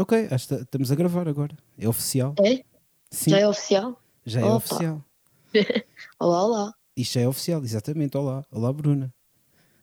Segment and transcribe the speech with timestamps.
[0.00, 1.54] Ok, acho que estamos a gravar agora.
[1.78, 2.34] É oficial.
[2.42, 2.62] É?
[3.10, 4.00] Sim, Já é oficial?
[4.24, 5.04] já é oficial.
[6.18, 6.74] Olá, olá.
[6.96, 8.16] Isto já é oficial, exatamente.
[8.16, 9.12] Olá, olá Bruna.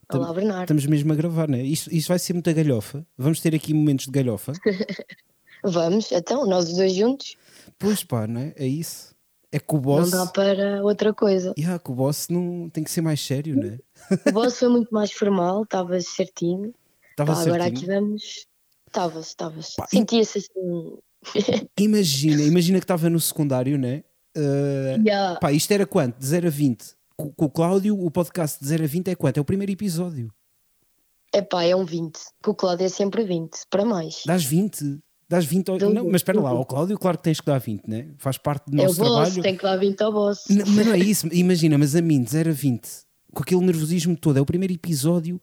[0.08, 0.62] Tam- Olá, Bernardo.
[0.62, 1.62] Estamos mesmo a gravar, né?
[1.62, 3.06] Isto, isto vai ser muita galhofa.
[3.16, 4.52] Vamos ter aqui momentos de galhofa.
[5.62, 7.36] Vamos, então, nós os dois juntos.
[7.78, 8.54] Pois pá, não é?
[8.56, 9.14] É isso.
[9.52, 10.10] É que o Não boss.
[10.10, 11.54] dá para outra coisa.
[11.58, 13.78] Yeah, que o boss não tem que ser mais sério, né?
[14.26, 16.74] O boss foi muito mais formal, estavas certinho.
[17.10, 17.78] Estava Pá, agora certinho.
[17.78, 18.46] aqui vamos.
[18.88, 19.74] Estavas, estavas.
[19.76, 20.96] Pá, Sentia-se assim.
[21.78, 24.02] Imagina, imagina que estava no secundário, né?
[24.36, 25.38] Uh, Yeah.
[25.40, 26.18] Pá, isto era quanto?
[26.18, 26.84] De 0 a 20.
[27.16, 29.38] Com, com o Cláudio, o podcast de 0 a 20 é quanto?
[29.38, 30.32] É o primeiro episódio.
[31.34, 32.18] Epá, é um 20.
[32.42, 34.22] Com o Cláudio é sempre 20, para mais.
[34.24, 34.98] Dás 20.
[35.28, 35.78] Dás 20 ao...
[35.78, 38.08] Não, mas espera lá, ao Cláudio, claro que tens que dar 20, né?
[38.16, 39.42] Faz parte do É o nosso boss, trabalho.
[39.42, 40.48] tem que dar 20 ao boss.
[40.48, 42.88] N- Mas não é isso, imagina, mas a mim, de 0 a 20,
[43.34, 45.38] com aquele nervosismo todo, é o primeiro episódio.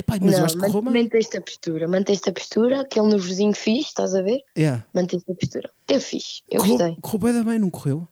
[0.00, 1.02] Epá, mas eu não, acho que bem.
[1.02, 4.40] manteste a postura, manteste a postura, aquele nervosinho fixe, estás a ver?
[4.56, 4.86] Yeah.
[4.94, 5.70] Manteste a postura.
[5.88, 6.96] É fixe, eu Correu, gostei.
[7.02, 8.08] correu bem, bem, não correu?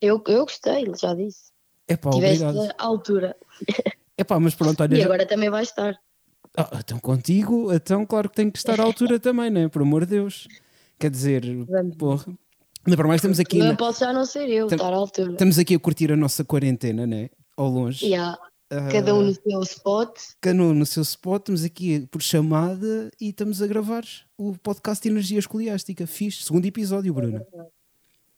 [0.00, 1.52] Eu, eu gostei, já disse.
[1.88, 2.74] Epá, Tiveste obrigado.
[2.76, 3.36] a altura.
[4.18, 4.94] Epá, mas pronto, olha.
[4.94, 5.94] E já- agora também vai estar.
[6.56, 9.68] Ah, então contigo, então claro que tem que estar à altura também, né?
[9.68, 10.48] Por amor de Deus.
[10.98, 11.96] Quer dizer, Vamos.
[11.96, 12.26] porra.
[12.84, 14.96] Ainda para mais estamos aqui, Eu na- posso já não ser eu, Tam- estar à
[14.96, 15.32] altura.
[15.32, 17.30] estamos aqui a curtir a nossa quarentena, né?
[17.56, 18.04] Ao longe.
[18.06, 18.38] E há Ah,
[18.90, 20.18] cada um no seu spot.
[20.40, 24.04] cada um no seu spot, estamos aqui por chamada e estamos a gravar
[24.36, 26.06] o podcast de Energia Escoliástica.
[26.06, 27.44] Fiz, segundo episódio, Bruna.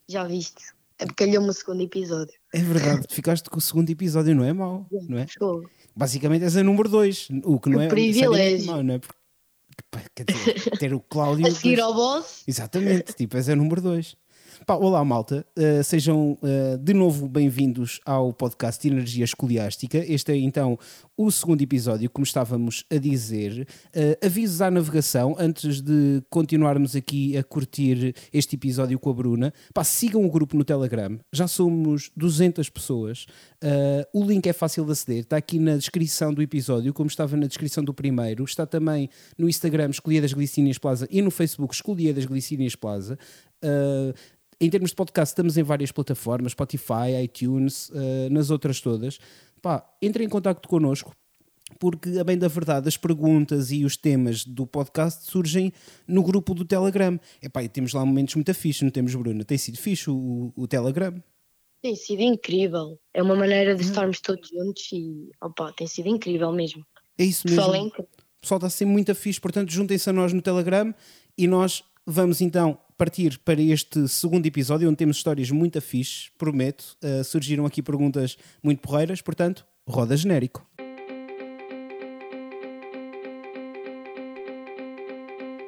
[0.09, 0.63] Já viste?
[0.99, 2.35] É porque calhou-me o segundo episódio.
[2.53, 5.27] É verdade, ficaste com o segundo episódio, não é mau, não é?
[5.97, 8.31] Basicamente és a número 2, o que não Que é privilégio.
[8.31, 8.99] necessariamente mau, não é?
[9.91, 11.47] Porque, quer dizer, ter o Cláudio.
[11.47, 14.17] A seguir ao boss, Exatamente, tipo, és a número 2.
[14.73, 15.45] Olá, malta.
[15.59, 19.99] Uh, sejam uh, de novo bem-vindos ao podcast de Energia Escoliástica.
[19.99, 20.79] Este é então
[21.17, 23.69] o segundo episódio, como estávamos a dizer.
[23.89, 29.53] Uh, avisos à navegação, antes de continuarmos aqui a curtir este episódio com a Bruna.
[29.75, 31.19] Pá, sigam o grupo no Telegram.
[31.31, 33.27] Já somos 200 pessoas.
[34.13, 35.21] O link é fácil de aceder.
[35.21, 38.45] Está aqui na descrição do episódio, como estava na descrição do primeiro.
[38.45, 39.09] Está também
[39.39, 43.19] no Instagram Escolhia das Glicínias Plaza e no Facebook Escolhia das Glicínias Plaza.
[43.65, 44.13] Uh,
[44.65, 49.19] em termos de podcast, estamos em várias plataformas, Spotify, iTunes, uh, nas outras todas.
[49.61, 51.15] Pá, entrem em contato connosco,
[51.79, 55.73] porque, a bem da verdade, as perguntas e os temas do podcast surgem
[56.07, 57.19] no grupo do Telegram.
[57.43, 59.45] Epá, e temos lá momentos muito fixos, não temos, Bruna?
[59.45, 61.15] Tem sido fixe o, o Telegram?
[61.85, 62.99] tem sido incrível.
[63.13, 63.77] É uma maneira Hum.
[63.77, 66.83] de estarmos todos juntos e opa, tem sido incrível mesmo.
[67.19, 67.61] É isso mesmo.
[67.61, 68.09] pessoal é incrível.
[68.15, 70.95] O pessoal está ser muito fixe, portanto, juntem-se a nós no Telegram
[71.37, 76.97] e nós vamos então partir para este segundo episódio, onde temos histórias muito fixe, prometo.
[77.03, 80.67] Uh, surgiram aqui perguntas muito porreiras, portanto, roda genérico.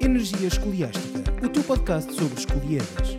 [0.00, 3.19] Energia Escoliástica, o teu podcast sobre escoliedas.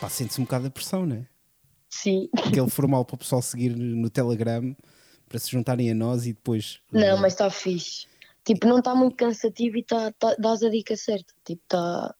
[0.00, 1.26] Pá, sente-se um bocado a pressão, não é?
[1.88, 2.28] Sim.
[2.36, 4.76] Aquele formal para o pessoal seguir no Telegram,
[5.28, 6.80] para se juntarem a nós e depois...
[6.92, 8.06] Não, mas está fixe.
[8.44, 11.32] Tipo, não está muito cansativo e tá, tá, dás a dica certa.
[11.44, 12.14] Tipo, tá,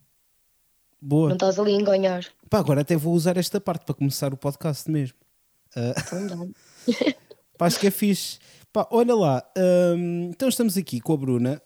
[1.01, 1.29] Boa.
[1.29, 2.25] não estás ali a enganhar.
[2.49, 5.19] Pá, agora até vou usar esta parte para começar o podcast mesmo.
[5.75, 5.95] Dá.
[7.59, 8.39] pá, acho que é fixe.
[8.73, 9.45] Pá, olha lá,
[9.97, 11.63] hum, então estamos aqui com a Bruna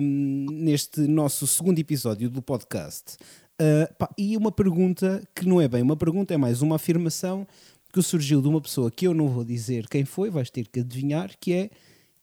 [0.00, 3.16] hum, neste nosso segundo episódio do podcast.
[3.58, 7.46] Ah, pá, e uma pergunta que não é bem uma pergunta, é mais uma afirmação
[7.92, 10.80] que surgiu de uma pessoa que eu não vou dizer quem foi, vais ter que
[10.80, 11.70] adivinhar, que é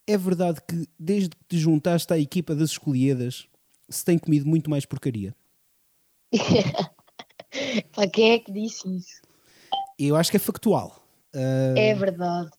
[0.07, 3.47] é verdade que desde que te juntaste à equipa das escolhidas
[3.89, 5.35] se tem comido muito mais porcaria.
[7.93, 9.21] Pá, quem é que disse isso?
[9.99, 11.03] Eu acho que é factual.
[11.35, 12.49] Ah, É verdade.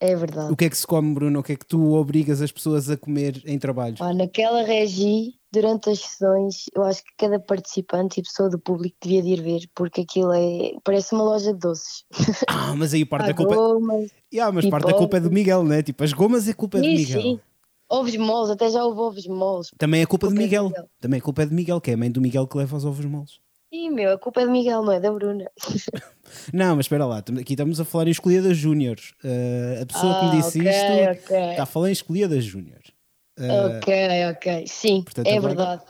[0.00, 0.52] É verdade.
[0.52, 1.38] O que é que se come, Bruno?
[1.38, 4.00] O que é que tu obrigas as pessoas a comer em trabalhos?
[4.00, 8.96] Pá, naquela regi, durante as sessões, eu acho que cada participante e pessoa do público
[9.02, 10.72] devia de ir ver, porque aquilo é.
[10.82, 12.04] parece uma loja de doces.
[12.48, 13.54] Ah, mas aí parte Há da culpa.
[13.54, 15.82] gomas, Yeah, mas parte da culpa é do Miguel, né?
[15.82, 17.20] Tipo, as gomas é culpa do Miguel.
[17.20, 17.40] sim.
[17.88, 19.70] Ovos moles, até já houve ovos moles.
[19.76, 20.64] Também é culpa de Culpa é do Miguel.
[20.70, 20.88] Miguel.
[20.98, 23.04] Também é culpa de Miguel, que é a mãe do Miguel que leva os ovos
[23.04, 23.38] moles.
[23.70, 25.50] Sim, meu, a culpa é de Miguel, não é da Bruna.
[26.52, 28.96] Não, mas espera lá, aqui estamos a falar em Escolhida Júnior.
[29.22, 31.50] Uh, a pessoa que me disse Ah, ok, isto ok.
[31.50, 32.80] está a falar em Escolhida Júnior.
[33.38, 33.92] Uh, Ok,
[34.30, 34.66] ok.
[34.66, 35.84] Sim, portanto, é agora- verdade.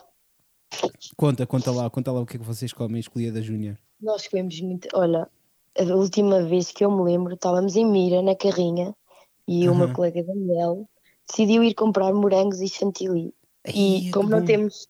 [1.17, 3.77] Conta, conta lá, conta lá o que é que vocês comem em Escolhida Júnior.
[4.01, 4.89] Nós comemos muito.
[4.95, 5.29] Olha,
[5.79, 8.95] a última vez que eu me lembro, estávamos em Mira, na carrinha,
[9.47, 9.87] e o Aham.
[9.87, 10.89] meu colega Daniel
[11.29, 13.35] decidiu ir comprar morangos e chantilly.
[13.67, 14.45] Ai, E é como não bom.
[14.47, 14.89] temos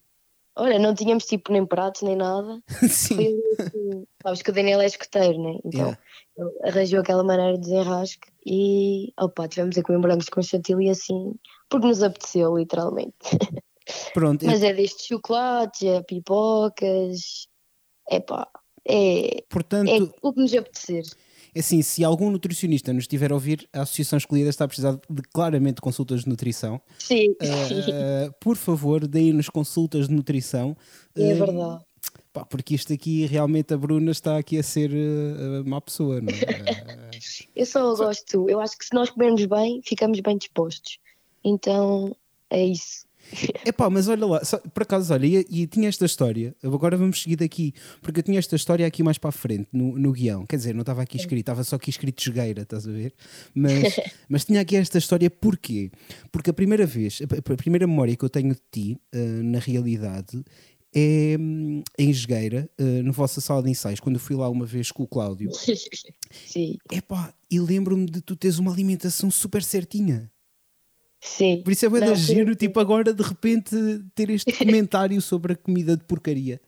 [0.56, 2.60] Olha, não tínhamos tipo nem pratos nem nada.
[2.88, 3.16] Sim.
[3.16, 5.58] Foi assim, sabes que o Daniel é escoteiro, né?
[5.64, 5.99] Então Yeah.
[6.37, 11.34] ele arranjou aquela maneira de desenrasque e opa, tivemos a comer morangos com chantilly assim,
[11.69, 13.14] porque nos apeteceu, literalmente.
[14.14, 17.49] Pronto, Mas é destes chocolates, é pipocas,
[18.08, 18.49] é pá,
[18.88, 21.04] é, portanto, é o que nos apetecer.
[21.54, 24.99] É assim, se algum nutricionista nos estiver a ouvir, a Associação Escolhida está a precisar
[25.08, 26.81] de claramente consultas de nutrição.
[26.99, 30.76] Sim, Uh, por favor, deem-nos consultas de nutrição.
[31.14, 31.84] é Uh, verdade.
[32.32, 36.28] pá, porque isto aqui, realmente, a Bruna está aqui a ser uh, má pessoa, não
[36.32, 36.32] é?
[37.54, 40.99] Eu só gosto, eu acho que se nós comermos bem, ficamos bem dispostos.
[41.44, 42.16] Então
[42.50, 43.04] é isso.
[43.64, 47.22] Epá, mas olha lá, só- por acaso, olha, e, e tinha esta história, agora vamos
[47.22, 50.44] seguir daqui, porque eu tinha esta história aqui mais para a frente, no, no guião,
[50.46, 53.14] quer dizer, não estava aqui escrito, estava só aqui escrito jogueira, estás a ver?
[53.54, 53.96] Mas,
[54.28, 55.90] mas tinha aqui esta história, porquê?
[56.30, 59.58] Porque a primeira vez, a, a primeira memória que eu tenho de ti, eh, na
[59.58, 60.42] realidade,
[60.94, 61.36] é
[61.98, 65.02] em Jogueira, eh, na vossa sala de ensaios, quando eu fui lá uma vez com
[65.02, 65.50] o Cláudio.
[66.46, 70.30] Sim, Epá, e lembro-me de tu teres uma alimentação super certinha.
[71.22, 71.62] Sim.
[71.62, 73.74] Por isso é bem Não, giro, tipo, agora de repente
[74.14, 76.60] ter este comentário sobre a comida de porcaria.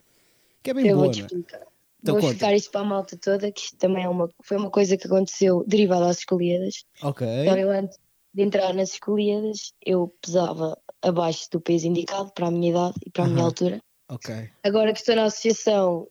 [0.62, 1.24] Que é bem Eu boa, vou-te é?
[1.24, 1.66] explicar.
[2.00, 2.34] Então vou conta.
[2.34, 5.06] explicar isto para a malta toda, que isto também é uma, foi uma coisa que
[5.06, 6.84] aconteceu derivada às escolhidas.
[7.02, 7.26] Ok.
[7.26, 7.98] Então, eu antes
[8.34, 13.10] de entrar nas escolhidas, eu pesava abaixo do peso indicado para a minha idade e
[13.10, 13.80] para a minha altura.
[14.08, 14.34] Ok.
[14.62, 16.08] Agora que estou na associação,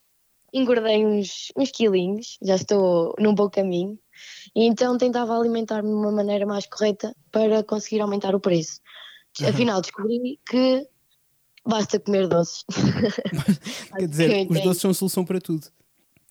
[0.54, 4.00] engordei uns, uns quilinhos, já estou num bom caminho,
[4.56, 8.80] e então tentava alimentar-me de uma maneira mais correta para conseguir aumentar o preço.
[9.48, 10.88] Afinal, descobri que
[11.66, 12.64] basta comer doces.
[13.98, 15.68] Quer dizer, os é doces são a solução para tudo.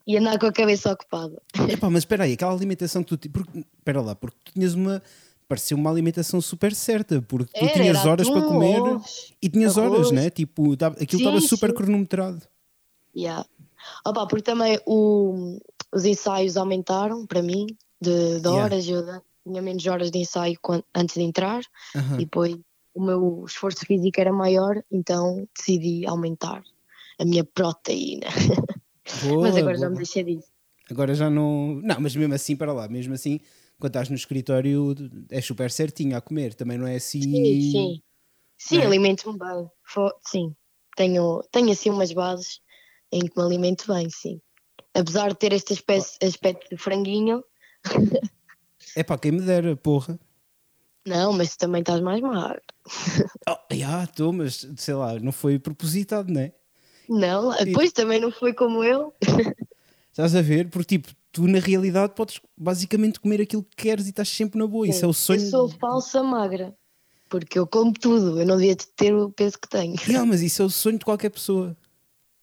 [0.06, 1.40] E andar com a cabeça ocupada.
[1.69, 3.31] Epá, mas espera aí, aquela alimentação que tu.
[3.31, 5.02] porque- Espera lá, porque tu tinhas uma.
[5.49, 9.34] Pareceu uma alimentação super certa, porque tu Era, tinhas era horas para comer ovos.
[9.43, 10.11] e tinhas horas, arroz.
[10.11, 10.31] né?
[10.31, 11.76] Tipo, aquilo Sim, estava super sim.
[11.76, 12.40] cronometrado.
[13.14, 13.44] Yeah.
[14.05, 15.58] Opa, porque também o-
[15.93, 17.67] os ensaios aumentaram para mim
[18.00, 18.62] de, de Yeah.
[18.64, 18.88] horas.
[18.88, 20.56] Eu da- tinha menos horas de ensaio
[20.94, 21.62] antes de entrar
[21.96, 22.14] Aham.
[22.20, 22.56] e depois
[22.94, 26.62] o meu esforço físico era maior, então decidi aumentar
[27.19, 28.26] a minha proteína.
[29.23, 29.90] Boa, Mas agora já boa.
[29.90, 30.49] me deixei disso.
[30.90, 31.81] Agora já não.
[31.82, 33.40] Não, mas mesmo assim, para lá, mesmo assim,
[33.79, 34.94] quando estás no escritório,
[35.31, 37.23] é super certinho a comer, também não é assim.
[37.23, 38.02] Sim, sim.
[38.58, 38.87] Sim, É.
[38.87, 39.69] alimento-me bem.
[40.26, 40.55] Sim,
[40.96, 42.61] tenho, tenho assim umas bases
[43.12, 44.41] em que me alimento bem, sim.
[44.94, 47.44] Apesar de ter este aspecto, aspecto de franguinho,
[48.97, 50.19] É pá, quem me dera, porra.
[51.06, 52.61] não, mas tu também estás mais magro.
[53.49, 56.53] Oh, já, estou, mas sei lá, não foi propositado, né?
[57.09, 59.12] Não, depois também não foi como eu.
[60.11, 60.69] Estás a ver?
[60.69, 64.67] Porque tipo, tu na realidade podes basicamente comer aquilo que queres e estás sempre na
[64.67, 64.87] boa.
[64.87, 65.41] Isso é o sonho.
[65.41, 66.75] Eu sou falsa magra.
[67.31, 69.97] Porque eu como tudo, eu não devia ter o peso que tenho.
[70.06, 71.75] Yeah, mas isso é o sonho de qualquer pessoa,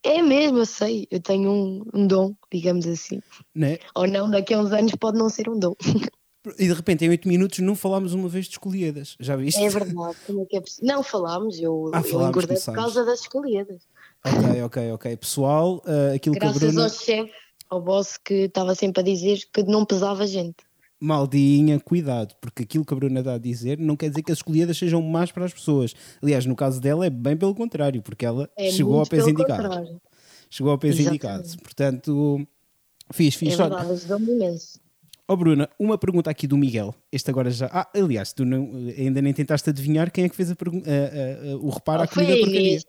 [0.02, 1.06] É mesmo, eu sei.
[1.10, 3.20] Eu tenho um, um dom, digamos assim.
[3.54, 3.78] né?
[3.94, 5.74] Ou não, daqui a uns anos pode não ser um dom.
[6.58, 9.14] E de repente, em 8 minutos, não falámos uma vez de escolhidas.
[9.20, 9.62] Já viste?
[9.62, 10.16] É verdade.
[10.26, 10.86] Como é que é possível?
[10.86, 13.82] Não falámos, eu, Ah, eu falámos, engordei por causa das escolhidas.
[14.24, 15.16] Ok, ok, ok.
[15.18, 16.84] Pessoal, ah, aquilo que a Graças Bruna.
[16.84, 17.30] ao chefe,
[17.68, 20.56] ao boss que estava sempre a dizer que não pesava gente.
[21.00, 24.38] Maldinha, cuidado, porque aquilo que a Bruna está a dizer não quer dizer que as
[24.38, 25.94] escolhidas sejam más para as pessoas.
[26.22, 29.62] Aliás, no caso dela é bem pelo contrário, porque ela É chegou ao peso indicado.
[29.62, 30.00] contrário.
[30.50, 31.26] Chegou ao peso Exatamente.
[31.26, 31.62] indicado.
[31.62, 32.46] Portanto,
[33.12, 33.54] fiz, fiz.
[33.54, 34.78] É Só- verdade, ajudou-me imenso.
[35.26, 36.92] Ó Bruna, uma pergunta aqui do Miguel.
[37.10, 37.66] Este agora já.
[37.72, 38.68] Ah, aliás, tu não-
[38.98, 42.00] ainda nem tentaste adivinhar quem é que fez a pergun- a- a- a- o reparo
[42.02, 42.68] Ah, à foi comida a porcaria.
[42.68, 42.84] Inês.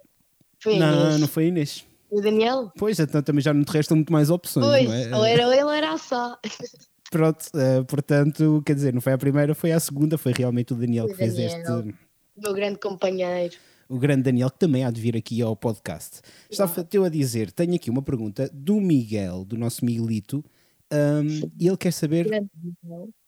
[0.59, 1.19] Foi Não, Inês.
[1.21, 1.85] não foi Inês.
[2.09, 2.71] O Daniel?
[2.77, 5.15] Pois, então também já não te restam muito mais opções, Pois, é?
[5.15, 6.37] ou era ele ou era a Sá.
[7.11, 10.77] Pronto, eh, portanto, quer dizer, não foi a primeira, foi a segunda, foi realmente o
[10.77, 11.79] Daniel Foi que fez Daniel.
[11.79, 11.95] este.
[12.37, 13.53] O meu grande companheiro.
[13.89, 16.21] O grande Daniel, que também há de vir aqui ao podcast.
[16.49, 20.41] Estava eu a dizer, tenho aqui uma pergunta do Miguel, do nosso Miguelito,
[20.89, 22.29] um, e ele quer saber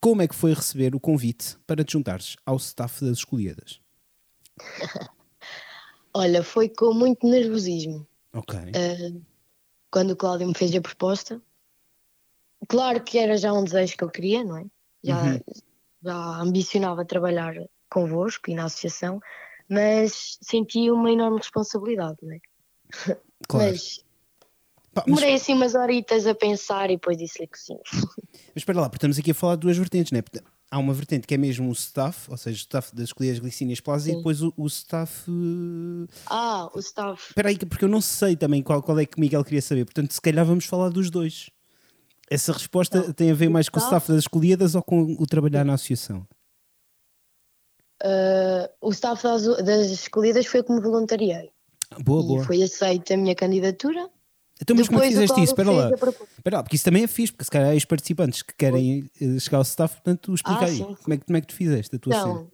[0.00, 3.80] como é que foi receber o convite para te juntares ao staff das escolhidas.
[6.14, 8.06] Olha, foi com muito nervosismo.
[8.32, 8.58] Ok.
[8.58, 9.20] Uh,
[9.90, 11.42] quando o Cláudio me fez a proposta.
[12.68, 14.64] Claro que era já um desejo que eu queria, não é?
[15.02, 15.40] Já, Uhum.
[16.02, 17.54] já ambicionava trabalhar
[17.90, 19.20] convosco e na associação,
[19.68, 22.38] mas senti uma enorme responsabilidade, não é?
[23.48, 23.70] claro.
[23.70, 24.04] Mas
[24.92, 27.76] Pá, mas, demorei assim umas horitas a pensar e depois disse-lhe que sim.
[28.54, 30.22] mas espera lá, porque estamos aqui a falar de duas vertentes, não é?
[30.70, 33.80] Há uma vertente que é mesmo o staff, ou seja, o staff das escolhidas glicínias
[33.80, 35.24] plaza, e depois o, o staff.
[36.26, 37.28] Ah, o staff.
[37.30, 39.62] Espera aí, que- porque eu não sei também qual, qual é que o Miguel queria
[39.62, 41.50] saber, portanto, se calhar vamos falar dos dois.
[42.30, 43.12] Essa resposta Não.
[43.12, 46.26] tem a ver mais com o staff- das escolhidas ou com o trabalhar na associação?
[48.02, 51.50] Uh, o staff das, das escolhidas foi como voluntariei.
[52.00, 52.44] Boa, e boa.
[52.44, 54.08] foi aceita a minha candidatura.
[54.60, 55.52] Então, mas como é que Depois o fizeste isso?
[55.52, 55.90] Espera lá.
[55.90, 59.10] Espera lá, porque isso também é fixe, porque se calhar há os participantes que querem
[59.20, 60.76] eh, chegar ao staff, portanto, explica Ah, aí.
[60.76, 60.96] sim.
[61.02, 62.30] Como, é que, como é que tu fizeste a tua cena?
[62.30, 62.50] Então,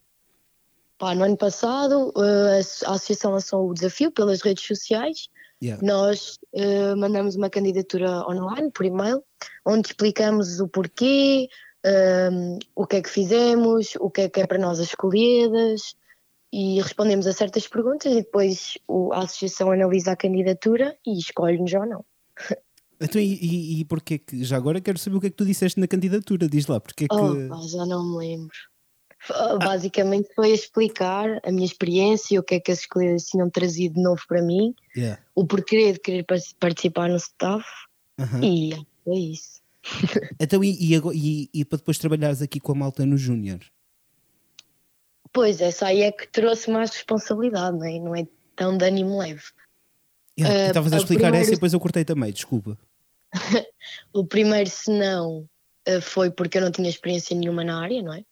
[0.98, 5.28] pá, no ano passado, eh, a Associação lançou o desafio pelas redes sociais.
[5.62, 5.84] Yeah.
[5.86, 9.22] Nós eh, mandamos uma candidatura online, por e-mail,
[9.66, 11.48] onde explicamos o porquê,
[11.84, 15.94] ehm, o que é que fizemos, o que é que é para nós as escolhidas
[16.52, 21.72] e respondemos a certas perguntas e depois o- a Associação analisa a candidatura e escolhe-nos
[21.74, 22.04] ou não.
[23.02, 24.44] Então, e, e, e porquê que.
[24.44, 27.04] Já agora quero saber o que é que tu disseste na candidatura, diz lá, porque
[27.04, 27.14] é que.
[27.14, 28.54] Oh, já não me lembro.
[29.22, 33.50] F- Basicamente foi a explicar a minha experiência, o que é que as escolhidas tinham
[33.50, 35.22] trazido de novo para mim, Yeah.
[35.34, 37.64] o porquê de querer par- participar no staff
[38.18, 38.40] Aham.
[38.42, 38.72] e
[39.06, 39.60] é isso.
[40.40, 43.60] Então, e, e, e- e para depois trabalhares aqui com a malta no Júnior?
[45.32, 47.98] Pois, essa aí é que trouxe mais responsabilidade, não é?
[47.98, 49.42] Não é tão de ânimo leve.
[50.38, 52.76] Yeah, Eh, Estavas a explicar primeiro- essa e depois eu cortei também, desculpa.
[54.12, 55.46] O primeiro, se não,
[55.86, 58.24] eh, foi porque eu não tinha experiência nenhuma na área, não é?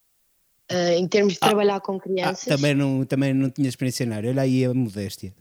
[0.70, 4.16] Eh, em termos de trabalhar com Ah, crianças, também, não, também não tinha experiência na
[4.16, 5.34] área, olha aí a modéstia.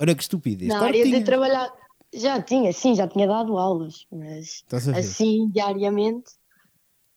[0.00, 0.68] Olha que estupidez.
[0.68, 1.72] na Claro área de trabalhar,
[2.12, 4.64] já tinha, sim, já tinha dado aulas, mas
[4.96, 6.32] assim diariamente,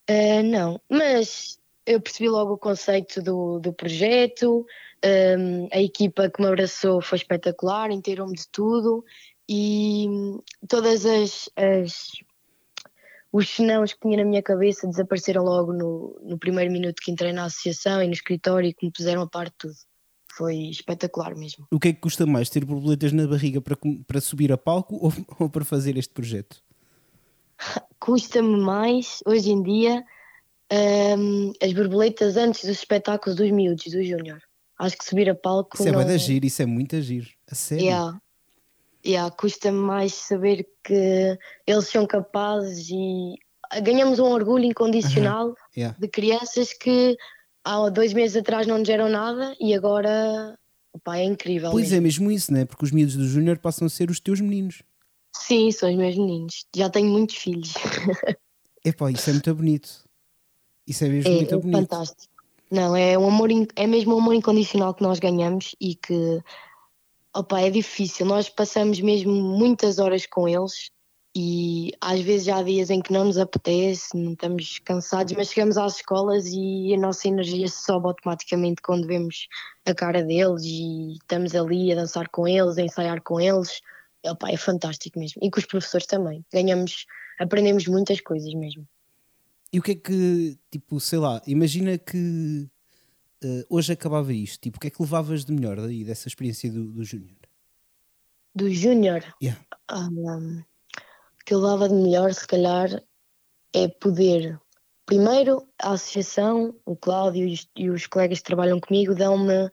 [0.07, 0.79] eh, não.
[0.89, 4.65] Mas eu percebi logo o conceito do, do projeto,
[5.01, 9.03] ehm, a equipa que me abraçou foi espetacular, inteirou-me de tudo
[9.49, 10.07] e
[10.67, 12.11] todas as, as
[13.31, 17.31] os senãos que tinha na minha cabeça desapareceram logo no, no primeiro minuto que entrei
[17.31, 19.75] na associação e no escritório e que me puseram a par de tudo.
[20.33, 21.67] Foi espetacular mesmo.
[21.71, 24.95] O que é que custa mais, ter borboletas na barriga para, para subir a palco
[24.95, 26.61] ou, ou para fazer este projeto?
[27.99, 30.03] custa-me mais hoje em dia
[31.17, 34.41] hum, as borboletas antes dos espetáculos dos miúdos, do Júnior.
[34.79, 35.75] Acho que subir a palco.
[35.75, 35.99] Isso é não...
[35.99, 37.29] bué de agir, isso é muito agir.
[37.49, 37.85] A sério.
[37.85, 38.19] Yeah.
[39.05, 43.35] Yeah, custa-me mais saber que eles são capazes e
[43.81, 45.97] ganhamos um orgulho incondicional Yeah.
[45.99, 47.17] de crianças que
[47.63, 50.57] há dois meses atrás não nos eram nada e agora
[50.93, 51.71] opá, é incrível.
[51.71, 51.97] Pois mesmo.
[51.97, 52.65] é, mesmo isso, né?
[52.65, 54.83] Porque os miúdos do Júnior passam a ser os teus meninos.
[55.33, 56.65] Sim, são os meus meninos.
[56.75, 57.73] Já tenho muitos filhos.
[58.83, 59.89] Epá, isso é muito bonito.
[60.85, 61.77] Isso é mesmo É, muito é bonito.
[61.77, 62.31] fantástico.
[62.69, 66.41] Não, é um amor, é mesmo um amor incondicional que nós ganhamos e que
[67.33, 68.25] opa, é difícil.
[68.25, 70.91] Nós passamos mesmo muitas horas com eles
[71.35, 75.49] e às vezes já há dias em que não nos apetece, não estamos cansados, mas
[75.49, 79.47] chegamos às escolas e a nossa energia sobe automaticamente quando vemos
[79.85, 83.81] a cara deles e estamos ali a dançar com eles, a ensaiar com eles.
[84.25, 85.41] Opa, é fantástico mesmo.
[85.41, 86.45] E com os professores também.
[86.53, 87.05] Ganhamos,
[87.39, 88.85] aprendemos muitas coisas mesmo.
[89.73, 92.69] E o que é que, tipo, sei lá, imagina que
[93.43, 94.61] eh, hoje acabava isto.
[94.61, 97.37] Tipo, o que é que levavas de melhor daí, dessa experiência do, do Júnior?
[98.53, 99.59] Do Júnior, Yeah.
[99.87, 102.89] Ah, hum, o que eu levava de melhor, se calhar,
[103.73, 104.59] é poder.
[105.05, 109.69] Primeiro, a associação, o Cláudio e os, e os colegas que trabalham comigo dão-me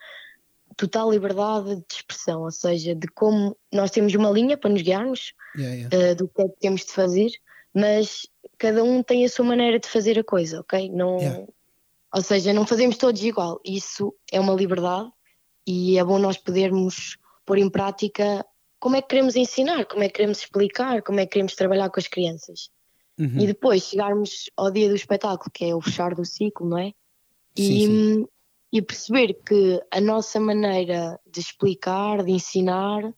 [0.77, 5.35] total liberdade de expressão, ou seja, de como nós temos uma linha para nos guiarmos,
[5.57, 5.97] Yeah, yeah.
[5.97, 7.31] eh, do que é que temos de fazer,
[7.75, 8.27] mas
[8.59, 10.91] cada um tem a sua maneira de fazer a coisa, ok?
[10.91, 11.47] Não, Yeah.
[12.15, 13.61] Ou seja, não fazemos todos igual.
[13.65, 15.11] Isso é uma liberdade
[15.67, 18.45] e é bom nós podermos pôr em prática
[18.81, 21.91] como é que queremos ensinar, como é que queremos explicar, como é que queremos trabalhar
[21.91, 22.71] com as crianças.
[23.19, 23.41] Uhum.
[23.41, 26.93] E depois chegarmos ao dia do espetáculo, que é o fechar do ciclo, não é?
[27.57, 28.27] Sim, E, sim.
[28.73, 33.12] e perceber que a nossa maneira de explicar, de ensinar,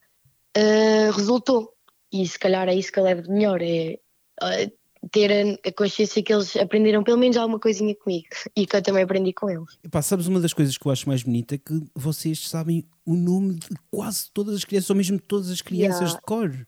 [0.55, 1.75] eh, resultou.
[2.11, 3.99] E se calhar é isso que eu levo de melhor, é
[4.43, 4.73] eh,
[5.11, 8.27] ter a, consciência que eles aprenderam pelo menos alguma coisinha comigo
[8.57, 9.79] e que eu também aprendi com eles.
[9.83, 13.15] Epá, sabes uma das coisas que eu acho mais bonita é que vocês sabem o
[13.15, 16.17] nome de quase todas as crianças, ou mesmo todas as crianças Yeah.
[16.17, 16.67] de cor.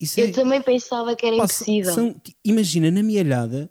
[0.00, 1.92] Isso Eu é, também pensava que era pá, impossível.
[1.94, 3.70] são- imagina, na mialhada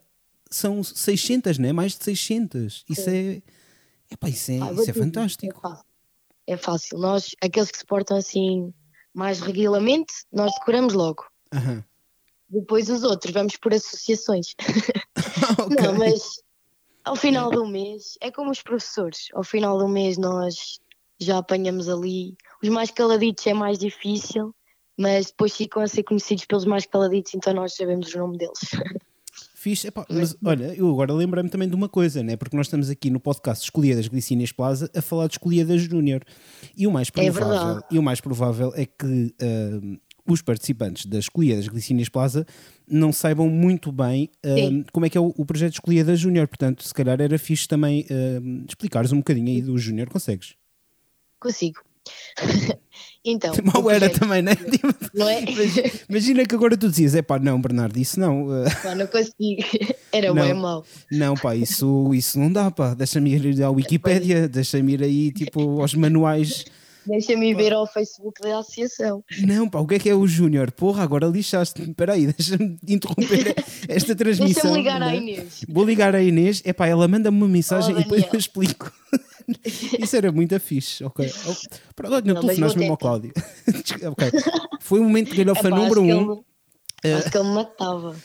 [0.49, 1.71] são 600, né?
[1.73, 2.83] Mais de 600.
[2.89, 3.41] Isso é,
[4.09, 5.57] epá, isso é, vou isso é fantástico.
[5.57, 5.85] É fácil.
[6.47, 6.97] É fácil.
[6.99, 8.73] Nós, aqueles que se portam assim
[9.13, 11.23] mais regularmente, nós decoramos logo.
[11.53, 11.83] Aham.
[12.51, 14.53] Depois os outros, vamos por associações.
[15.57, 15.77] Ok.
[15.77, 16.41] Não, mas
[17.03, 19.27] ao final do mês, é como os professores.
[19.33, 20.79] Ao final do mês nós
[21.19, 22.35] já apanhamos ali.
[22.61, 24.53] Os mais caladitos é mais difícil,
[24.97, 28.59] mas depois ficam a ser conhecidos pelos mais caladitos, então nós sabemos o nome deles.
[29.55, 32.35] Fixe, epá, mas olha, eu agora lembrei-me também de uma coisa, né?
[32.35, 36.23] porque nós estamos aqui no podcast Escolhidas Glicínias Plaza a falar de Escolhidas Júnior
[36.75, 37.85] e o mais É provável, verdade.
[37.91, 42.45] e o mais provável é que ah, os participantes das Escolhidas Glicínias Plaza
[42.87, 44.85] não saibam muito bem ah, Sim.
[44.91, 48.05] como é que é o, o projeto Escolhidas Júnior, portanto, se calhar era fixe também
[48.09, 50.55] ah, explicares um bocadinho aí do Júnior, consegues?
[51.39, 51.79] Consigo.
[53.23, 54.53] Então, Mal era projeto- também, né?
[55.13, 55.43] Não é?
[56.09, 58.47] Imagina- que agora tu dizias, é pá, não, Bernardo, isso não.
[58.81, 59.61] Pá, não consigo.
[60.11, 60.43] Era Não.
[60.43, 60.83] bem mau.
[61.11, 62.95] Não, pá, isso, isso não dá, pá.
[62.95, 66.65] Deixa-me ir à Wikipédia, deixa-me ir aí, tipo, aos manuais.
[67.05, 69.23] Deixa-me ver ao Facebook da associação.
[69.41, 70.71] Não, pá, o que é que é o Júnior?
[70.71, 71.89] Porra, agora lixaste-me.
[71.89, 73.55] Espera aí, deixa-me interromper
[73.89, 74.71] esta transmissão.
[74.73, 75.17] Deixa-me ligar à né?
[75.17, 75.65] Inês.
[75.67, 78.91] Vou ligar à Inês, é pá, ela manda-me uma mensagem Olá, e depois eu explico.
[79.99, 81.29] Isso era muito fixe, ok.
[81.47, 81.55] Oh,
[81.95, 83.33] pronto, Não, mas telefonaste mesmo ao Cláudio.
[84.09, 84.31] ok.
[84.79, 86.43] Foi o momento de galhofa número um.
[87.03, 88.15] ele- Acho que ele me matava.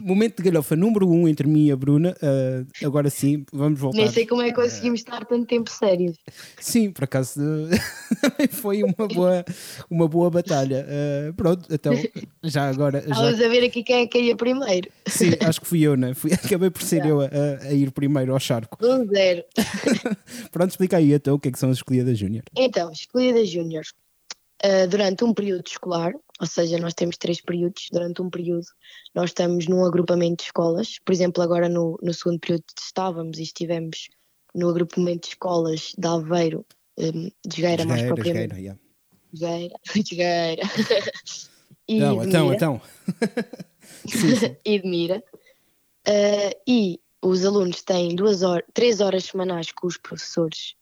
[0.00, 2.16] Momento de galhofa número um entre mim e a Bruna.
[2.22, 3.98] Ah, agora sim, vamos voltar.
[3.98, 6.16] Nem sei como é que conseguimos estar tanto tempo sérios.
[6.58, 7.40] Sim, por acaso
[8.52, 9.44] foi uma boa,
[9.90, 10.86] uma boa batalha.
[10.88, 11.92] Ah, pronto, então
[12.42, 13.02] já agora.
[13.06, 14.88] Já, Vamos a ver aqui quem é que ia primeiro.
[15.06, 16.14] sim, acho que fui eu, né?
[16.14, 17.28] Fui, acabei por ser eu a,
[17.62, 18.78] a ir primeiro ao charco.
[18.84, 19.44] Um zero.
[20.50, 22.44] Pronto, explica aí então o que é que são as escolhidas Júnior.
[22.56, 23.82] Então, escolhida Júnior.
[24.64, 28.66] Uh, durante um período escolar, ou seja, nós temos três períodos, durante um período
[29.14, 33.42] nós estamos num agrupamento de escolas, por exemplo, agora no, no segundo período estávamos e
[33.42, 34.08] estivemos
[34.54, 36.64] no agrupamento de escolas de Aveiro,
[36.98, 38.54] um, de Jogueira mais propriamente.
[38.54, 38.80] esgueira, yeah.
[39.32, 39.76] Jogueira,
[40.08, 40.62] Jogueira.
[41.88, 42.56] e Então, de então, Mira.
[42.56, 42.80] então.
[44.08, 44.56] sim, sim.
[44.64, 45.24] e de Mira.
[46.06, 50.74] Uh, e os alunos têm duas horas, três horas semanais com os professores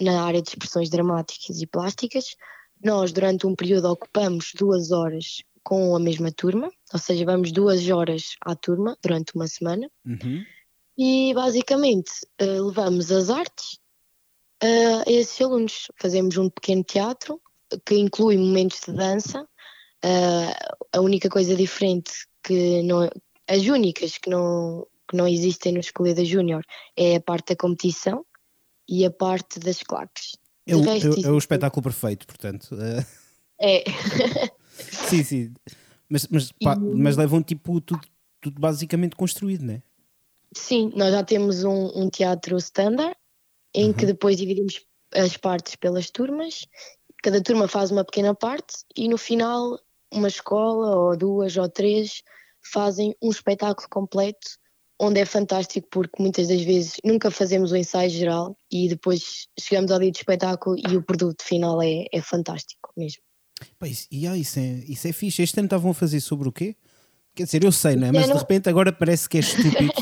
[0.00, 2.36] na área de expressões dramáticas e plásticas.
[2.82, 7.88] Nós, durante um período, ocupamos duas horas com a mesma turma, ou seja, vamos duas
[7.90, 9.90] horas à turma durante uma semana.
[10.06, 10.44] Uhum.
[10.96, 13.78] E basicamente uh, levamos as artes
[14.62, 15.88] uh, a esses alunos.
[16.00, 17.40] Fazemos um pequeno teatro
[17.84, 19.42] que inclui momentos de dança.
[20.04, 23.08] Uh, a única coisa diferente que não,
[23.46, 26.64] as únicas que não, que não existem no Escolhida Júnior
[26.96, 28.24] é a parte da competição
[28.88, 30.32] e a parte das claques.
[30.68, 32.76] É o, é o- é espetáculo perfeito, portanto.
[32.78, 33.04] ah,
[33.60, 33.84] É,
[35.08, 35.54] sim, sim.
[36.08, 38.06] Mas, mas, pá, mas levam tipo tudo,
[38.40, 39.82] tudo basicamente construído, né?
[40.56, 43.14] sim, nós já temos um, um teatro standard
[43.74, 44.82] em que depois dividimos
[45.14, 46.66] as partes pelas turmas.
[47.22, 49.78] Cada turma faz uma pequena parte e no final
[50.12, 52.22] uma escola ou duas ou três
[52.72, 54.58] fazem um espetáculo completo
[54.98, 59.90] onde é fantástico porque muitas das vezes nunca fazemos o ensaio geral e depois chegamos
[59.90, 63.22] ao dia do espetáculo e o produto final é, é fantástico mesmo.
[63.78, 65.42] Pá, isso, e, ah, isso, é, isso é fixe.
[65.42, 66.76] Este ano estavam a fazer sobre o quê?
[67.34, 68.10] Quer dizer, eu sei, né?
[68.12, 69.92] mas de ano- repente agora parece que é estúpido.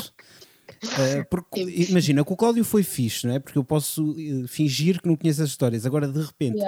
[0.83, 3.39] Ah, porque imagina que o Cláudio foi fixe, não é?
[3.39, 5.85] Porque eu posso eh, fingir que não conheço as histórias.
[5.85, 6.59] Agora de repente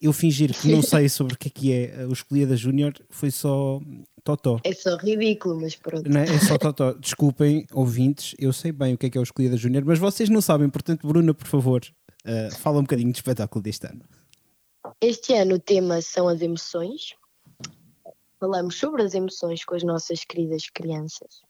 [0.00, 3.30] eu fingir que não sei sobre o que é que é o Escolhida Júnior foi
[3.30, 3.80] só
[4.24, 4.60] totó.
[4.64, 6.08] É só ridículo, mas pronto.
[6.08, 6.24] Não é?
[6.24, 6.92] é só totó.
[6.92, 10.28] Desculpem, ouvintes, eu sei bem o que é que é o Escolhida Júnior, mas vocês
[10.28, 11.82] não sabem, portanto, Bruna, por favor,
[12.24, 14.02] ah, fala um bocadinho do espetáculo deste ano.
[15.00, 17.14] Este ano o tema são as emoções.
[18.38, 21.42] Falamos sobre as emoções com as nossas queridas crianças,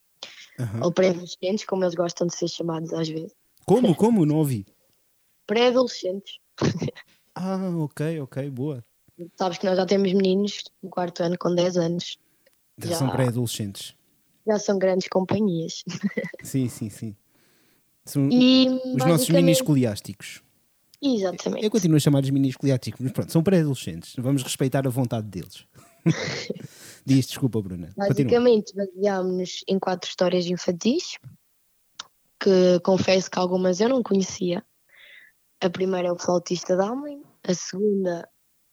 [0.61, 0.85] Aham.
[0.85, 3.35] ou pré-adolescentes, como eles gostam de ser chamados às vezes.
[3.65, 3.95] Como?
[3.95, 4.27] Como?
[4.27, 4.67] Não ouvi.
[5.47, 6.39] Pré-adolescentes.
[7.35, 8.85] Ah, ok, ok, boa.
[9.37, 12.19] Sabes que nós já temos meninos no quarto ano com 10 anos.
[12.79, 12.97] Já Já.
[12.97, 13.95] são pré-adolescentes.
[14.47, 15.85] Já são grandes companhias.
[16.43, 17.17] Sim, sim, sim.
[18.05, 20.43] São E os nossos mini escoliásticos.
[21.01, 21.65] Exatamente.
[21.65, 24.15] Eu continuo a chamar-lhes mini escoliásticos, mas pronto, são pré-adolescentes.
[24.19, 25.67] Vamos respeitar a vontade deles.
[27.07, 27.93] Diz, desculpa, Bruna.
[27.97, 31.17] Basicamente, baseámos-nos em quatro histórias infantis,
[32.41, 34.65] que confesso que algumas eu não conhecia.
[35.61, 38.29] A primeira é o flautista de Hamelin, a segunda,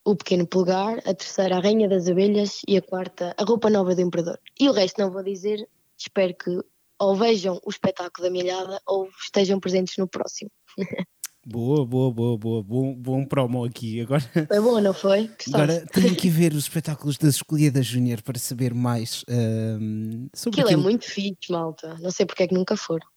[0.05, 3.93] o pequeno polegar, a terceira, a rainha das abelhas e a quarta, a roupa nova
[3.95, 4.39] do imperador.
[4.59, 6.59] E o resto não vou dizer, espero que
[6.97, 10.51] ou vejam o espetáculo da milhada ou estejam presentes no próximo.
[11.45, 12.61] Boa, boa, boa, boa.
[12.61, 14.01] Bom, bom promo aqui.
[14.01, 15.27] Agora, Foi bom, não foi?
[15.27, 15.55] Gostaste?
[15.55, 20.67] agora tenho que ver os espetáculos das Escolhidas Júnior para saber mais ahm, sobre Aquilo
[20.67, 20.83] é aquilo.
[20.83, 21.95] muito fixe, malta.
[22.01, 23.07] Não sei porque é que nunca foram.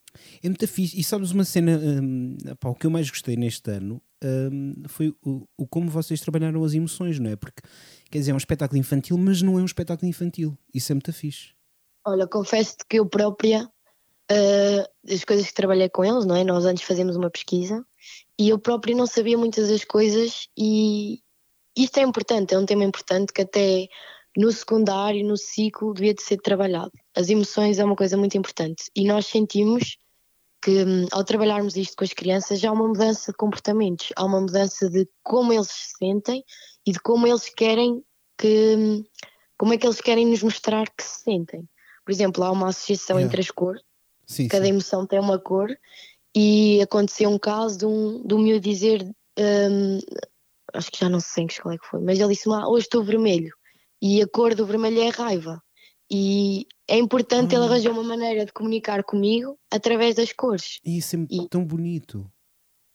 [0.43, 0.99] É muito fixe.
[0.99, 5.15] E sabes uma cena, hum, pá, o que eu mais gostei neste ano hum, foi
[5.25, 7.37] o, o como vocês trabalharam as emoções, não é?
[7.37, 7.63] Porque,
[8.11, 10.57] quer dizer, é um espetáculo infantil, mas não é um espetáculo infantil.
[10.73, 11.51] Isso é muito fixe.
[12.05, 13.69] Olha, confesso-te que eu própria,
[14.31, 16.45] ah, as coisas que trabalhei com eles, não é?
[16.45, 17.85] Nós antes fazemos uma pesquisa
[18.39, 21.21] e eu própria não sabia muitas das coisas e
[21.77, 23.89] isto é importante, é um tema importante que até
[24.37, 26.93] no secundário, no ciclo, devia de ser trabalhado.
[27.15, 29.99] As emoções é uma coisa muito importante e nós sentimos
[30.63, 34.25] que hum, ao trabalharmos isto com as crianças já há uma mudança de comportamentos, há
[34.25, 36.45] uma mudança de como eles se sentem
[36.87, 38.03] e de como eles querem
[38.39, 39.05] que hum,
[39.59, 41.69] como é que eles querem nos mostrar que se sentem.
[42.05, 43.27] Por exemplo, há uma associação Yeah.
[43.27, 43.83] entre as cores,
[44.27, 44.71] Sim, cada sim.
[44.71, 45.69] emoção tem uma cor
[46.35, 49.03] e aconteceu um caso de um, de um miúdo dizer
[49.39, 49.99] hum,
[50.73, 52.69] acho que já não sei em que escola é que foi, mas ele disse-me: ah,
[52.69, 53.53] hoje estou vermelho
[54.01, 55.63] e a cor do vermelho é raiva.
[56.11, 57.67] E é importante ele Ah.
[57.67, 60.79] arranjar uma maneira de comunicar comigo através das cores.
[60.85, 62.31] Isso é E- tão bonito.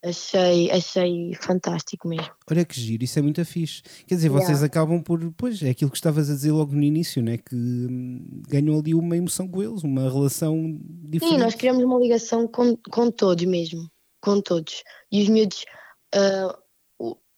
[0.03, 2.29] Achei, achei fantástico mesmo.
[2.49, 3.81] Olha que giro, isso é muito fixe.
[4.05, 4.45] Quer dizer, Yeah.
[4.45, 5.19] vocês acabam por.
[5.35, 7.37] Pois, é aquilo que estavas a dizer logo no início, né?
[7.37, 10.77] Que hum, ganham ali uma emoção com eles, uma relação
[11.09, 11.33] diferente.
[11.35, 13.89] Sim, nós criamos uma ligação com, com todos mesmo,
[14.21, 14.83] com todos.
[15.11, 15.65] E os miúdos,
[16.13, 16.66] ah, o-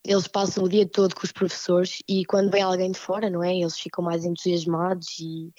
[0.05, 3.43] eles passam o dia todo com os professores e quando vem alguém de fora, não
[3.43, 3.55] é?
[3.55, 5.51] Eles ficam mais entusiasmados e,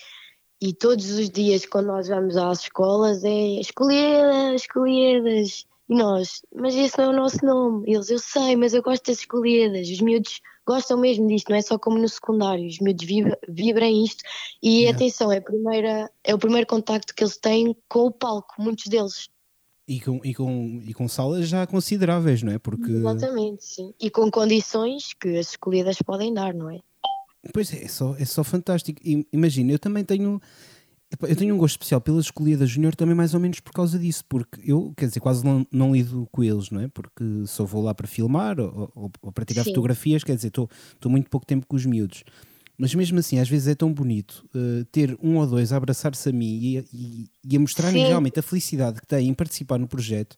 [0.60, 5.66] e todos os dias quando nós vamos às escolas é escolhidas, escolhidas.
[5.88, 7.92] E nós, mas esse não é o nosso nome.
[7.92, 9.88] Eles, eu sei, mas eu gosto das escolhidas.
[9.88, 12.64] Os miúdos gostam mesmo disto, não é só como no secundário.
[12.64, 14.22] Os miúdos vibra, vibram isto.
[14.62, 14.96] E Yeah.
[14.96, 19.28] atenção, é, primeira, é o primeiro contacto que eles têm com o palco, muitos deles.
[19.92, 22.60] E com, e, com, e com salas já consideráveis, não é?
[22.60, 22.92] Porque.
[22.92, 23.92] Exatamente, sim.
[24.00, 26.78] E com condições que as escolhidas podem dar, não é?
[27.52, 29.00] Pois é, é só, é só fantástico.
[29.32, 30.40] Imagina, eu também tenho.
[31.22, 34.24] Eu tenho um gosto especial pela escolhida júnior também mais ou menos por causa disso,
[34.28, 36.86] porque eu, quer dizer, quase não, não lido com eles, não é?
[36.86, 39.70] Porque só vou lá para filmar ou, ou- ou para tirar Sim.
[39.70, 40.68] fotografias, quer dizer, estou
[41.06, 42.22] muito pouco tempo com os miúdos.
[42.80, 46.28] Mas mesmo assim, às vezes é tão bonito eh, ter um ou dois a abraçar-se
[46.28, 49.78] a mim e, a- e, e a mostrar-me realmente a felicidade que têm em participar
[49.78, 50.36] no projeto.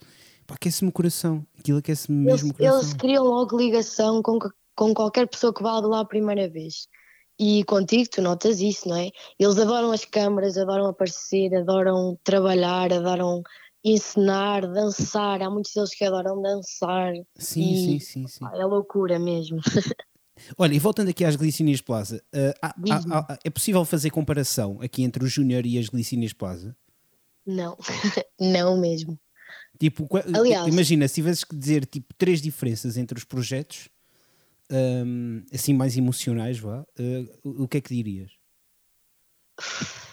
[0.48, 1.46] Aquece-me o coração.
[1.58, 2.80] Aquilo aquece-me Eles, mesmo o coração.
[2.80, 6.48] eles criam logo ligação com, co- com qualquer pessoa que vá de lá a primeira
[6.50, 6.88] vez.
[7.38, 9.08] E contigo tu notas isso, não é?
[9.38, 13.42] Eles adoram as câmaras, adoram aparecer, adoram trabalhar, adoram
[13.82, 15.40] ensinar, dançar.
[15.42, 17.14] Há muitos deles que adoram dançar.
[17.38, 18.44] Sim, e- sim, sim, sim.
[18.52, 19.58] É loucura mesmo.
[20.58, 24.80] Olha, e voltando aqui às Glicínias Plaza, uh, há- há- há- é possível fazer comparação
[24.82, 26.76] aqui entre o Júnior e as Glicínias Plaza?
[27.46, 27.76] Não,
[28.40, 29.18] não mesmo.
[29.78, 33.88] Tipo, qua- Aliás- imagina, se tivesses que dizer tipo, três diferenças entre os projetos,
[34.70, 38.30] um, assim mais emocionais, vá, uh, o o que é que dirias?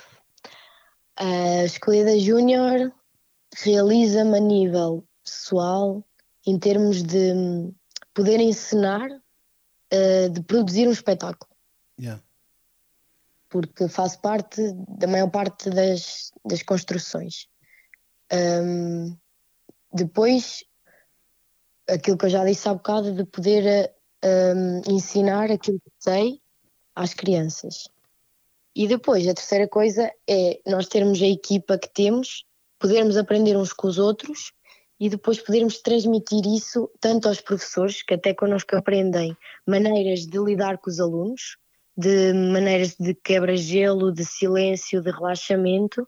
[1.17, 2.93] A escolhida júnior
[3.63, 6.03] realiza-me a nível pessoal
[6.47, 7.73] em termos de hum,
[8.13, 9.09] poder ensinar,
[9.91, 11.49] eh, de produzir um espetáculo,
[11.99, 12.23] Yeah.
[13.49, 17.47] porque faço parte da maior parte das, das construções.
[18.31, 19.17] Hum,
[19.91, 20.63] depois,
[21.89, 23.91] aquilo que eu já disse há bocado, de poder
[24.23, 26.41] hum, ensinar aquilo que sei
[26.95, 27.89] às crianças.
[28.75, 32.45] E depois, a terceira coisa é nós termos a equipa que temos,
[32.77, 34.53] podermos aprender uns com os outros
[34.99, 39.35] e depois podermos transmitir isso tanto aos professores, que até connosco aprendem
[39.65, 41.57] maneiras de lidar com os alunos,
[41.97, 46.07] de maneiras de quebra-gelo, de silêncio, de relaxamento.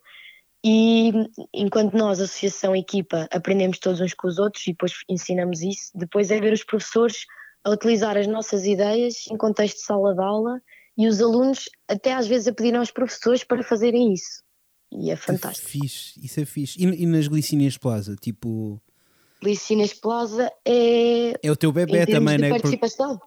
[0.63, 1.11] E
[1.53, 6.29] enquanto nós, associação, equipa, aprendemos todos uns com os outros e depois ensinamos isso, depois
[6.29, 7.25] é ver os professores
[7.63, 10.61] a utilizar as nossas ideias em contexto de sala de aula
[10.97, 14.43] e os alunos até às vezes a pedirem aos professores para fazerem isso.
[14.91, 15.67] E é fantástico.
[15.69, 16.77] fixe, isso é fixe.
[16.79, 18.81] E, e nas Glicínias Plaza, tipo,
[19.41, 22.49] Licínias Plaza é é o teu bebê também, de né?
[22.49, 23.19] Participação.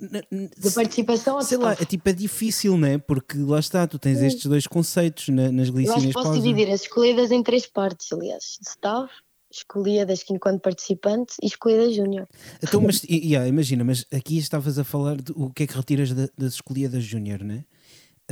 [0.00, 2.96] N- De participação Sei lá, é tipo, é difícil, né?
[2.98, 4.26] Porque lá está, tu tens Sim.
[4.26, 6.40] estes dois conceitos na- nas Eu acho que posso Plaza.
[6.40, 8.58] dividir as escolhidas em três partes, aliás.
[8.66, 9.12] Staff,
[9.52, 12.26] escolhidas enquanto participante e escolhidas júnior.
[12.62, 16.12] Então, mas yeah, imagina, mas aqui estavas a falar de o que é que retiras
[16.12, 17.64] da- das escolhidas júnior, né?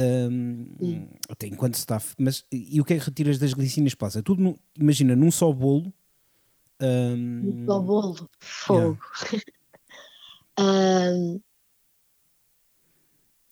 [0.02, 4.22] Um, até enquanto staff, mas e o que é que retiras das glicínias plaza?
[4.22, 5.92] Tudo, no- imagina, num só bolo.
[6.80, 8.98] um, Só bolo, fogo.
[10.58, 11.38] Ahm,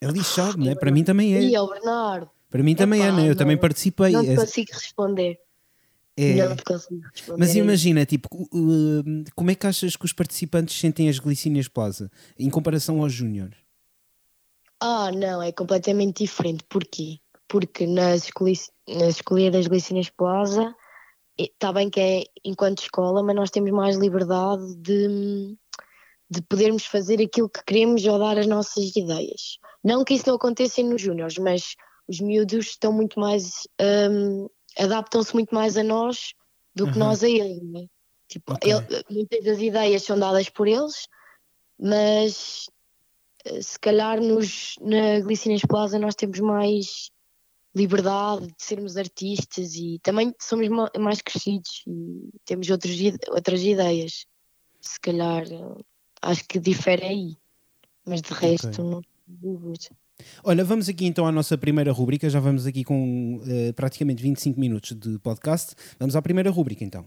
[0.01, 0.75] é lixado, né?
[0.75, 1.43] Para mim também é.
[1.43, 3.25] e ao Bernardo, Para mim também é, né?
[3.25, 4.13] Eu não- também participei.
[4.13, 5.39] não te É- consigo responder.
[6.17, 7.39] é- Não te consigo responder.
[7.39, 8.29] Mas imagina, tipo,
[9.35, 13.51] como é que achas que os participantes sentem as glicínias plaza em comparação aos júnior?
[14.81, 16.65] Ah, não, é completamente diferente.
[16.69, 17.19] Porquê?
[17.49, 18.29] Porque nas,
[18.89, 20.75] nas escolhidas Glicínias Plaza,
[21.37, 25.57] está bem que é enquanto escola, mas nós temos mais liberdade de,
[26.31, 29.59] de podermos fazer aquilo que queremos ou dar as nossas ideias.
[29.83, 31.75] Não que isso não aconteça nos júniores, mas
[32.09, 33.67] os miúdos estão muito mais.
[34.11, 36.35] hum, adaptam-se muito mais a nós
[36.75, 37.09] do que Aham.
[37.09, 37.87] nós a eles, né?
[38.29, 38.71] Tipo, Ok.
[38.71, 41.09] ele- muitas das ideias são dadas por eles,
[41.81, 42.69] mas
[43.61, 47.11] se calhar nos, na Glicínias Plaza nós temos mais
[47.75, 52.97] liberdade de sermos artistas e também somos ma- mais crescidos e temos outros,
[53.29, 54.27] outras ideias.
[54.81, 55.45] Se calhar
[56.23, 57.37] acho que difere aí,
[58.05, 59.89] mas de resto não tenho dúvida.
[60.43, 62.29] Olha, vamos aqui então à nossa primeira rúbrica.
[62.29, 65.75] Já vamos aqui com eh, praticamente 25 minutos de podcast.
[65.99, 67.07] Vamos à primeira rúbrica então.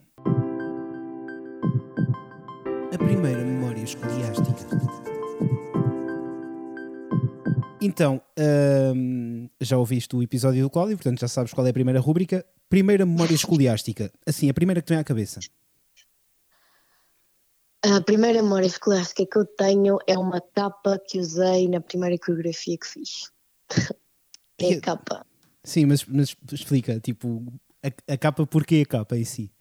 [2.94, 3.44] A primeira
[7.82, 8.22] Então,
[8.96, 12.46] hum, já ouviste o episódio do Cláudio, portanto já sabes qual é a primeira rúbrica.
[12.70, 14.14] Primeira memória escoliástica.
[14.24, 15.40] Assim, a primeira que te vem à cabeça.
[17.84, 22.78] A primeira memória escolástica que eu tenho é uma capa que usei na primeira coreografia
[22.78, 23.32] que fiz.
[24.60, 25.26] é a capa.
[25.64, 27.44] Sim, mas, mas explica, tipo,
[27.84, 29.52] a, a capa, porquê a capa em si?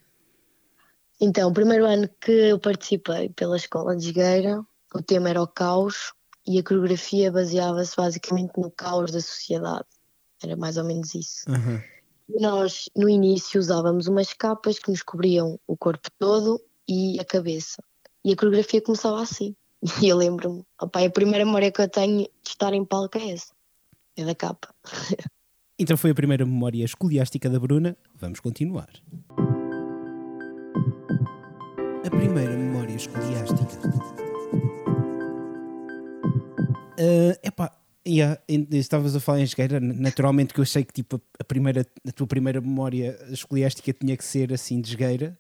[1.19, 4.63] Então, o primeiro ano que eu participei pela escola de Jogueira,
[4.95, 6.13] o tema era o caos
[6.47, 9.87] e a coreografia baseava-se basicamente no caos da sociedade.
[10.43, 11.45] Era mais ou menos isso.
[12.29, 17.25] E nós, no início, usávamos umas capas que nos cobriam o corpo todo e a
[17.25, 17.83] cabeça.
[18.25, 19.55] E a coreografia começava assim.
[20.05, 23.31] E eu lembro-me, opá, a primeira memória que eu tenho de estar em palco é
[23.31, 23.55] essa.
[24.17, 24.75] É da capa.
[25.83, 27.97] Então foi a primeira memória escoliástica da Bruna.
[28.15, 28.91] Vamos continuar.
[32.05, 32.50] A primeira
[37.01, 37.75] Uh, epá,
[38.07, 38.39] yeah,
[38.71, 42.27] estavas a falar em esgueira, naturalmente que eu achei que tipo, a, primeira, a tua
[42.27, 45.39] primeira memória escoliástica tinha que ser assim de esgueira.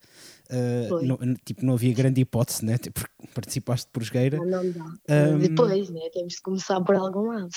[0.51, 2.79] Uh, não, tipo, não havia grande hipótese, né?
[2.79, 3.03] Tipo,
[3.35, 4.39] participaste por esgueira.
[4.39, 4.85] Mas não dá.
[5.09, 5.39] Ahm.
[5.39, 6.01] Depois, né?
[6.13, 7.51] Temos de começar por algum lado.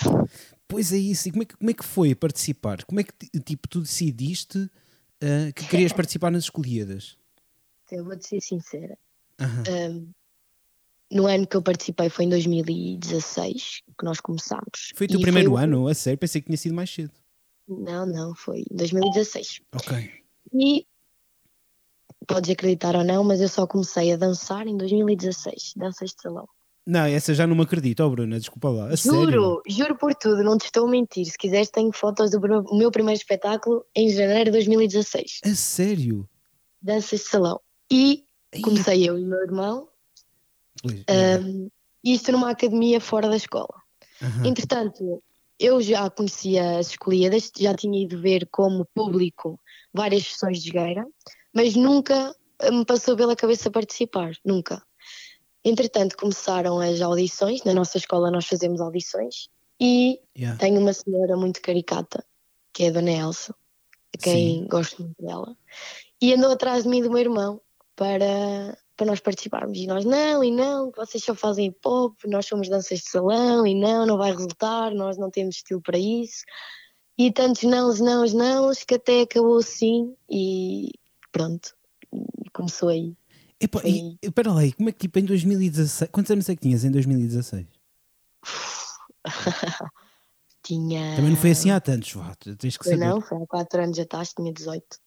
[0.67, 2.83] Pois é isso, e como é que, como é que foi participar?
[2.83, 4.69] Como é que tipo, tu decidiste
[5.21, 7.17] ah, que querias participar nas escolhidas?
[7.91, 8.97] Eu vou-te ser sincera.
[9.39, 9.63] Aham.
[9.67, 10.13] Ahm,
[11.13, 14.91] no ano que eu participei foi em 2016 que nós começámos.
[14.95, 15.87] Foi o teu primeiro o- ano?
[15.87, 16.17] A sério?
[16.19, 17.11] Pensei que tinha sido mais cedo.
[17.67, 19.61] Não, não, foi em 2016.
[19.73, 20.09] Ok.
[20.53, 20.85] E
[22.27, 26.47] podes acreditar ou não, mas eu só comecei a dançar em 2016, danças de salão.
[26.85, 28.89] Não, essa já não me acredito, oh Bruna, desculpa lá.
[28.89, 29.31] A sério?
[29.31, 31.25] Juro, juro por tudo, não te estou a mentir.
[31.25, 32.41] Se quiseres, tenho fotos do
[32.75, 36.27] meu primeiro espetáculo em janeiro de 2016, A sério?
[36.81, 37.61] danças de salão.
[37.89, 38.25] E
[38.61, 39.87] comecei eu e o meu irmão,
[40.81, 41.67] pois, ahm,
[42.03, 43.73] isto numa academia fora da escola.
[44.21, 44.47] aham.
[44.47, 45.23] Entretanto,
[45.59, 49.59] eu já conhecia as escolhidas, já tinha ido ver como público
[49.93, 51.05] várias sessões de jogueira,
[51.53, 52.35] mas nunca
[52.71, 54.81] me passou pela cabeça participar, nunca.
[55.63, 59.47] Entretanto, começaram as audições, na nossa escola nós fazemos audições,
[59.79, 60.57] e Yeah.
[60.57, 62.25] tenho uma senhora muito caricata,
[62.73, 63.55] que é a Dona Elsa,
[64.13, 65.55] a quem gosto muito dela,
[66.21, 67.61] e andou atrás de mim e do meu irmão
[67.95, 69.77] para, para nós participarmos.
[69.77, 73.67] E nós, não, e não, vocês só fazem hip hop, nós somos danças de salão,
[73.67, 76.43] e não, não vai resultar, nós não temos estilo para isso.
[77.17, 80.91] E tantos nãos, nãos, nãos, que até acabou assim, e
[81.31, 81.75] pronto,
[82.53, 83.15] começou aí.
[83.61, 86.09] E, espera lá, e como é que tipo em 2016.
[86.11, 87.67] Quantos anos é que tinhas em 2016?
[90.63, 91.17] Tinha.
[91.17, 93.05] Também não foi assim há tantos, vá, tens que Foi saber.
[93.05, 94.97] não, foi há 4 anos atrás, tinha 18.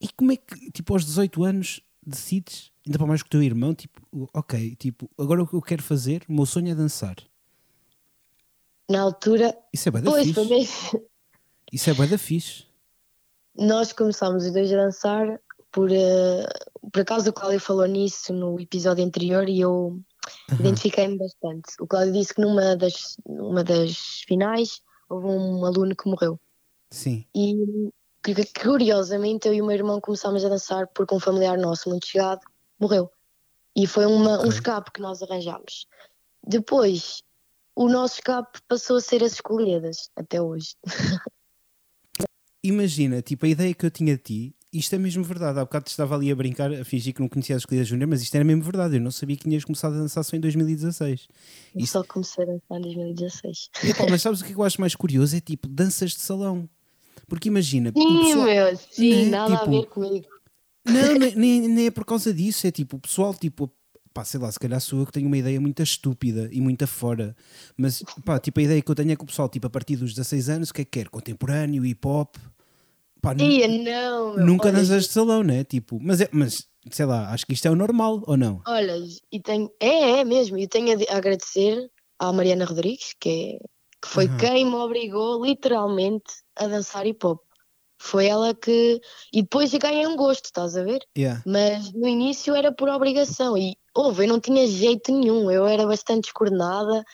[0.00, 3.42] E como é que, tipo, aos 18 anos decides, ainda para mais que o teu
[3.42, 4.00] irmão, tipo,
[4.32, 7.16] ok, tipo, agora o que eu quero fazer, o meu sonho é dançar.
[8.88, 11.02] Na altura, Isso é bué da pois, fixe.
[11.70, 12.64] Isso é bué da fixe.
[13.54, 15.38] Nós começámos os dois a dançar
[15.70, 16.48] por, eh,
[16.90, 20.00] por acaso o Cláudio falou nisso no episódio anterior e eu
[20.50, 20.60] Aham.
[20.60, 21.74] identifiquei-me bastante.
[21.78, 26.40] O Cláudio disse que numa das, numa das finais houve um aluno que morreu.
[26.90, 27.26] Sim.
[27.34, 27.54] E
[28.62, 32.40] curiosamente eu e o meu irmão começámos a dançar porque um familiar nosso muito chegado
[32.78, 33.10] morreu.
[33.76, 34.48] E foi uma, um Ok.
[34.50, 35.86] escape que nós arranjámos.
[36.46, 37.22] Depois,
[37.76, 40.74] o nosso escape passou a ser as escolhidas, até hoje.
[42.62, 45.58] Imagina, tipo, a ideia que eu tinha de ti, isto é mesmo verdade.
[45.60, 48.20] Há bocado estava ali a brincar, a fingir que não conhecia as escolhidas júnior, mas
[48.20, 48.96] isto era mesmo verdade.
[48.96, 51.28] Eu não sabia que tinhas começado a dançar só em 2016.
[51.74, 53.70] Eu Isso- só comecei a dançar em 2016.
[53.84, 55.36] Epá, mas sabes o que eu acho mais curioso?
[55.36, 56.68] É tipo danças de salão.
[57.28, 59.30] Porque imagina, Sim, pessoal- meu, sim, Né?
[59.30, 60.26] nada a Tipo, ver comigo.
[60.88, 62.66] Não, nem, nem, nem é por causa disso.
[62.66, 63.70] É tipo, o pessoal, tipo,
[64.12, 66.82] pá, sei lá, se calhar sou eu que tenho uma ideia muito estúpida e muito
[66.84, 67.36] afora.
[67.76, 69.96] Mas, pá, tipo, a ideia que eu tenho é que o pessoal, tipo, a partir
[69.96, 71.08] dos 16 anos, o que é que quer?
[71.08, 72.36] Contemporâneo, hip hop.
[73.20, 74.46] Pá, Ia, não, meu.
[74.46, 75.64] nunca olha, danças de salão, né?
[75.64, 78.62] Tipo, mas, é, mas, sei lá, acho que isto é o normal, ou não?
[78.66, 78.94] Olha,
[79.32, 79.70] e tenho.
[79.80, 80.56] É, é mesmo.
[80.56, 83.58] E tenho a de- a agradecer à Mariana Rodrigues, que, é,
[84.00, 84.36] que foi Aham.
[84.38, 87.40] quem me obrigou literalmente a dançar hip hop.
[87.98, 89.00] Foi ela que.
[89.32, 91.00] E depois ganhei um gosto, estás a ver?
[91.16, 91.42] Yeah.
[91.44, 93.58] Mas no início era por obrigação.
[93.58, 95.50] E houve, eu não tinha jeito nenhum.
[95.50, 97.04] Eu era bastante descoordenada,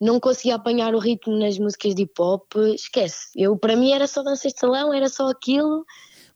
[0.00, 2.42] não conseguia apanhar o ritmo nas músicas de hip hop.
[2.74, 3.28] Esquece.
[3.34, 5.84] Eu, para mim era só danças de salão, era só aquilo.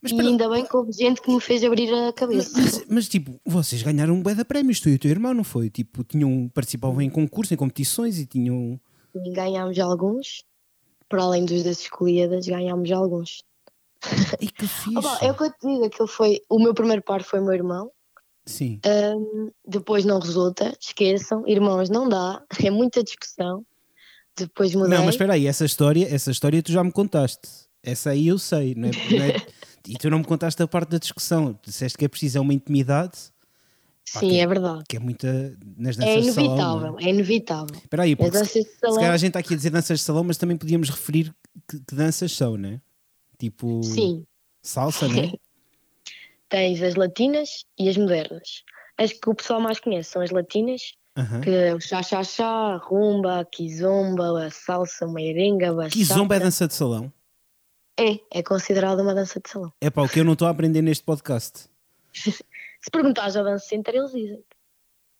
[0.01, 2.53] Mas, e ainda bem que houve gente que me fez abrir a cabeça.
[2.57, 5.43] mas- mas, tipo, vocês ganharam um bué de prémios, tu e o teu irmão, não
[5.43, 5.69] foi?
[5.69, 8.81] Tipo, tinham, participavam em concursos, em competições e tinham...
[9.15, 10.45] E ganhámos alguns.
[11.09, 13.43] Para além dos das escolhidas, ganhámos alguns.
[14.05, 15.25] Ai, que fixe!
[15.25, 16.41] É o que eu te digo, aquilo foi.
[16.49, 17.91] O meu primeiro par foi o meu irmão.
[18.47, 18.81] Sim.
[18.87, 21.45] Ahm, depois não resulta, esqueçam.
[21.47, 22.43] Irmãos, não dá.
[22.67, 23.65] É muita discussão.
[24.37, 24.97] depois mudei.
[24.97, 27.49] Não, mas espera aí, essa história, essa história tu já me contaste.
[27.83, 28.91] Essa aí eu sei, não é?
[29.19, 29.47] Não é-
[29.87, 31.59] e tu não me contaste a parte da discussão.
[31.65, 33.13] Disseste que é preciso uma intimidade
[34.13, 34.85] pá, Sim, que- é verdade.
[34.89, 36.47] que é muita nas É danças de salão.
[36.57, 37.77] inevitável, não é inevitável.
[37.77, 40.25] Espera aí, porque se, se calhar a gente está aqui a dizer danças de salão,
[40.25, 41.35] mas também podíamos referir
[41.69, 42.81] que, que danças são, não é?
[43.39, 44.25] Tipo sim,
[44.63, 45.33] salsa, não é?
[46.49, 48.65] tens as latinas e as modernas.
[48.97, 51.41] As que o pessoal mais conhece são as latinas, Aham.
[51.41, 56.67] que é o chá-chá-chá, rumba, kizomba, a salsa, a merenga, a Que zomba é dança
[56.67, 57.13] de salão?
[57.99, 59.73] É, é considerada uma dança de salão.
[59.81, 61.69] É pá, o que eu não estou a aprender neste podcast.
[62.81, 64.43] Se perguntares ao Center, eles dizem.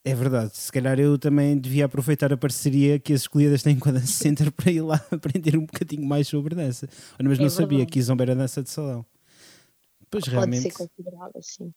[0.03, 3.89] É verdade, se calhar eu também devia aproveitar a parceria que as escolhidas têm com
[3.89, 6.87] a Dance Center para ir lá aprender um bocadinho mais sobre dança.
[7.21, 7.91] Mas É não sabia verdade.
[7.91, 9.05] que Zomba era dança de salão.
[10.09, 10.61] Pois Pode realmente.
[10.63, 11.73] ser considerada assim.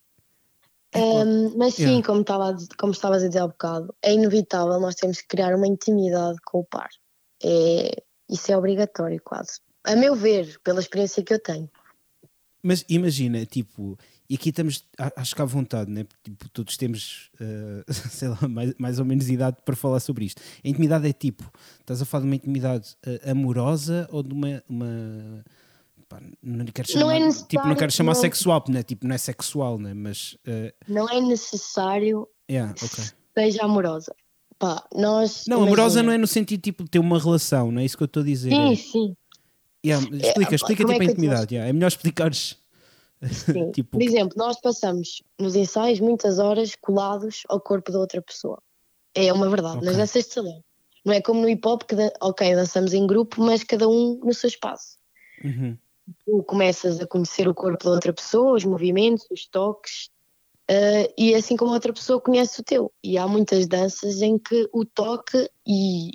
[0.94, 1.28] É claro.
[1.28, 2.06] Ahm, mas sim, Yeah.
[2.06, 5.66] como, estava como estavas a dizer há bocado, é inevitável nós temos que criar uma
[5.66, 6.88] intimidade com o par.
[7.42, 7.90] É,
[8.30, 9.58] isso é obrigatório, quase.
[9.84, 11.68] A meu ver, pela experiência que eu tenho.
[12.62, 13.98] Mas imagina, tipo,
[14.32, 16.06] e aqui estamos, a- acho que à vontade, né?
[16.24, 20.40] Tipo, todos temos, eh, sei lá, mais, mais ou menos idade para falar sobre isto.
[20.64, 21.44] A intimidade é tipo,
[21.80, 24.62] estás a falar de uma intimidade eh, amorosa ou de uma.
[24.68, 25.44] uma
[26.08, 28.20] pá, não lhe quero Não chamar, é tipo, não quero chamar não.
[28.20, 28.82] sexual, né?
[28.82, 29.92] tipo, não é sexual, né?
[29.94, 33.04] Mas, eh, Não é necessário yeah, que ok.
[33.36, 34.14] seja amorosa.
[34.58, 35.44] Pá, nós.
[35.48, 37.96] Não, amorosa imagina- não é no sentido tipo de ter uma relação, não é isso
[37.96, 38.50] que eu estou a dizer.
[38.50, 39.16] Sim, É- sim.
[39.84, 41.54] Yeah, explica, É, explica como tipo é a te intimidade.
[41.54, 41.68] yeah.
[41.68, 42.56] É melhor explicares.
[43.72, 48.60] tipo, Por exemplo, nós passamos nos ensaios muitas horas colados ao corpo da outra pessoa.
[49.14, 49.86] É uma verdade, Ok.
[49.88, 50.64] nas danças de salão.
[51.04, 54.32] Não é como no hip hop que, ok, dançamos em grupo, mas cada um no
[54.32, 54.96] seu espaço.
[55.44, 55.76] uhum,
[56.24, 60.10] Tu começas a conhecer o corpo da outra pessoa, os movimentos, os toques,
[60.68, 62.92] eh, e assim como a outra pessoa conhece o teu.
[63.02, 66.12] E há muitas danças em que o toque e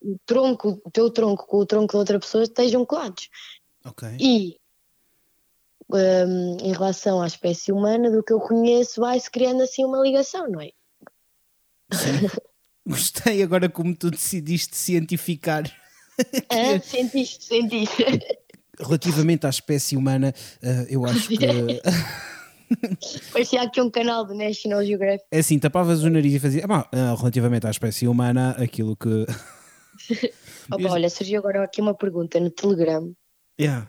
[0.00, 3.28] o tronco, o teu tronco com o tronco da outra pessoa estejam colados.
[3.84, 4.08] ok.
[4.20, 4.56] E
[5.90, 10.48] hum, em relação à espécie humana, do que eu conheço, vai-se criando assim uma ligação,
[10.50, 10.70] não é?
[11.92, 12.28] Sim.
[12.86, 15.64] Gostei agora como tu decidiste cientificar
[16.48, 18.02] Ah, sentiste, sentiste.
[18.80, 20.32] relativamente à espécie humana.
[20.62, 21.36] eh, eu acho que
[23.32, 25.24] Parecia aqui um canal do National Geographic.
[25.30, 29.26] é assim, tapavas o nariz e fazia "Ah, eh, relativamente à espécie humana, aquilo que
[30.70, 33.12] Opa, olha, surgiu agora aqui uma pergunta no Telegram,
[33.60, 33.88] yeah.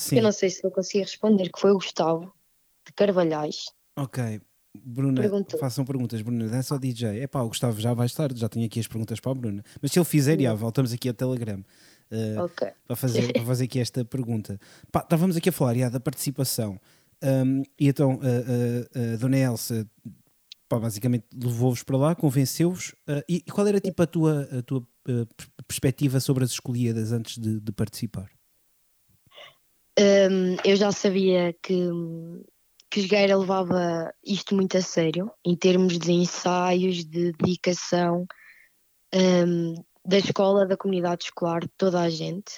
[0.00, 2.32] Sim, eu não sei se vou conseguir responder, que foi o Gustavo
[2.86, 3.66] de Carvalhais.
[3.96, 4.40] ok.
[4.72, 5.58] Bruna, Perguntou.
[5.58, 7.18] façam perguntas, Bruna, dança ou DJ?
[7.20, 9.64] É pá, o Gustavo já vai estar, já tenho aqui as perguntas para a Bruna.
[9.82, 11.60] Mas se ele fizer, já, voltamos aqui ao Telegram.
[12.08, 12.68] eh, Ok.
[12.86, 14.60] para fazer, para fazer aqui esta pergunta.
[14.92, 16.80] Pá, estávamos aqui a falar já, da participação.
[17.22, 19.84] Um, e então, a, a- a Dona Elsa,
[20.68, 22.90] pá, basicamente levou-vos para lá, convenceu-vos.
[23.08, 26.50] uh, e, e qual era tipo a tua, a tua uh, per- perspectiva sobre as
[26.52, 28.30] escolhidas antes de, de participar?
[30.00, 31.90] Hum, eu já sabia que,
[32.90, 38.26] que Jogueira levava isto muito a sério, em termos de ensaios, de dedicação
[39.14, 42.56] hum, da escola, da comunidade escolar, de toda a gente.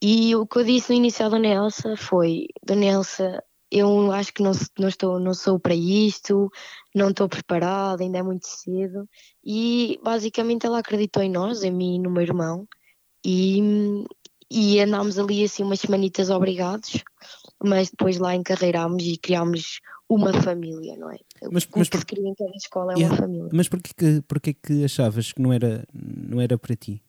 [0.00, 4.32] E o que eu disse no início à Dona Elsa foi: Dona Elsa, eu acho
[4.32, 6.50] que não, não, estou, não sou para isto,
[6.94, 9.08] não estou preparada, ainda é muito cedo.
[9.44, 12.66] E basicamente ela acreditou em nós, em mim e no meu irmão.
[13.24, 13.60] E,
[14.50, 17.02] e andámos ali assim umas semanitas obrigados,
[17.62, 21.18] mas depois lá encarreirámos e criámos uma família, não é?
[21.52, 23.14] Mas- o mas que por- se cria em cada escola é Yeah.
[23.14, 23.50] uma família.
[23.52, 27.02] Mas porquê que, porquê que achavas que não era, não era para ti?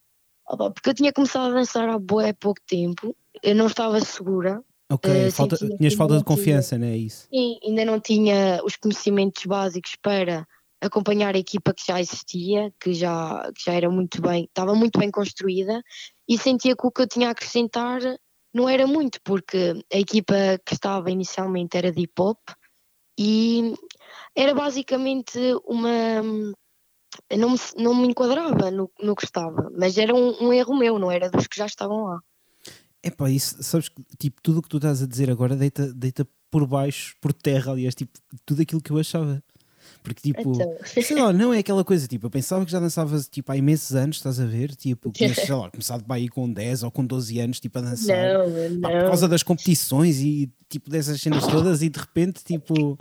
[0.47, 4.61] Opa, Porque eu tinha começado a dançar há bué pouco tempo, eu não estava segura
[4.91, 7.25] Ok, Eh, falta, tinhas falta de tinha- confiança, não é isso?
[7.31, 10.45] e ainda não tinha os conhecimentos básicos para
[10.81, 14.99] acompanhar a equipa que já existia, que já, que já era muito bem, estava muito
[14.99, 15.81] bem construída
[16.31, 17.99] e sentia que o que eu tinha a acrescentar
[18.53, 20.33] não era muito, porque a equipa
[20.65, 22.39] que estava inicialmente era de hip hop
[23.19, 23.73] e
[24.33, 26.23] era basicamente uma.
[27.37, 30.97] Não me, não me enquadrava no, no que estava, mas era um, um erro meu,
[30.97, 32.21] não era dos que já estavam lá.
[33.03, 35.93] É pá, isso, sabes que tipo, tudo o que tu estás a dizer agora deita,
[35.93, 39.43] deita por baixo, por terra, aliás, tipo, tudo aquilo que eu achava.
[40.03, 43.27] Porque tipo, Então, sei lá, não é aquela coisa, tipo, eu pensava que já dançavas
[43.27, 44.75] tipo, há imensos anos, estás a ver?
[44.75, 47.81] Tipo, tinhas, sei lá, começado para aí com 10 ou com 12 anos, tipo, a
[47.81, 48.47] dançar.
[48.47, 49.07] não, Pá, por não.
[49.07, 52.97] causa das competições e tipo dessas cenas todas e de repente, tipo.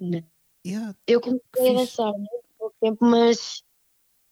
[0.00, 0.22] não.
[0.66, 3.62] yeah, Eu comecei a dançar há muito pouco tempo, mas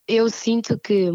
[0.09, 1.11] eu sinto que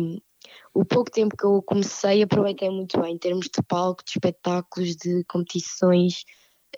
[0.73, 4.95] o pouco tempo que eu comecei aproveitei muito bem em termos de palco, de espetáculos,
[4.95, 6.23] de competições.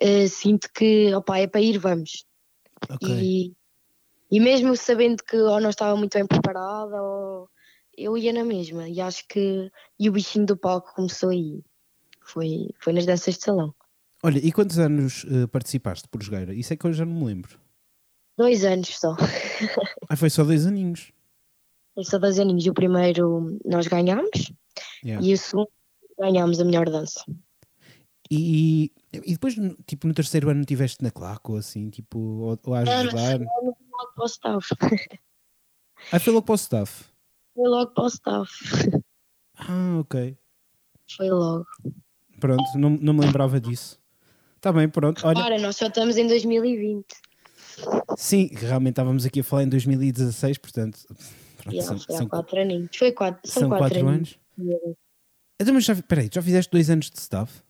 [0.00, 2.24] Eh, sinto que opa, é para ir, vamos.
[2.88, 3.08] Ok.
[3.08, 3.52] E,
[4.30, 7.48] e mesmo sabendo que ou não estava muito bem preparada, ou
[7.96, 8.88] eu ia na mesma.
[8.88, 9.70] E acho que.
[9.98, 11.62] E o bichinho do palco começou aí.
[12.22, 13.74] Foi, foi nas danças de salão.
[14.22, 16.54] Olha, e quantos anos uh, participaste por Jogueira?
[16.54, 17.58] Isso é que eu já não me lembro.
[18.36, 19.16] Dois anos só.
[20.08, 21.12] ah, foi só dois aninhos.
[21.94, 22.66] Foi só dois aninhos.
[22.66, 24.52] O primeiro nós ganhámos
[25.04, 25.24] yeah.
[25.26, 25.70] e o segundo
[26.18, 27.24] ganhámos a melhor dança.
[28.30, 29.54] E, e depois,
[29.86, 33.38] tipo, no terceiro ano tiveste na claque ou assim, tipo, ou, ou a ajudar?
[33.40, 34.68] Não, não, logo para o staff.
[36.12, 37.04] Ah, foi logo para o staff?
[37.54, 38.50] Foi logo para o staff.
[39.68, 40.38] Ah, ok.
[41.16, 41.66] Foi logo.
[42.40, 44.00] Pronto, não, não me lembrava disso.
[44.56, 45.26] Está bem, pronto.
[45.26, 45.38] Olha...
[45.38, 47.04] Ora, nós só estamos em 2020.
[48.16, 50.98] Sim, realmente estávamos aqui a falar em 2016, portanto.
[51.58, 52.96] Pronto, yeah, são, foi são, quatro aninhos.
[52.96, 54.38] Foi quatro, são, são quatro, quatro anos.
[54.58, 54.96] anos.
[55.58, 57.62] Então, mas já, peraí, já fizeste dois anos de staff?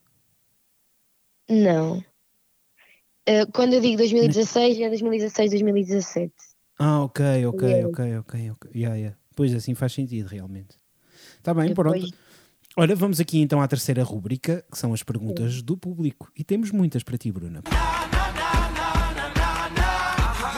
[1.51, 1.97] Não.
[3.27, 6.33] Uh, quando eu digo 2016, é 2016, 2017.
[6.79, 7.87] Ah, ok, ok, yeah.
[7.87, 8.71] ok, ok, ok.
[8.73, 9.17] Yeah, yeah.
[9.35, 10.77] Pois assim faz sentido, realmente.
[11.37, 11.99] Está bem, Depois...
[11.99, 12.17] pronto.
[12.77, 15.63] Olha, vamos aqui então à terceira rúbrica, que são as perguntas Sim.
[15.63, 16.31] do público.
[16.37, 17.61] E temos muitas para ti, Bruna.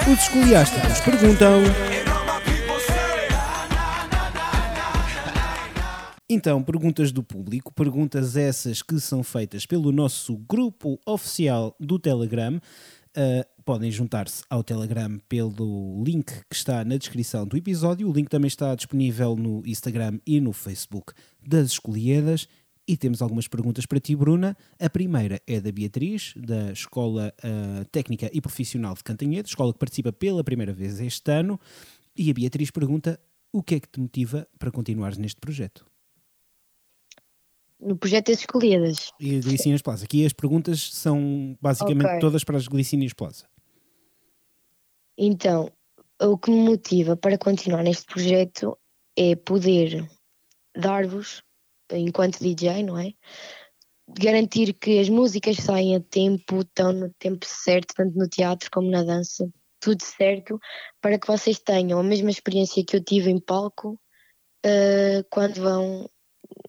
[0.08, 2.03] Os escoliásticos perguntam.
[6.30, 12.56] Então, perguntas do público, perguntas essas que são feitas pelo nosso grupo oficial do Telegram.
[13.16, 18.10] Uh, podem juntar-se ao Telegram pelo link que está na descrição do episódio.
[18.10, 21.14] O link também está disponível no Instagram e no Facebook
[21.46, 22.48] das Escolhidas.
[22.88, 24.58] E temos algumas perguntas para ti, Bruna.
[24.80, 29.80] A primeira é da Beatriz, da Escola uh, Técnica e Profissional de Cantanhede, escola que
[29.80, 31.60] participa pela primeira vez este ano.
[32.16, 33.20] E a Beatriz pergunta:
[33.52, 35.93] o que é que te motiva para continuares neste projeto?
[37.86, 39.12] No projeto das escolhidas.
[39.20, 40.06] E Glicínias Plaza.
[40.06, 42.20] Aqui as perguntas são basicamente okay.
[42.20, 43.46] todas para as Glicínias Plaza.
[45.18, 45.72] Então,
[46.22, 48.78] o que me motiva para continuar neste projeto
[49.16, 50.10] é poder
[50.76, 51.44] dar-vos,
[51.92, 53.14] enquanto DJ, não é?
[54.20, 58.90] Garantir que as músicas saem a tempo, estão no tempo certo, tanto no teatro como
[58.90, 59.48] na dança,
[59.80, 60.60] tudo certo,
[61.02, 64.00] para que vocês tenham a mesma experiência que eu tive em palco
[64.66, 66.10] uh, quando vão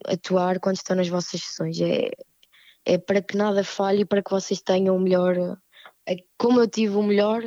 [0.05, 1.79] atuar quando estão nas vossas sessões.
[1.81, 2.09] É,
[2.85, 5.57] é para que nada falhe e para que vocês tenham o melhor.
[6.07, 7.41] É, como eu tive o melhor,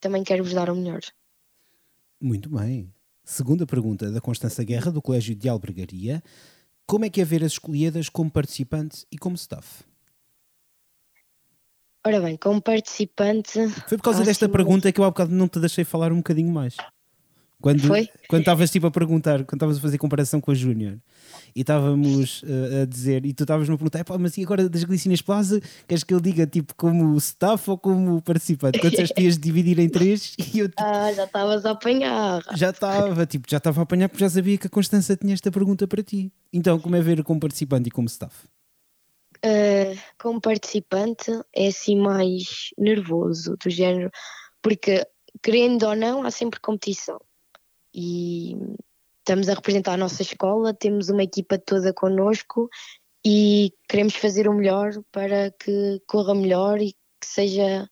[0.00, 1.00] também quero-vos dar o melhor.
[2.20, 2.92] Muito bem.
[3.24, 6.22] Segunda pergunta da Constança Guerra, do Colégio de Albergaria.
[6.86, 9.82] Como é que é ver as escolhidas como participante e como staff?
[12.06, 13.66] Ora bem, como participante.
[13.88, 16.52] Foi por causa desta pergunta que eu há bocado não te deixei falar um bocadinho
[16.52, 16.76] mais.
[17.64, 18.06] Quando, Foi?
[18.28, 20.98] Quando estavas tipo a perguntar, quando estavas a fazer comparação com a Júnior
[21.56, 25.22] e estávamos uh, a dizer, e tu estavas a perguntar, mas e agora das Glicínias
[25.22, 28.78] Plaza, queres que ele diga tipo como staff ou como participante?
[28.78, 32.42] Quando disseste que ias dividir em três e eu tipo, Ah, já estavas a apanhar.
[32.54, 35.50] Já estava, tipo, já estava a apanhar porque já sabia que a Constança tinha esta
[35.50, 36.30] pergunta para ti.
[36.52, 38.46] Então, como é ver como participante e como staff?
[39.38, 44.10] Uh, como participante é assim mais nervoso, do género,
[44.60, 45.02] porque
[45.42, 47.18] querendo ou não, há sempre competição
[47.94, 48.56] e
[49.18, 52.68] estamos a representar a nossa escola, temos uma equipa toda connosco
[53.24, 57.88] e queremos fazer o melhor para que corra melhor e que seja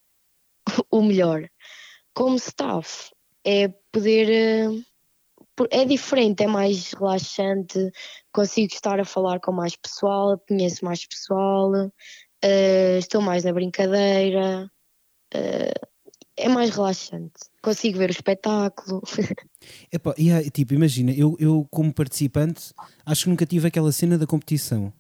[0.91, 1.49] o melhor.
[2.15, 3.11] Como staff,
[3.45, 4.29] é poder.
[4.31, 4.83] Eh,
[5.71, 7.91] é diferente, é mais relaxante,
[8.33, 14.71] consigo estar a falar com mais pessoal, conheço mais pessoal, uh, estou mais na brincadeira.
[15.35, 15.92] Uh,
[16.37, 17.33] é mais relaxante.
[17.63, 19.03] Consigo ver o espetáculo.
[19.93, 22.73] Epá, yeah, tipo, imagina, eu, eu como participante
[23.05, 24.93] acho que nunca tive aquela cena da competição.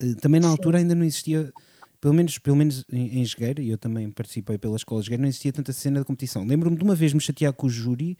[0.00, 0.52] Eh, também na Sim.
[0.52, 1.52] altura ainda não existia,
[2.00, 5.22] pelo menos, pelo menos em, em Jogueira, e eu também participei pela escola de Jogueira,
[5.22, 6.44] não existia tanta cena da competição.
[6.44, 8.16] Lembro-me de uma vez me chatear com o júri,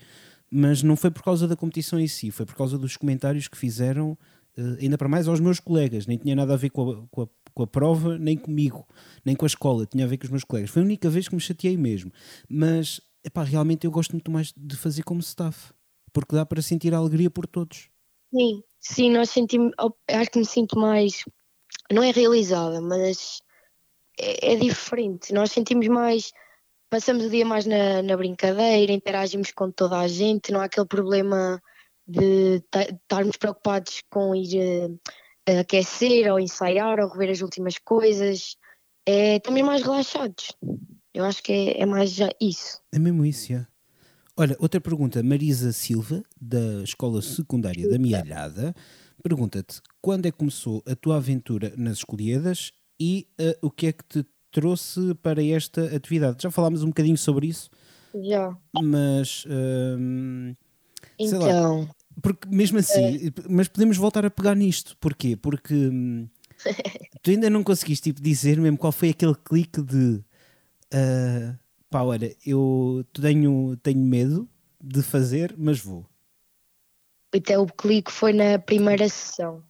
[0.51, 3.57] mas não foi por causa da competição em si, foi por causa dos comentários que
[3.57, 4.17] fizeram,
[4.81, 7.29] ainda para mais aos meus colegas, nem tinha nada a ver com a, com a
[7.55, 8.87] com a prova, nem comigo,
[9.25, 10.71] nem com a escola, tinha a ver com os meus colegas.
[10.71, 12.13] Foi a única vez que me chateei mesmo.
[12.49, 15.73] Mas, epá, realmente eu gosto muito mais de fazer como staff,
[16.13, 17.89] porque dá para sentir a alegria por todos.
[18.35, 19.73] Sim, sim, nós sentimos,
[20.09, 21.25] acho que me sinto mais,
[21.93, 23.41] não é realizada, mas
[24.19, 25.33] é, é diferente.
[25.33, 26.33] Nós sentimos mais,
[26.91, 30.87] passamos o dia mais na, na brincadeira, interagimos com toda a gente, não há aquele
[30.87, 31.63] problema
[32.07, 34.99] de estarmos preocupados com ir
[35.47, 38.57] eh, aquecer ou ensaiar ou rever as últimas coisas.
[39.07, 40.53] É também mais relaxados.
[41.13, 42.81] Eu acho que é, é mais já isso.
[42.93, 43.67] É mesmo isso, já.
[44.37, 45.23] Olha, outra pergunta.
[45.23, 48.75] Marisa Silva, da Escola Secundária da Mialhada,
[49.23, 53.93] pergunta-te quando é que começou a tua aventura nas escolhidas e uh, o que é
[53.93, 56.43] que te trouxe para esta atividade?
[56.43, 57.71] Já falámos um bocadinho sobre isso.
[58.15, 58.57] Já.
[58.83, 59.45] Mas.
[59.45, 60.57] Uh,
[61.19, 61.89] então.
[62.23, 64.97] Porque mesmo assim, mas podemos voltar a pegar nisto.
[64.99, 65.37] Porquê?
[65.37, 66.29] Porque hum,
[67.23, 70.23] tu ainda não conseguiste tipo, dizer mesmo qual foi aquele clique de
[70.95, 71.59] uh,
[71.91, 74.49] pá, olha, eu tenho, tenho medo
[74.83, 76.05] de fazer, mas vou.
[77.35, 79.63] Até o clique foi na primeira sessão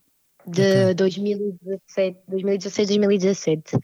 [0.47, 0.95] de Ok.
[0.95, 3.79] 2017, 2016, 2017.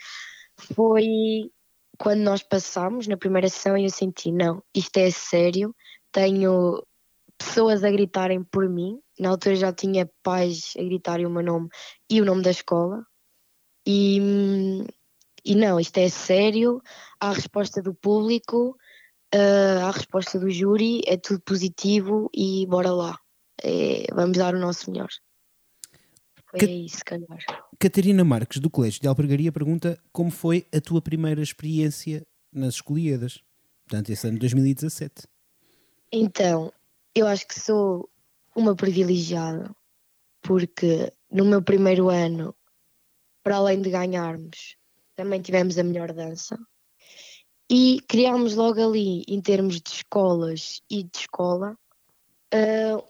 [0.74, 1.50] Foi
[1.98, 5.74] quando nós passámos na primeira sessão e eu senti, não, isto é sério,
[6.12, 6.82] tenho
[7.41, 9.01] pessoas a gritarem por mim.
[9.18, 11.68] Na altura já tinha pais a gritarem o meu nome
[12.09, 13.05] e o nome da escola.
[13.86, 14.84] E,
[15.45, 16.80] e não, isto é sério.
[17.18, 18.76] Há a resposta do público,
[19.34, 23.18] ah, há a resposta do júri, é tudo positivo e bora lá.
[23.62, 25.09] É, vamos dar o nosso melhor.
[26.51, 27.38] Foi aí, se calhar.
[27.78, 33.43] Catarina Marques, do Colégio de Albergaria, pergunta como foi a tua primeira experiência nas escolhidas.
[33.86, 35.26] Portanto, esse ano de 2017.
[36.12, 36.72] Então,
[37.20, 38.08] eu acho que sou
[38.54, 39.74] uma privilegiada,
[40.42, 42.54] porque no meu primeiro ano,
[43.42, 44.76] para além de ganharmos,
[45.14, 46.58] também tivemos a melhor dança.
[47.70, 51.76] E criámos logo ali, em termos de escolas e de escola,
[52.52, 53.04] ah,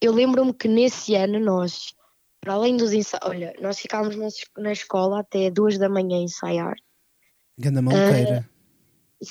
[0.00, 1.92] eu lembro-me que nesse ano nós,
[2.40, 6.18] para além dos ensaios, olha, nós ficámos na, es- na escola até duas da manhã
[6.18, 6.76] a ensaiar,
[7.58, 8.48] Ganda maluqueira.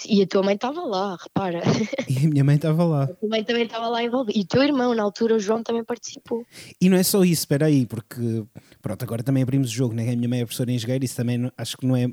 [0.08, 1.62] E a tua mãe estava lá, repara.
[2.08, 3.04] E a minha mãe estava lá.
[3.04, 4.38] A tua mãe também estava lá envolvida.
[4.38, 6.46] E o teu irmão, na altura, o João, também participou.
[6.80, 8.46] E não é só isso, espera aí, porque
[8.82, 10.04] pronto, agora também abrimos o jogo, né?
[10.12, 12.08] A minha mãe é professora em engenheiro, isso também não- acho que não é,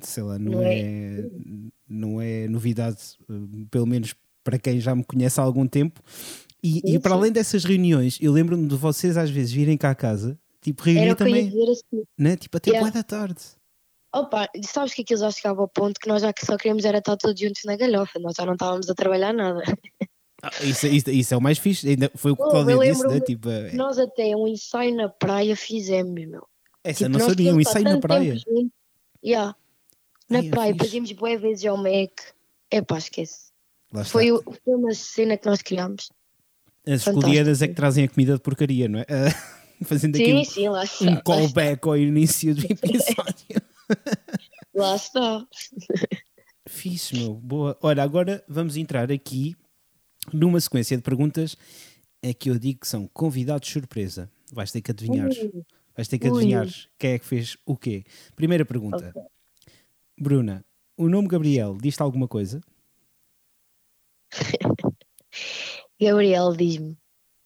[0.00, 1.28] sei lá, não, Não é, é.
[1.88, 2.98] não é novidade,
[3.28, 3.34] eh,
[3.70, 6.00] pelo menos para quem já me conhece há algum tempo.
[6.62, 9.94] E, e para além dessas reuniões, eu lembro-me de vocês às vezes virem cá a
[9.94, 12.02] casa, tipo, reunir também, assim.
[12.18, 12.36] né?
[12.36, 12.86] Tipo, até Yeah.
[12.90, 13.40] boa da tarde.
[14.12, 16.98] Opa, sabes que aquilo já chegava ao ponto que nós já que só queríamos era
[16.98, 18.18] estar todos juntos na galhofa.
[18.18, 19.62] Nós já não estávamos a trabalhar nada.
[20.42, 23.06] Ah, isso, isso, isso é o mais fixe, ainda foi o que o Cláudio disse,
[23.06, 23.20] né?
[23.20, 26.46] Tipo, é- Nós até um ensaio na praia fizemos, meu.
[26.82, 28.36] essa Tipo, não sabia, um ensaio na praia.
[29.22, 29.54] Yeah.
[30.28, 32.10] Na Ai, é praia, fazíamos boé vezes ao Mac.
[32.70, 33.50] Epá, esquece.
[34.06, 36.10] Foi, foi uma cena que nós criámos.
[36.86, 39.06] As escolhidas é que trazem a comida de porcaria, não é?
[39.10, 43.60] Ah, fazendo aqui Sim, um- sim, um callback ao início do episódio.
[44.74, 45.46] Lá está.
[46.68, 47.34] Fixe, meu.
[47.34, 47.78] Boa.
[47.82, 49.56] Ora, agora vamos entrar aqui
[50.32, 51.56] numa sequência de perguntas
[52.22, 54.30] é que eu digo que são convidados surpresa.
[54.52, 55.28] Vais ter que adivinhar.
[55.28, 55.64] Ui.
[55.96, 56.36] Vais ter que Ui.
[56.36, 56.66] adivinhar
[56.98, 58.04] quem é que fez o quê.
[58.36, 59.12] Primeira pergunta.
[59.14, 59.22] Ok.
[60.18, 60.64] Bruna,
[60.96, 62.60] o nome Gabriel diz-te alguma coisa?
[66.00, 66.96] Gabriel diz-me.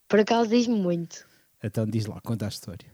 [0.09, 1.27] Por acaso diz-me muito.
[1.63, 2.94] Então diz lá, conta a história.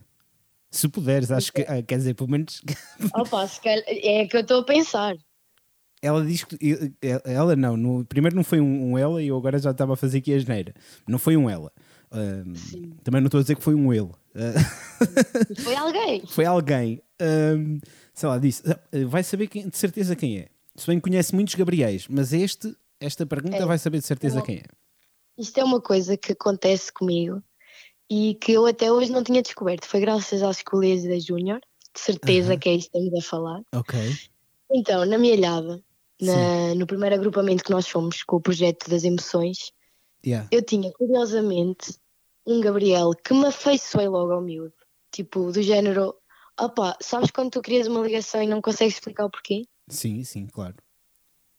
[0.71, 2.61] Se puderes, acho que, ah, quer dizer, pelo menos
[3.13, 5.15] Opa, se calhar, é que eu estou a pensar.
[6.01, 9.37] ela diz que eu- ela não, no, primeiro não foi um, um ela e eu
[9.37, 10.73] agora já estava a fazer aqui a geneira.
[11.07, 11.71] Não foi um ela.
[12.11, 12.53] Ahm,
[13.03, 14.09] também não estou a dizer que foi um ele.
[14.35, 14.53] Ah,
[15.63, 16.23] Foi alguém.
[16.25, 17.01] foi alguém,
[18.13, 20.47] sei lá, disse, ah, vai saber quem- de certeza quem é.
[20.75, 23.65] Se bem que conhece muitos Gabriéis, mas este, esta pergunta É.
[23.65, 24.43] vai saber de certeza Não.
[24.45, 24.63] quem é.
[25.37, 27.43] Isto é uma coisa que acontece comigo
[28.13, 29.85] e que eu até hoje não tinha descoberto.
[29.85, 31.61] Foi graças às escolhas da Júnior.
[31.93, 32.59] De certeza Aham.
[32.59, 33.61] que é isto que estamos a falar.
[33.73, 33.99] Ok.
[34.69, 35.81] Então, na minha alhada,
[36.21, 39.71] na- no primeiro agrupamento que nós fomos com o projeto das emoções,
[40.25, 40.47] Yeah.
[40.51, 41.95] eu tinha, curiosamente,
[42.45, 44.73] um Gabriel que me afeiçoei logo ao miúdo.
[45.11, 46.13] Tipo, do género,
[46.59, 49.63] opá, sabes quando tu crias uma ligação e não consegues explicar o porquê?
[49.89, 50.75] Sim, sim, claro.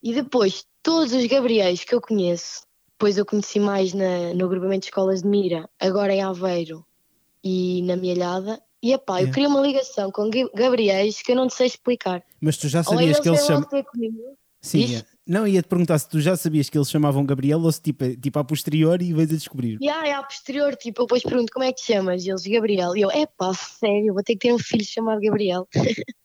[0.01, 2.61] E depois, todos os Gabriéis que eu conheço,
[3.03, 6.85] depois eu conheci mais na- no agrupamento de escolas de Mira, agora em Aveiro
[7.43, 9.33] e na Mielhada, e epá, eu Yeah.
[9.33, 12.23] criei uma ligação com Ga- Gabriéis que eu não te sei explicar.
[12.39, 13.67] Mas tu já sabias que eles chamam.
[14.61, 15.07] Sim, yeah.
[15.27, 18.39] não, ia-te perguntar se tu já sabias que eles chamavam Gabriel ou se tipo, tipo
[18.39, 19.77] a posteriori e vais a descobrir.
[19.81, 22.23] E aí, a posterior, tipo, eu depois pergunto como é que te chamas?
[22.25, 22.95] E eles, Gabriel.
[22.95, 25.67] E eu, epá, sério, vou ter que ter um filho chamado Gabriel.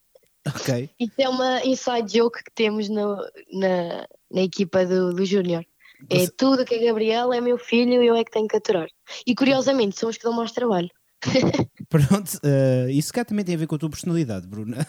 [0.46, 0.88] Ok.
[0.98, 3.18] Isso é uma inside joke que temos no-
[3.52, 5.62] na, na equipa do, do Júnior.
[6.10, 8.56] É Você- tudo que é Gabriel, é meu filho e eu é que tenho que
[8.56, 8.88] aturar.
[9.26, 10.88] E curiosamente, são os que dão mais trabalho.
[11.88, 14.86] Pronto, eh, isso cá também tem a ver com a tua personalidade, Bruna.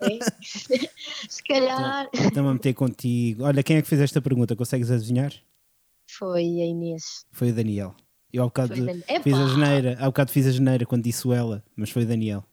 [0.00, 0.18] é?
[1.28, 3.42] Se calhar Estamos a meter contigo.
[3.44, 4.54] Olha, quem é que fez esta pergunta?
[4.54, 5.32] Consegues adivinhar?
[6.06, 7.24] foi a Inês.
[7.32, 7.94] Foi o Daniel.
[8.32, 11.26] Eu há bocado o Dan- fiz a geneira, há bocado fiz a geneira quando disse
[11.26, 12.44] o ela, mas foi o Daniel.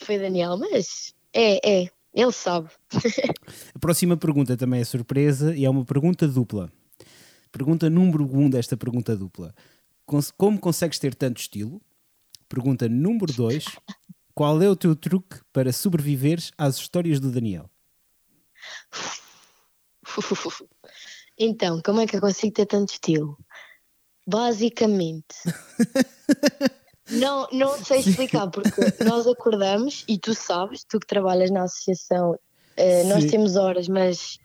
[0.00, 2.68] Foi Daniel, mas é, é, ele sabe.
[3.74, 6.72] A próxima pergunta também é surpresa e é uma pergunta dupla.
[7.56, 9.54] Pergunta número 1 um desta pergunta dupla.
[10.36, 11.80] Como consegues ter tanto estilo?
[12.50, 13.64] Pergunta número 2.
[14.34, 17.70] Qual é o teu truque para sobreviveres às histórias do Daniel?
[21.38, 23.36] Então, como é que eu consigo ter tanto estilo?
[24.26, 25.36] Basicamente.
[27.10, 32.38] não, não sei explicar, porque nós acordamos e tu sabes, tu que trabalhas na associação,
[32.74, 34.38] eh, nós temos horas, mas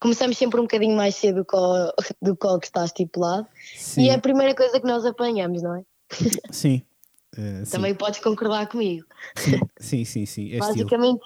[0.00, 1.92] começamos sempre um bocadinho mais cedo do que o,
[2.22, 3.46] do que, o que está estipulado.
[3.76, 5.82] Sim, E é a primeira coisa que nós apanhamos, não é?
[6.50, 6.82] sim.
[7.64, 7.70] Sim.
[7.70, 9.04] Também podes concordar comigo.
[9.78, 10.68] sim, sim, sim, é estilo.
[10.68, 11.20] Basicamente.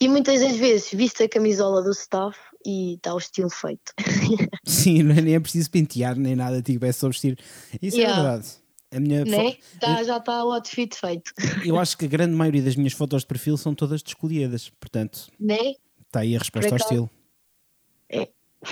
[0.00, 3.92] E muitas das vezes viste a camisola do staff e está o estilo feito.
[4.66, 7.38] Sim, não é, nem é preciso pentear nem nada, tipo, é só vestir.
[7.80, 8.22] Isso é Yeah.
[8.22, 8.48] verdade.
[8.90, 9.56] A minha né?
[9.80, 11.32] Tá, já está o outfit feito.
[11.64, 15.28] Eu acho que a grande maioria das minhas fotos de perfil são todas descolhidas, portanto,
[15.38, 15.74] né?
[16.06, 17.10] está aí a resposta ao estilo.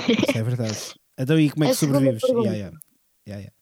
[0.09, 0.12] É.
[0.28, 0.95] Isso é verdade.
[1.18, 2.22] Então, e como é que sobrevives?
[2.22, 2.76] Yeah, yeah.
[3.26, 3.53] Yeah, yeah.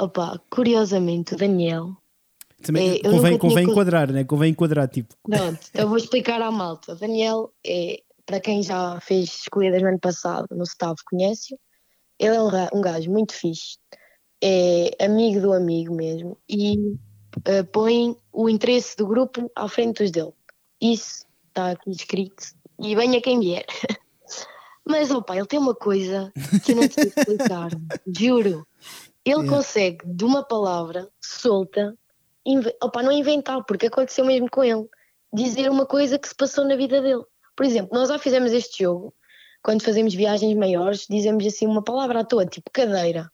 [0.00, 1.96] Opa, curiosamente, o Daniel.
[2.62, 4.24] Também, É, convém, tinha convém co- enquadrar, né?
[4.24, 5.14] Convém enquadrar, tipo.
[5.22, 6.92] Pronto, eu vou explicar à malta.
[6.92, 11.58] O Daniel é, para quem já fez escolhidas no ano passado no staff, conhece-o.
[12.18, 13.78] Ele é um, um gajo muito fixe.
[14.42, 16.38] É amigo do amigo mesmo.
[16.48, 16.96] E
[17.44, 20.32] eh, põe o interesse do grupo à frente dos dele.
[20.80, 22.44] Isso está aqui escrito.
[22.80, 23.64] E venha quem vier.
[24.86, 26.32] Mas, opa, ele tem uma coisa
[26.64, 27.70] que eu não sei explicar.
[28.06, 28.66] Juro.
[29.24, 29.48] Ele Yeah.
[29.56, 31.98] consegue, de uma palavra solta,
[32.80, 34.86] opa, não inventar, porque aconteceu mesmo com ele,
[35.32, 37.24] dizer uma coisa que se passou na vida dele.
[37.56, 39.12] Por exemplo, nós já fizemos este jogo,
[39.64, 43.28] quando fazemos viagens maiores, dizemos assim uma palavra à toa, tipo cadeira.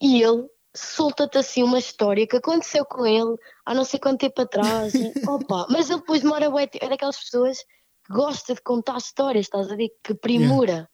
[0.00, 3.36] E ele solta-te assim uma história que aconteceu com ele
[3.66, 4.94] há não sei quanto tempo atrás.
[4.94, 6.84] E, opa, mas ele depois bué tempo.
[6.84, 9.90] É daquelas pessoas que gosta de contar histórias, estás a ver?
[10.04, 10.88] Que primura.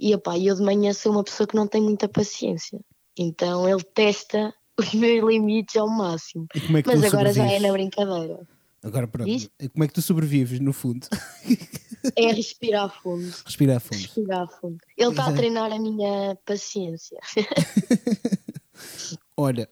[0.00, 2.80] E opa, eu de manhã sou uma pessoa que não tem muita paciência.
[3.18, 6.46] Então ele testa os meus limites ao máximo.
[6.54, 7.62] É Mas agora já é sobrevives?
[7.62, 8.48] na brincadeira.
[8.82, 9.30] Agora pronto.
[9.30, 9.50] Diz?
[9.72, 11.06] Como é que tu sobrevives, no fundo?
[12.16, 13.30] É respirar fundo.
[13.44, 14.00] Respirar a fundo.
[14.00, 14.78] Respirar fundo.
[14.96, 17.20] Ele está a treinar a minha paciência.
[19.36, 19.68] Ora,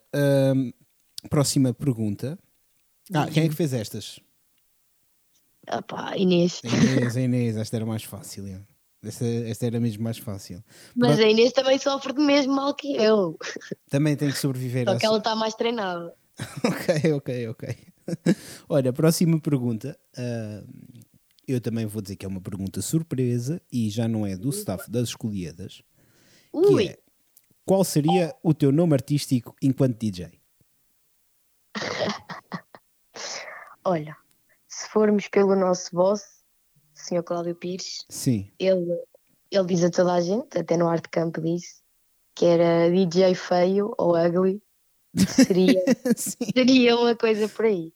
[0.55, 0.71] hum,
[1.31, 2.39] próxima pergunta.
[3.15, 4.21] Ah, quem é que fez estas?
[5.73, 6.61] Opá, Inês.
[6.63, 8.47] A Inês, a Inês, esta era mais fácil.
[8.47, 8.61] é.
[9.03, 10.63] Esta, esta era mesmo mais fácil.
[10.97, 11.27] Mas Pronto.
[11.27, 13.39] a Inês também sofre do mesmo mal que eu.
[13.89, 16.15] Também tem que sobreviver Só que ela está mais treinada.
[16.65, 17.77] Ok, ok, ok.
[18.69, 19.99] Olha, próxima pergunta.
[20.17, 20.63] ah,
[21.49, 24.91] eu também vou dizer que é uma pergunta surpresa e já não é do staff
[24.91, 25.83] das escolhidas.
[26.53, 26.99] Que Ui, é,
[27.65, 30.39] qual seria o teu nome artístico enquanto DJ?
[33.83, 34.15] olha,
[34.69, 36.23] se formos pelo nosso boss,
[37.09, 37.23] Sr.
[37.23, 38.51] Cláudio Pires, Sim.
[38.59, 38.87] ele,
[39.51, 41.77] ele diz a toda a gente, até no Art Camp disse,
[42.35, 44.63] que era DJ feio ou ugly.
[45.27, 45.83] Seria,
[46.17, 47.93] seria uma coisa por aí.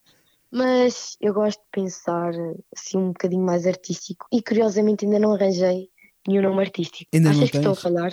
[0.51, 2.33] Mas eu gosto de pensar
[2.77, 5.89] assim um bocadinho mais artístico e curiosamente ainda não arranjei
[6.27, 7.09] nenhum nome artístico.
[7.15, 8.13] Ainda não Achas que estou a falhar?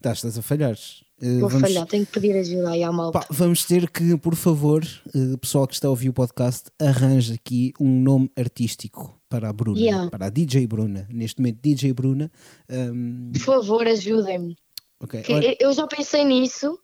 [0.00, 0.76] Tá, estás a falhar.
[1.20, 3.18] Eh, Vou vamos, falhar, tenho que pedir ajuda aí à malta.
[3.20, 4.82] pá, vamos ter que, por favor,
[5.14, 9.52] eh, pessoal que está a ouvir o podcast, arranje aqui um nome artístico para a
[9.52, 10.10] Bruna, Yeah.
[10.10, 11.06] para a DJ Bruna.
[11.08, 12.30] Neste momento, DJ Bruna.
[12.68, 14.56] Ahm, Por favor, ajudem-me.
[15.00, 16.78] ok, Que olha- Eu já pensei nisso,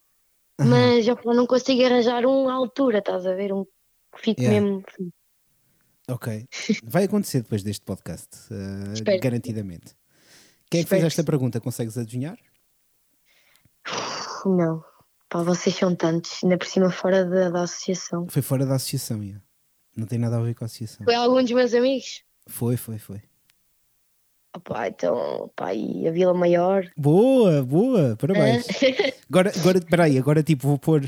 [0.59, 3.53] mas eu não consigo arranjar um à altura, estás a ver?
[3.53, 4.61] Um que fique Yeah.
[4.65, 4.85] mesmo.
[6.09, 6.47] Ok.
[6.85, 8.29] Vai acontecer depois deste podcast,
[8.95, 9.21] Espero.
[9.21, 9.95] garantidamente.
[10.71, 11.61] Quem é que fez esta pergunta?
[11.61, 12.39] Consegues adivinhar?
[14.45, 14.85] Não.
[15.29, 18.29] Pá, vocês são tantos, ainda por cima fora da, da associação.
[18.31, 19.43] Foi fora da associação, yeah.
[19.97, 21.05] não tem nada a ver com a associação.
[21.05, 22.23] Foi algum dos meus amigos?
[22.47, 23.21] Foi, foi, foi.
[24.57, 26.91] Opá, então, pá, e a Vila Maior?
[26.97, 28.67] Boa, boa, parabéns.
[28.67, 29.13] Hã?
[29.29, 31.05] Agora, agora, peraí, agora tipo vou pôr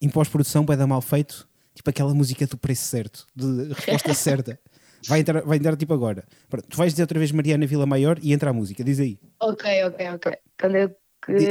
[0.00, 4.58] em pós-produção, vai dar mal feito, tipo aquela música do preço certo, de resposta certa.
[5.06, 6.24] Vai entrar, vai entrar tipo agora.
[6.48, 9.18] Pronto, tu vais dizer outra vez Mariana Vila Maior e entra a música, diz aí.
[9.38, 10.32] ok, ok, ok.
[10.58, 10.96] Quando eu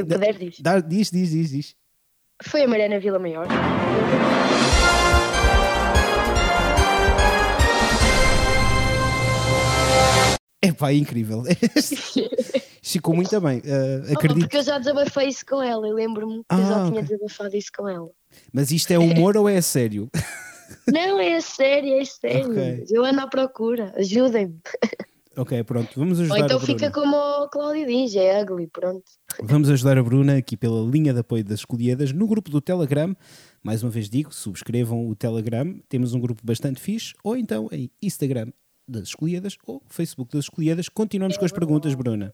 [0.07, 0.59] puder, diz.
[0.59, 1.75] Dá- diz, diz, diz, diz.
[2.43, 3.47] Foi a Mariana Vila Maior.
[10.61, 11.43] É pá, é incrível.
[12.83, 13.59] Ficou muito bem.
[13.59, 14.41] uh, acredito.
[14.41, 15.87] porque eu já desabafei isso com ela.
[15.87, 17.03] Eu lembro-me que Ah, eu já tinha ok.
[17.03, 18.09] desabafado isso com ela.
[18.53, 20.09] Mas isto é humor ou é sério?
[20.87, 22.51] Não, é sério, é sério.
[22.51, 22.85] Ok.
[22.89, 23.93] Eu ando à procura.
[23.97, 24.59] Ajudem-me.
[25.37, 26.79] ok, pronto, vamos Ou ajudar então a Bruna.
[26.79, 29.03] fica como o Cláudio diz, é ugly, pronto.
[29.41, 33.15] Vamos ajudar a Bruna aqui pela linha de apoio das escolhidas no grupo do Telegram.
[33.63, 35.75] Mais uma vez digo, subscrevam o Telegram.
[35.89, 37.13] Temos um grupo bastante fixe.
[37.23, 38.47] Ou então em Instagram
[38.87, 40.89] das escolhidas ou Facebook das escolhidas.
[40.89, 42.33] Continuamos com as perguntas, Bruna.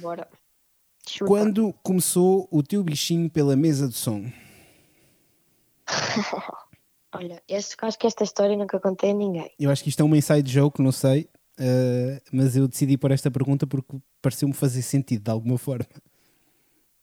[0.00, 0.28] Bora.
[1.26, 4.30] Quando começou o teu bichinho pela mesa de som?
[7.12, 9.50] Olha, este, acho que esta história nunca contei a ninguém.
[9.58, 11.28] Eu acho que isto é uma inside joke, não sei.
[11.58, 15.86] eh, mas eu decidi por esta pergunta porque pareceu-me fazer sentido de alguma forma.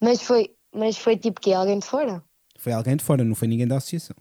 [0.02, 2.24] Mas foi, Mas foi tipo que alguém de fora?
[2.58, 4.16] Foi alguém de fora, não foi ninguém da associação.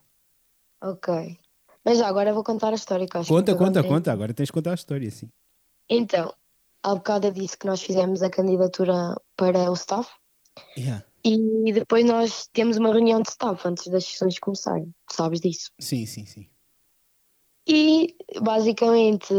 [0.83, 1.39] Ok.
[1.87, 4.13] Mas já agora vou contar a história que acho Conta, que conta, conta.
[4.13, 5.31] Agora tens de contar a história, sim.
[5.89, 6.35] Então,
[6.83, 10.11] há bocado eu disse que nós fizemos a candidatura para o staff
[10.77, 11.05] Yeah.
[11.23, 14.93] e depois nós temos uma reunião de staff antes das sessões começarem.
[15.13, 15.71] Sabes disso?
[15.79, 16.49] Sim, sim, sim.
[17.69, 19.33] E basicamente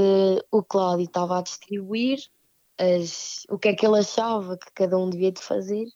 [0.51, 2.19] o Cláudio estava a distribuir
[2.77, 5.87] as, o que é que ele achava que cada um devia de fazer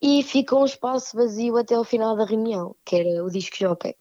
[0.00, 3.96] e ficou um espaço vazio até ao final da reunião, que era o disco jockey.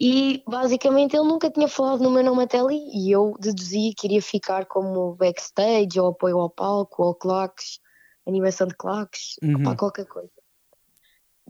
[0.00, 4.06] E basicamente ele nunca tinha falado no meu nome até ali e eu deduzi que
[4.06, 7.78] iria ficar como backstage ou apoio ao palco ou claques,
[8.26, 9.56] animação de claques, Uhum.
[9.56, 10.30] opá, qualquer coisa.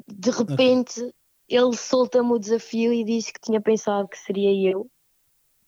[0.09, 1.15] De repente
[1.49, 4.91] ele solta-me o desafio e diz que tinha pensado que seria eu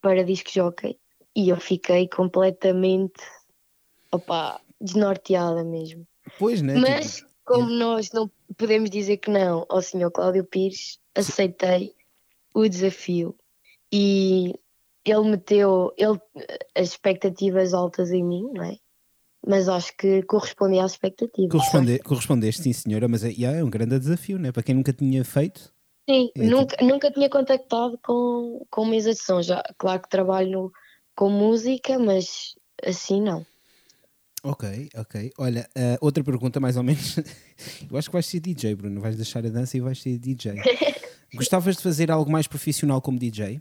[0.00, 0.98] para disco jockey
[1.36, 3.22] e eu fiquei completamente
[4.10, 6.04] opá, desnorteada mesmo.
[6.36, 6.76] Pois, né?
[6.76, 10.10] Mas Tipo, como nós não podemos dizer que não ao Sr.
[10.10, 11.94] Cláudio Pires, aceitei
[12.54, 13.34] o desafio
[13.92, 14.54] e
[15.04, 16.18] ele meteu ele,
[16.74, 18.76] as expectativas altas em mim, não é?
[19.44, 21.50] Mas acho que correspondi às expectativas.
[21.50, 24.52] corresponde, correspondeste, sim, senhora, mas é, é um grande desafio, né?
[24.52, 25.72] Para quem nunca tinha feito.
[26.08, 29.42] Sim, É, nunca, nunca tinha contactado com, com mesa de som.
[29.42, 30.72] Já, claro que trabalho no-
[31.16, 33.44] com música, mas assim não.
[34.44, 35.32] Ok, ok.
[35.38, 37.16] Olha, ah, outra pergunta, mais ou menos.
[37.90, 39.00] Eu acho que vais ser DJ, Bruno.
[39.00, 40.54] Vais deixar a dança e vais ser DJ.
[41.34, 43.60] Gostavas de fazer algo mais profissional como DJ?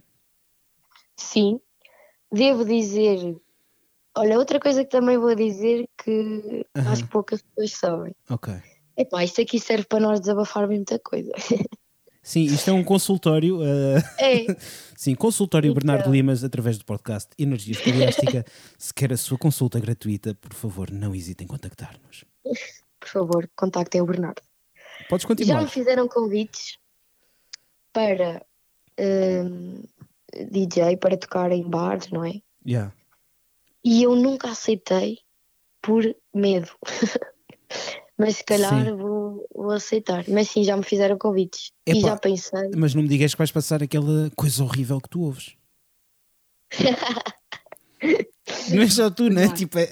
[1.16, 1.60] Sim,
[2.30, 3.36] devo dizer.
[4.16, 6.92] Olha, outra coisa que também vou dizer que Aham.
[6.92, 8.14] acho que poucas pessoas sabem.
[8.28, 8.52] Ok.
[8.96, 11.32] Epá, isto aqui serve para nós desabafarmos muita coisa.
[12.24, 13.58] Sim, isto é um consultório.
[13.62, 14.46] ah, É,
[14.96, 15.74] sim, consultório Então.
[15.82, 18.44] Bernardo Limas através do podcast Energia Escoliástica.
[18.78, 22.24] Se quer a sua consulta gratuita, por favor, não hesite em contactar-nos.
[23.00, 24.40] por favor, contactem o Bernardo.
[25.08, 25.62] Podes Já continuar.
[25.62, 26.78] me fizeram convites
[27.92, 28.44] para
[28.98, 29.82] hum,
[30.50, 32.40] DJ, para tocar em bares, não é?
[32.66, 32.92] Yeah.
[33.84, 35.18] E eu nunca aceitei
[35.80, 36.70] por medo.
[38.16, 40.24] Mas se calhar vou, vou aceitar.
[40.28, 41.72] Mas sim, já me fizeram convites.
[41.86, 42.08] E Epá.
[42.08, 42.70] já pensei.
[42.76, 45.56] Mas não me digas que vais passar aquela coisa horrível que tu ouves.
[48.72, 49.44] Não é só tu, né?
[49.44, 49.56] Claro.
[49.58, 49.84] Tipo, é,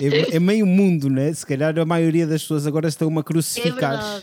[0.00, 1.32] é, é meio mundo, né?
[1.32, 4.22] Se calhar a maioria das pessoas agora estão-me a É crucificar.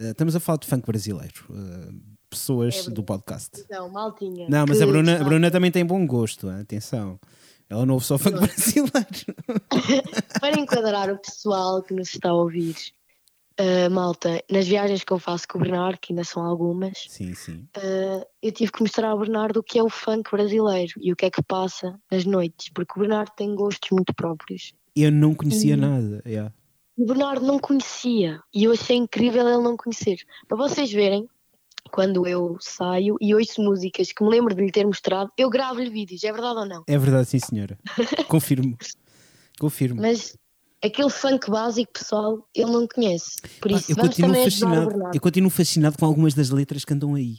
[0.00, 1.44] Eh, estamos a falar de funk brasileiro.
[1.50, 1.92] eh,
[2.30, 3.60] pessoas É do podcast.
[3.60, 4.48] Então, maltinha.
[4.48, 6.60] Não, mas a Bruna, a Bruna também tem bom gosto, hein?
[6.60, 7.18] atenção.
[7.68, 8.90] Ela não ouve só funk brasileiro.
[10.40, 12.74] Para enquadrar o pessoal que nos está a ouvir,
[13.58, 17.34] ah, malta, nas viagens que eu faço com o Bernardo, que ainda são algumas, Sim,
[17.34, 17.68] sim.
[17.76, 21.16] ah, eu tive que mostrar ao Bernardo o que é o funk brasileiro e o
[21.16, 24.72] que é que passa nas noites, porque o Bernardo tem gostos muito próprios.
[24.96, 26.22] Eu não conhecia nada.
[26.26, 26.52] yeah.
[27.00, 30.18] O Bernardo não conhecia e eu achei incrível ele não conhecer.
[30.46, 31.26] Para vocês verem,
[31.90, 35.88] quando eu saio e ouço músicas que me lembro de lhe ter mostrado, eu gravo-lhe
[35.88, 36.84] vídeos, é verdade ou não?
[36.86, 37.78] É verdade, sim, senhora.
[38.28, 38.76] Confirmo.
[39.58, 39.98] Confirmo.
[40.02, 40.36] Mas
[40.84, 43.36] aquele funk básico, pessoal, ele não conhece.
[43.62, 44.90] Por Pá, isso, eu vamos continuo fascinado.
[45.14, 47.38] Eu continuo fascinado com algumas das letras que andam aí.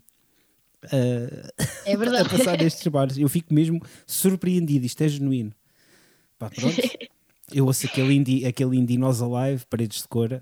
[0.85, 1.51] ah,
[1.85, 2.29] É a verdade.
[2.29, 3.15] passar nestes bares.
[3.15, 4.87] Eu fico mesmo surpreendido.
[4.87, 5.53] Isto é genuíno.
[6.39, 6.75] Pá, pronto.
[7.53, 10.41] Eu ouço aquele indie, aquele indie Nós Alive, Paredes de Cora.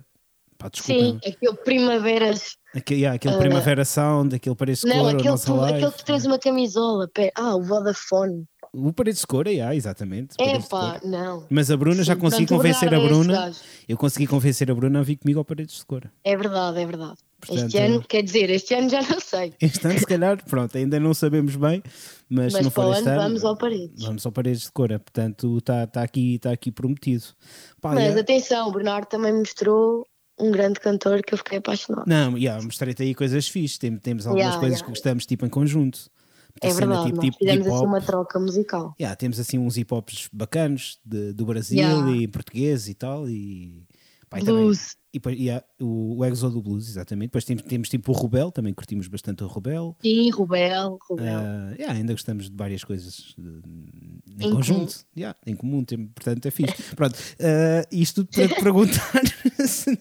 [0.57, 0.69] Pá.
[0.73, 2.57] Sim, aquele primaveras.
[2.75, 5.77] Aquele, yeah, aquele Primavera Sound, aquele Paredes de Não, Cora, o aquele, tu, Alive.
[5.77, 7.07] aquele que tens uma camisola.
[7.07, 8.45] Pera, ah, o Vodafone.
[8.73, 10.35] O Paredes de Cora, yeah, exatamente.
[10.37, 11.47] É pá, não.
[11.49, 13.51] Mas a Bruna já consegui convencer a Bruna.
[13.87, 16.11] Eu consegui convencer a Bruna a vir comigo ao Paredes de Cora.
[16.23, 17.17] É verdade, é verdade.
[17.39, 19.53] Portanto, este ano, quer dizer, este ano já não sei.
[19.61, 21.81] Este ano, se calhar, pronto, ainda não sabemos bem,
[22.29, 24.03] mas, se Mas não para for este ano vamos ao Paredes.
[24.03, 24.99] vamos ao Paredes de Cora.
[24.99, 27.23] Portanto, está tá aqui, tá aqui prometido.
[27.81, 30.05] Pá, Mas atenção, o Bernardo também mostrou
[30.39, 32.05] um grande cantor que eu fiquei apaixonado.
[32.07, 33.77] Não, yeah, mostrei-te aí coisas fixes.
[33.77, 36.09] Tem- Temos algumas Yeah, coisas yeah, que gostamos, tipo em conjunto.
[36.61, 38.93] É cena, verdade, tipo, tipo fizemos assim uma troca musical.
[38.99, 42.11] Yeah, temos assim uns hip hops bacanos de- do Brasil Yeah.
[42.11, 43.29] e português e tal.
[43.29, 43.83] E,
[44.29, 44.95] pá, e também- Blues.
[45.13, 47.29] e, depois- yeah, o, o Exo do Blues, exatamente.
[47.29, 49.95] Depois temos, temos tipo o Rubel, também curtimos bastante o Rubel.
[50.01, 51.25] Sim, Rubel, Rubel.
[51.27, 53.41] Ah, yeah, ainda gostamos de várias coisas eh,
[54.41, 56.73] em, Em conjunto, Yeah, em comum, tem- portanto é fixe.
[56.95, 59.21] Pronto, ah, isto para te perguntar.
[59.67, 59.99] se-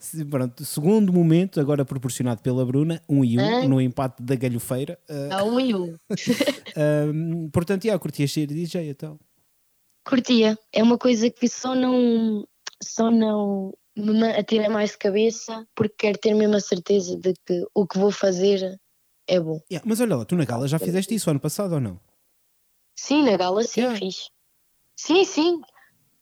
[0.00, 3.68] se- pronto, segundo momento, agora proporcionado pela Bruna, um e um, Ah.
[3.68, 4.98] no empate da galhofeira.
[5.30, 5.94] Ah, A um e um.
[6.76, 9.18] ah, portanto, yeah, curtias ser DJ então.
[10.06, 10.58] Curtia.
[10.72, 12.46] É uma coisa que só não,
[12.82, 17.34] só não me ma- atira mais de cabeça porque quero ter mesmo a certeza de
[17.46, 18.80] que o que vou fazer
[19.26, 19.60] é bom.
[19.70, 22.00] Yeah, mas olha lá, tu na gala já fizeste isso ano passado ou não?
[22.96, 23.98] Sim, na gala sim, Yeah.
[23.98, 24.30] fiz.
[24.96, 25.60] Sim, sim.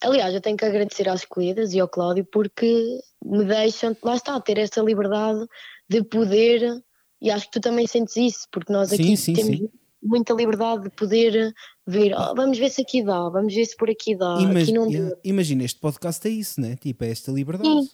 [0.02, 4.38] aliás, eu tenho que agradecer às escolhidas e ao Cláudio porque me deixam, lá está,
[4.40, 5.46] ter essa liberdade
[5.88, 6.82] de poder,
[7.20, 9.70] e acho que tu também sentes isso, porque nós aqui Sim, sim, temos sim.
[10.06, 11.52] Muita liberdade de poder
[11.86, 14.72] ver, "Oh, vamos ver se aqui dá, vamos ver se por aqui dá, Imag- aqui
[14.72, 15.16] não dá.
[15.24, 16.76] Imagina, este podcast é isso, né?
[16.76, 17.82] Tipo, é esta liberdade.
[17.82, 17.90] Sim.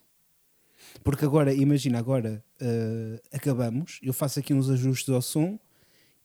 [1.02, 5.58] Porque agora, imagina, agora eh, acabamos, eu faço aqui uns ajustes ao som,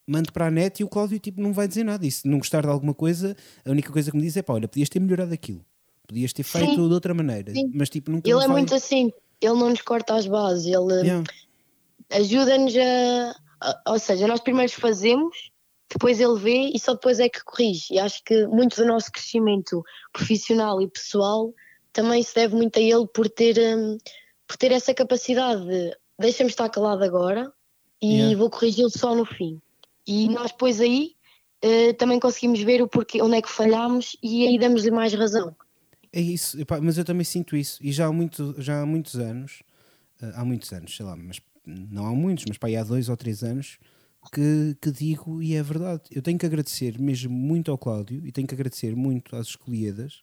[0.05, 2.05] mando para a net e o Cláudio tipo, não vai dizer nada.
[2.05, 3.35] E se não gostar de alguma coisa,
[3.65, 5.65] a única coisa que me diz é pá, olha, podias ter melhorado aquilo,
[6.07, 6.88] podias ter feito Sim.
[6.88, 7.71] de outra maneira, Sim.
[7.73, 9.11] mas tipo, nunca Ele é muito assim,
[9.41, 11.23] ele não nos corta as bases, ele Yeah.
[12.09, 15.51] ajuda-nos a, a- Ou seja, nós primeiro fazemos,
[15.89, 17.93] depois ele vê e só depois é que corrige.
[17.93, 21.53] E acho que muito do nosso crescimento profissional e pessoal
[21.93, 23.97] também se deve muito a ele por ter, hum,
[24.47, 27.51] por ter essa capacidade de deixa-me estar calado agora
[28.01, 28.38] e Yeah.
[28.38, 29.59] vou corrigi-lo só no fim.
[30.05, 31.15] E nós depois aí
[31.61, 35.55] eh, também conseguimos ver o porquê, onde é que falhámos e aí damos-lhe mais razão.
[36.13, 37.79] É isso, epá, mas eu também sinto isso.
[37.81, 39.63] E já há, muito, já há muitos anos,
[40.21, 43.17] eh, há muitos anos, sei lá, mas não há muitos, mas pá, há dois ou
[43.17, 43.77] três anos
[44.32, 46.03] que, que digo, e é verdade.
[46.11, 50.21] Eu tenho que agradecer mesmo muito ao Cláudio e tenho que agradecer muito às escolhidas,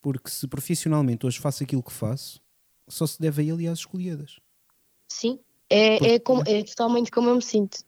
[0.00, 2.40] porque se profissionalmente hoje faço aquilo que faço,
[2.88, 4.38] só se deve a ele e às escolhidas.
[5.10, 5.38] Sim,
[5.70, 7.78] é, Porque- é, como, é totalmente como eu me sinto.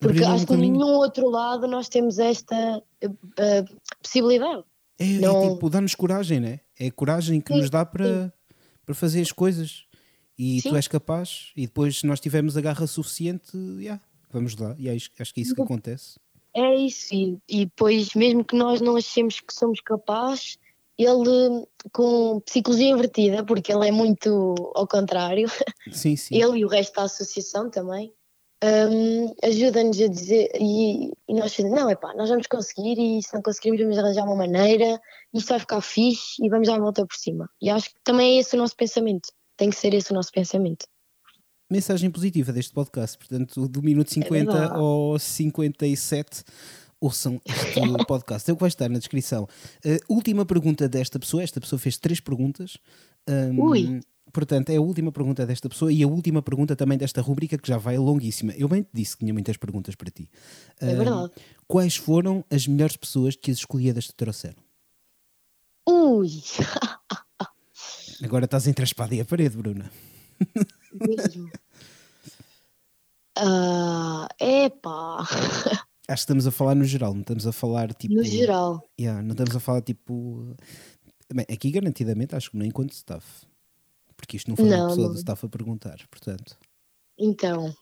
[0.00, 0.74] Porque acho que caminho.
[0.74, 3.64] nenhum outro lado nós temos esta eh,
[4.00, 4.62] possibilidade.
[4.98, 6.60] É, é Não- tipo, dá-nos coragem, né?
[6.78, 8.32] É a coragem que Sim, nos dá para,
[8.86, 9.84] para fazer as coisas.
[10.38, 10.76] E tu Sim.
[10.76, 14.00] és capaz, e depois, se nós tivermos a garra suficiente, yeah,
[14.30, 14.74] vamos lá.
[14.78, 16.18] E isso- acho que é isso que acontece.
[16.54, 20.58] É isso, e, e depois, mesmo que nós não achemos que somos capazes,
[20.96, 25.46] ele com psicologia invertida, porque ele é muito ao contrário,
[25.92, 26.34] Sim, sim.
[26.34, 28.12] ele e o resto da associação também,
[28.64, 33.22] hum, ajuda-nos a dizer, e, e nós dizemos, não, é pá, nós vamos conseguir, e
[33.22, 35.00] se não conseguirmos, vamos arranjar uma maneira,
[35.32, 37.48] isto vai ficar fixe, e vamos dar a volta por cima.
[37.62, 40.32] E acho que também é esse o nosso pensamento, tem que ser esse o nosso
[40.32, 40.86] pensamento.
[41.70, 43.18] Mensagem positiva deste podcast.
[43.18, 44.72] Portanto, do minuto 50 verdade.
[44.74, 46.42] ao 57,
[47.00, 48.50] ouçam este podcast.
[48.50, 49.44] É o que vai estar na descrição.
[49.84, 51.42] Uh, última pergunta desta pessoa.
[51.42, 52.78] Esta pessoa fez três perguntas.
[53.28, 54.00] Um, Ui.
[54.32, 57.66] Portanto, é a última pergunta desta pessoa e a última pergunta também desta rubrica que
[57.68, 58.52] já vai longuíssima.
[58.56, 60.30] Eu bem te disse que tinha muitas perguntas para ti.
[60.80, 61.32] É Um, verdade.
[61.66, 64.62] Quais foram as melhores pessoas que as escolhidas te trouxeram?
[65.88, 66.28] Ui!
[68.22, 69.90] Agora estás entre a espada e a parede, Bruna.
[70.92, 71.50] Mesmo.
[73.36, 75.76] Ah, epá, Acho
[76.06, 78.14] que estamos a falar no geral, não estamos a falar tipo.
[78.14, 78.82] no geral.
[78.98, 80.56] Yeah, não estamos a falar tipo.
[81.32, 83.46] Bem, aqui garantidamente acho que não enquanto staff.
[84.16, 85.12] Porque isto não foi uma Não, pessoa não.
[85.14, 86.58] do staff a perguntar, portanto.
[87.18, 87.72] Então,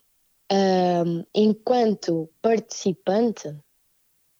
[0.51, 3.55] ahm, enquanto participante,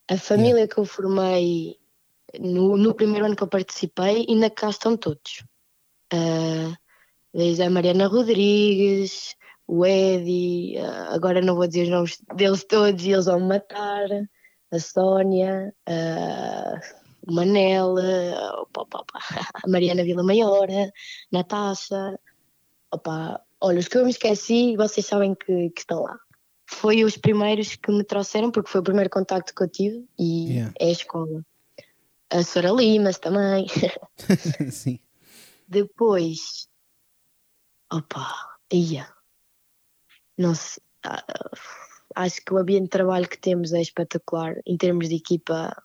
[0.10, 1.80] a família que eu formei
[2.40, 5.44] no, no primeiro ano que eu participei, ainda cá estão todos.
[6.14, 6.78] Ah,
[7.38, 9.36] desde a Mariana Rodrigues,
[9.68, 13.50] o Edi, ah, agora não vou dizer os nomes deles todos e eles vão me
[13.50, 14.08] matar,
[14.72, 16.80] a Sónia, ah,
[17.28, 17.94] o Manel,
[19.64, 20.90] a Mariana Vila Maior, a
[21.32, 22.20] Natasha,
[22.92, 26.18] opa, olha, os que eu me esqueci, vocês sabem que, que estão lá.
[26.66, 30.54] Foi os primeiros que me trouxeram, porque foi o primeiro contacto que eu tive e
[30.54, 30.74] Yeah.
[30.80, 31.46] é a escola.
[32.32, 33.68] A Sora Limas também.
[34.72, 35.00] Sim.
[35.68, 36.68] Depois,
[37.92, 38.34] opa,
[38.72, 39.08] ia.
[40.38, 41.24] Não sei, ah,
[42.16, 45.76] acho que o ambiente de trabalho que temos é espetacular em termos de equipa.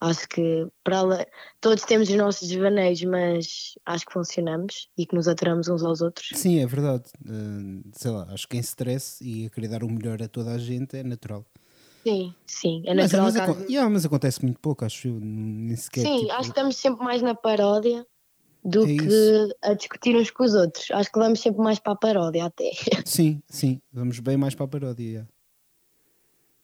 [0.00, 1.26] Acho que para
[1.60, 6.00] todos temos os nossos desvaneios, mas acho que funcionamos e que nos aturamos uns aos
[6.00, 6.30] outros.
[6.34, 7.04] Sim, é verdade.
[7.24, 10.52] Uh, sei lá, acho que em stress e a querer dar o melhor a toda
[10.52, 11.46] a gente é natural.
[12.04, 13.24] Sim, sim, é Mas, natural.
[13.26, 15.20] mas, às- yeah, mas acontece muito pouco, acho eu.
[15.20, 16.02] Nem sequer.
[16.02, 18.04] Sim, tipo, acho que estamos sempre mais na paródia
[18.64, 20.90] do É que a discutir uns com os outros.
[20.90, 22.70] Acho que vamos sempre mais para a paródia até.
[23.04, 23.80] Sim, sim.
[23.92, 25.28] Vamos bem mais para a paródia.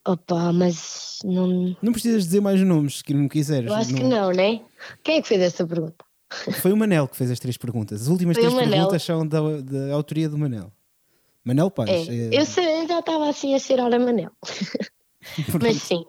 [0.06, 1.76] Opa, mas não.
[1.82, 3.68] Não precisas dizer mais nomes, que não quiseres.
[3.70, 4.62] Eu acho que não, né?
[5.02, 6.04] Quem é que fez essa pergunta?
[6.62, 8.02] Foi o Manel que fez as três perguntas.
[8.02, 10.72] As últimas Foi três perguntas são da, da autoria do Manel.
[11.44, 11.90] Manel Paz.
[11.90, 14.30] É, é, eu, sei- eu já estava assim a cheirar a Manel.
[15.60, 16.04] Mas sim,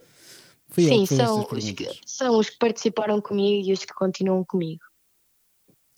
[0.70, 4.82] sim, são os, que, são os que participaram comigo e os que continuam comigo.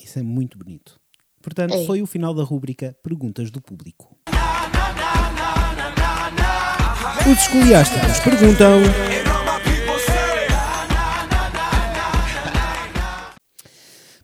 [0.03, 0.99] Isso é muito bonito.
[1.41, 1.85] Portanto, É.
[1.85, 4.15] foi o final da rúbrica Perguntas do Público.
[7.31, 8.81] Os escoliásticos perguntam.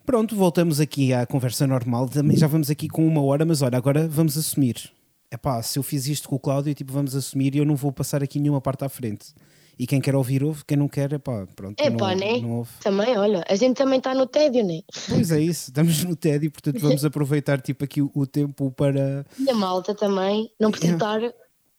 [0.04, 2.08] Pronto, voltamos aqui à conversa normal.
[2.08, 4.90] Também já vamos aqui com uma hora, mas olha, agora vamos assumir.
[5.30, 7.76] É pá, se eu fiz isto com o Cláudio, tipo, vamos assumir e eu não
[7.76, 9.34] vou passar aqui nenhuma parte à frente.
[9.78, 10.64] E quem quer ouvir, ouve.
[10.64, 11.80] Quem não quer, pá, pronto.
[11.80, 12.40] É pá, né?
[12.40, 12.70] não ouve.
[12.80, 14.82] Também, olha, a gente também está no tédio, né?
[15.08, 19.24] Pois é isso, estamos no e portanto vamos aproveitar tipo aqui o, o tempo para.
[19.38, 21.20] E a malta também não precisa estar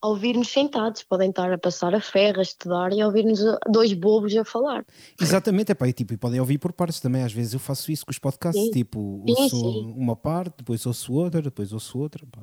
[0.01, 3.91] a ouvir-nos sentados, podem estar a passar a ferro, a estudar e a ouvir-nos dois
[3.93, 4.85] bobos a falar.
[5.19, 7.23] Exatamente, é pá, e, tipo, e podem ouvir por partes também.
[7.23, 8.71] Às vezes eu faço isso com os podcasts, Sim.
[8.71, 9.93] tipo, Sim, ouço sim.
[9.97, 12.25] uma parte, depois ouço outra, depois ouço outra.
[12.31, 12.41] pá.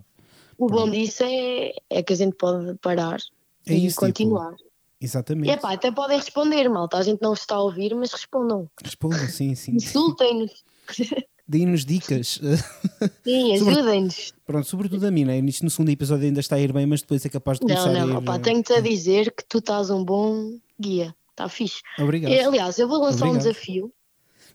[0.59, 3.19] O bom disso é, é que a gente pode parar
[3.67, 4.55] É e isso, tipo, continuar.
[5.01, 5.49] Exatamente.
[5.49, 6.97] E epá, até podem responder, malta.
[6.99, 8.69] A gente não está a ouvir, mas respondam.
[8.83, 9.73] Respondam, sim, sim.
[9.73, 10.65] Insultem-nos.
[11.49, 12.41] Deem-nos dicas.
[13.23, 14.35] Sim, ajudem-nos.
[14.45, 15.39] Pronto, sobretudo a mim, né?
[15.39, 17.93] Isto no segundo episódio ainda está a ir bem, mas depois é capaz de começar
[17.93, 18.17] Não, a não, ir.
[18.17, 21.15] opá, eh, tenho-te a dizer que tu estás um bom guia.
[21.31, 21.83] Está fixe.
[22.01, 22.33] Obrigado.
[22.33, 23.53] Eh, Aliás, eu vou lançar um Obrigado.
[23.53, 23.93] desafio.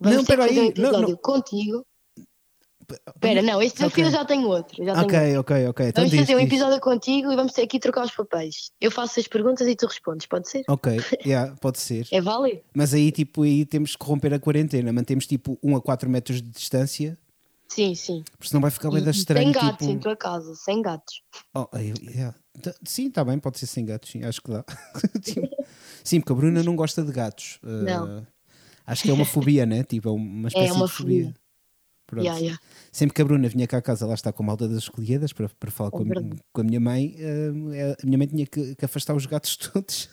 [0.01, 1.15] Vamos Não, fazer um aí, não, não.
[1.15, 1.85] contigo.
[3.07, 4.05] Espera, não, este desafio Ok.
[4.05, 4.83] eu já tenho outro.
[4.85, 5.39] Já tenho Ok, outro.
[5.55, 5.87] ok, ok.
[5.87, 6.47] Então Vamos diz, fazer um diz.
[6.47, 8.71] episódio contigo e vamos ter aqui trocar os papéis.
[8.79, 10.63] Eu faço as perguntas e tu respondes, pode ser?
[10.67, 12.07] Ok, yeah, pode ser.
[12.11, 12.61] É válido?
[12.75, 14.91] Mas aí, tipo, aí temos que romper a quarentena.
[14.91, 17.17] Mantemos tipo 1 a 4 metros de distância,
[17.67, 18.23] Sim, sim.
[18.31, 19.43] porque senão vai ficar bem E- da e estranho.
[19.45, 19.91] sem gatos tipo...
[19.91, 21.21] em tua casa, sem gatos.
[21.55, 22.35] Oh, yeah.
[22.61, 24.63] Tá- Sim, está bem, pode ser sem gatos, sim, acho que dá.
[25.23, 25.47] Tipo,
[26.03, 27.59] sim, porque a Bruna não gosta de gatos.
[27.63, 28.27] Uh, Não.
[28.85, 29.83] Acho que é uma fobia, né?
[29.83, 31.23] Tipo, é uma espécie uma de fobia.
[31.25, 31.40] fobia.
[32.12, 32.24] Pronto.
[32.26, 32.59] Yeah, yeah.
[32.91, 35.32] Sempre que a Bruna vinha cá a casa, lá está com a malta das escolhidas
[35.32, 38.45] para, para falar É com, a, com a minha mãe, uh, a minha mãe tinha
[38.45, 40.09] que, que afastar os gatos todos.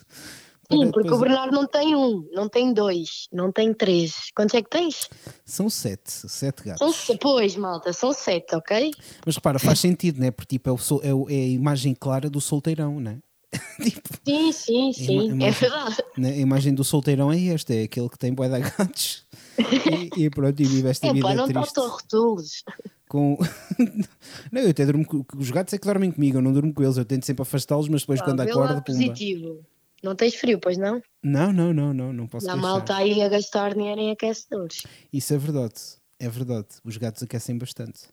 [0.71, 4.29] Sim, porque o Bernardo não tem um, não tem dois, não tem três.
[4.35, 5.09] Quantos é que tens?
[5.43, 6.95] São sete, sete gatos.
[6.95, 8.91] São Pois, malta, são sete, ok?
[9.25, 10.31] Mas repara, faz sentido, né?
[10.31, 13.17] Porque tipo, é, o é, o- é a imagem clara do solteirão, né?
[13.83, 15.97] tipo, Sim, sim, sim, ima- é verdade.
[16.15, 16.29] né?
[16.29, 19.25] a imagem do solteirão é esta, é aquele que tem bué de gatos
[19.59, 22.63] e, e pronto, e vive esta É vida pá, não te triste.
[23.07, 23.37] Com...
[24.51, 25.25] não, eu até durmo com...
[25.37, 27.87] Os gatos é que dormem comigo, eu não durmo com eles, eu tento sempre afastá-los,
[27.89, 28.81] mas depois Pá, quando acordo, pumba.
[28.83, 29.65] positivo.
[30.03, 31.01] Não tens frio, pois não?
[31.21, 32.67] Não, não, não, não, não posso A deixar.
[32.67, 34.83] malta aí a gastar dinheiro em aquecedores.
[35.11, 35.73] Isso é verdade,
[36.19, 36.67] é verdade.
[36.85, 38.03] Os gatos aquecem bastante.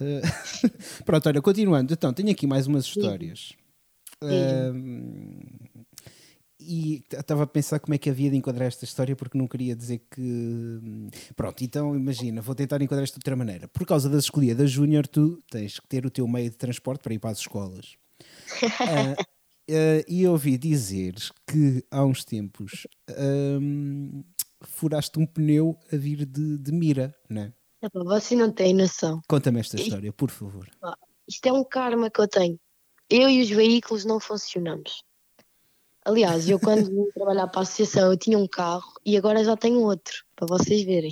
[0.00, 0.20] Eh,
[1.04, 1.92] Pronto, olha, continuando.
[1.92, 3.54] Então, tenho aqui mais umas histórias.
[4.22, 5.40] Ahm,
[6.70, 9.74] e estava a pensar como é que havia de enquadrar esta história porque não queria
[9.74, 10.80] dizer que.
[11.34, 13.66] Pronto, então imagina, vou tentar enquadrar isto de outra maneira.
[13.66, 17.12] Por causa das escolhidas Júnior, tu tens que ter o teu meio de transporte para
[17.12, 17.96] ir para as escolas.
[18.80, 21.14] Ah, ah, e eu ouvi dizer
[21.46, 24.22] que há uns tempos ahm,
[24.62, 27.52] furaste um pneu a vir de, de mira, não é?
[27.82, 29.20] Epá, você não tem noção.
[29.28, 30.68] Conta-me esta história, por favor.
[31.28, 32.58] Isto é um karma que eu tenho.
[33.08, 35.02] Eu e os veículos não funcionamos.
[36.04, 39.56] Aliás, eu quando vim trabalhar para a associação eu tinha um carro e agora já
[39.56, 41.10] tenho outro, para vocês verem.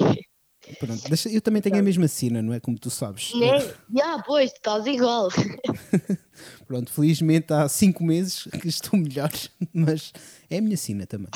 [0.79, 2.61] Pronto, deixa- eu também tenho a mesma cena, não é?
[2.61, 3.33] Como tu sabes.
[3.35, 3.59] Né?
[3.95, 5.29] Já, pois, tu estás igual.
[6.67, 9.31] Pronto, felizmente há cinco meses que estou melhor,
[9.73, 10.13] mas
[10.51, 11.31] é a minha sina também.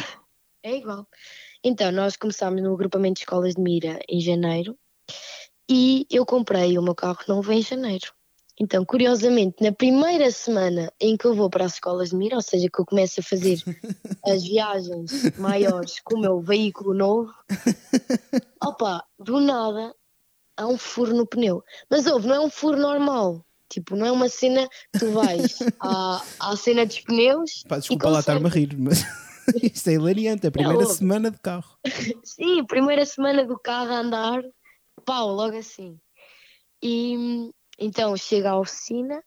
[0.63, 1.07] É igual.
[1.65, 4.77] Então, nós começámos no agrupamento de escolas de Mira em janeiro
[5.69, 8.13] e eu comprei o meu carro novo em janeiro.
[8.63, 12.43] Então, curiosamente, na primeira semana em que eu vou para as escolas de Mira, ou
[12.43, 13.59] seja, que eu começo a fazer
[14.25, 17.35] as viagens maiores com o meu veículo novo,
[18.63, 19.93] opa, do nada
[20.57, 21.65] há um furo no pneu.
[21.91, 23.45] Mas houve, não é um furo normal.
[23.69, 27.65] Tipo, não é uma cena que tu vais à, à cena dos pneus.
[27.67, 29.03] Pá, desculpa lá estar-me a rir, mas
[29.61, 30.47] isto é hilariante.
[30.47, 31.79] A primeira semana de carro.
[32.23, 34.41] Sim, primeira semana do carro a andar,
[35.05, 35.99] pau, logo assim.
[36.81, 39.23] E então chega à oficina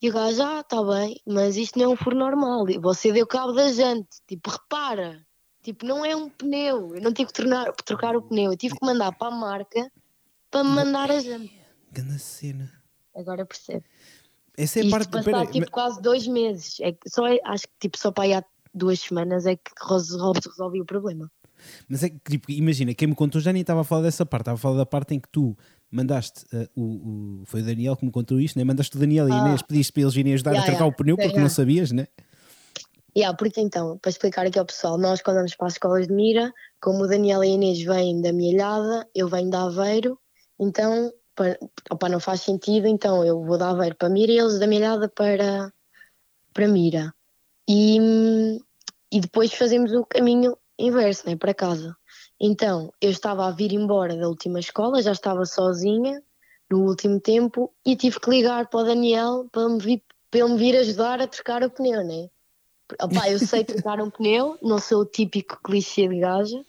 [0.00, 2.68] e o gajo, ah, está bem, mas isto não é um furo normal.
[2.68, 5.24] E você deu cabo da jante, tipo, repara,
[5.62, 6.94] tipo, não é um pneu.
[6.94, 9.90] Eu não tive que tornar, trocar o pneu, eu tive que mandar para a marca
[10.50, 11.58] para me mandar a jante.
[11.90, 12.70] Grande cena.
[13.14, 13.84] Agora percebe.
[14.56, 15.10] Essa é a Isto parte.
[15.10, 16.78] passar peraí, tipo quase dois meses.
[16.80, 19.70] É que só, é- acho que tipo, só para aí há duas semanas é que
[19.88, 21.30] resolvi, resolvi o problema.
[21.88, 24.42] Mas é que, tipo, imagina, quem me contou já nem estava a falar dessa parte,
[24.42, 25.56] estava a falar da parte em que tu
[25.94, 28.64] mandaste eh, o, o- Foi o Daniel que me contou isto, né?
[28.64, 29.38] Mandaste o Daniel e a Ah.
[29.38, 30.94] Inês, pediste para eles virem ajudar Yeah, a trocar yeah.
[30.94, 31.54] o pneu Yeah, porque não yeah.
[31.54, 32.06] sabias, né?
[33.16, 36.12] Yeah, porque então, para explicar aqui ao pessoal, nós quando vamos para as escolas de
[36.12, 40.18] Mira, como o Daniel e a Inês vêm da Mielhada, eu venho de Aveiro,
[40.58, 41.56] então para,
[41.90, 45.08] opa, não faz sentido, então eu vou de Aveiro para Mira e eles da Mielhada
[45.08, 45.72] para,
[46.52, 47.14] para Mira.
[47.68, 48.58] E,
[49.12, 51.96] e depois fazemos o caminho inverso, né, para casa.
[52.40, 56.22] Então, eu estava a vir embora da última escola, já estava sozinha
[56.70, 60.52] no último tempo e tive que ligar para o Daniel para, me vir, para ele
[60.52, 62.28] me vir ajudar a trocar o pneu, né?
[63.00, 66.60] Opá, eu sei trocar um pneu, não sou o típico clichê de gaja.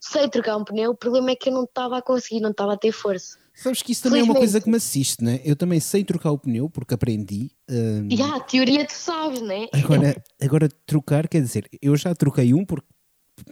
[0.00, 2.74] Sei trocar um pneu, o problema é que eu não estava a conseguir, não estava
[2.74, 3.38] a ter força.
[3.54, 5.40] Sabes que isso também é uma coisa que me assiste, né?
[5.44, 7.52] Eu também sei trocar o pneu porque aprendi.
[7.70, 8.08] Um...
[8.10, 9.68] E a teoria tu sabes, né?
[9.72, 12.88] Agora, agora trocar, quer dizer, eu já troquei um porque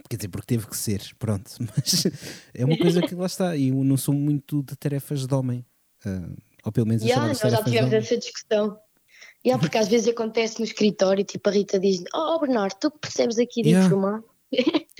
[0.09, 2.05] quer dizer, porque teve que ser, pronto, mas
[2.53, 5.65] é uma coisa que lá está, e eu não sou muito de tarefas de homem,
[6.05, 8.77] uh, ou pelo menos yeah, nós já tivemos essa discussão.
[9.45, 12.99] Yeah, porque às vezes acontece no escritório, tipo a Rita diz: Oh Bernardo, tu que
[12.99, 13.85] percebes aqui de yeah.
[13.85, 14.23] informar?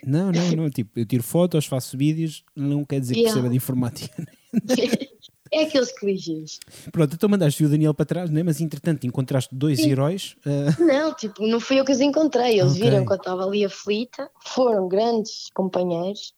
[0.06, 0.70] Não, não, não.
[0.70, 3.34] Tipo, eu tiro fotos, faço vídeos, não quer dizer que yeah.
[3.34, 4.28] perceba de informática.
[5.54, 6.60] é aqueles clichês.
[6.92, 8.42] Pronto, então mandaste o Daniel para trás, né?
[8.42, 9.92] mas entretanto encontraste dois Sim.
[9.92, 10.36] heróis.
[10.46, 10.84] Uh...
[10.84, 12.60] Não, tipo, não fui eu que os encontrei.
[12.60, 12.84] Eles okay.
[12.84, 16.34] viram que eu estava ali aflita, foram grandes companheiros.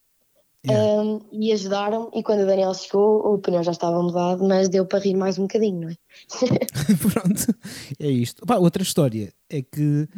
[0.67, 1.03] Yeah.
[1.03, 4.83] Um, e ajudaram e quando o Daniel chegou o pneu já estava mudado mas deu
[4.83, 5.95] para rir mais um bocadinho, não é?
[7.13, 7.55] Pronto,
[7.99, 10.09] é isto Opa, outra história é que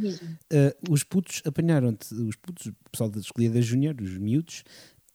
[0.54, 4.64] uh, os putos apanharam-te os putos, o pessoal da escolhida júnior, os miúdos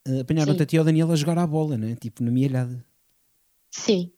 [0.07, 1.97] uh, apanharam-te a ti e ao Daniel a jogar à bola, né?
[1.99, 2.85] tipo na mielhada
[3.73, 4.13] Sim,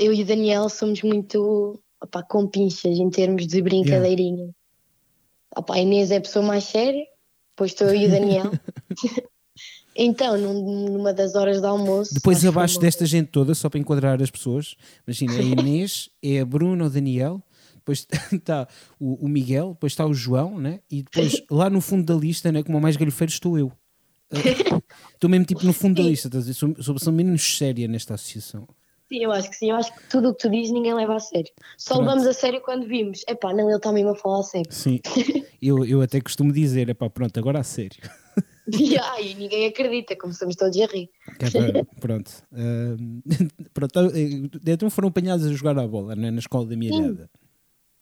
[0.00, 1.80] eu e o Daniel somos muito
[2.28, 4.48] compinchas em termos de brincadeirinha
[5.56, 5.72] yeah.
[5.74, 7.04] a Inês é a pessoa mais séria
[7.50, 8.50] depois estou eu e o Daniel
[10.02, 12.14] Então, numa das horas do almoço.
[12.14, 12.82] Depois, abaixo uma...
[12.82, 14.76] desta gente toda, só para enquadrar as pessoas,
[15.06, 17.42] imagina, a Inês, é a Bruna, o Daniel,
[17.74, 18.68] depois está
[18.98, 20.80] o, o, Miguel, depois está o João, né?
[20.90, 23.72] e depois lá no fundo da lista, né, como o mais galhofeiro, estou eu.
[25.12, 26.54] Estou mesmo tipo no fundo da lista, estás a dizer?
[26.54, 28.66] Sou, sou, sou menos séria nesta associação.
[29.10, 29.70] Sim, eu acho que sim.
[29.70, 31.50] Eu acho que tudo o que tu dizes ninguém leva a sério.
[31.76, 32.08] Só Pronto.
[32.08, 33.24] levamos a sério quando vimos.
[33.28, 34.72] Epá, não, ele está mesmo a falar a sério.
[34.72, 35.00] Sim,
[35.60, 37.98] eu, eu até costumo dizer, epá, pronto, agora a sério.
[38.68, 41.10] E, ai, ninguém acredita, começamos todos a rir.
[41.40, 42.30] É, pronto.
[42.52, 43.20] Uh,
[43.74, 44.00] pronto.
[44.64, 47.28] Então foram apanhados a jogar a bola né, na escola da minha idade.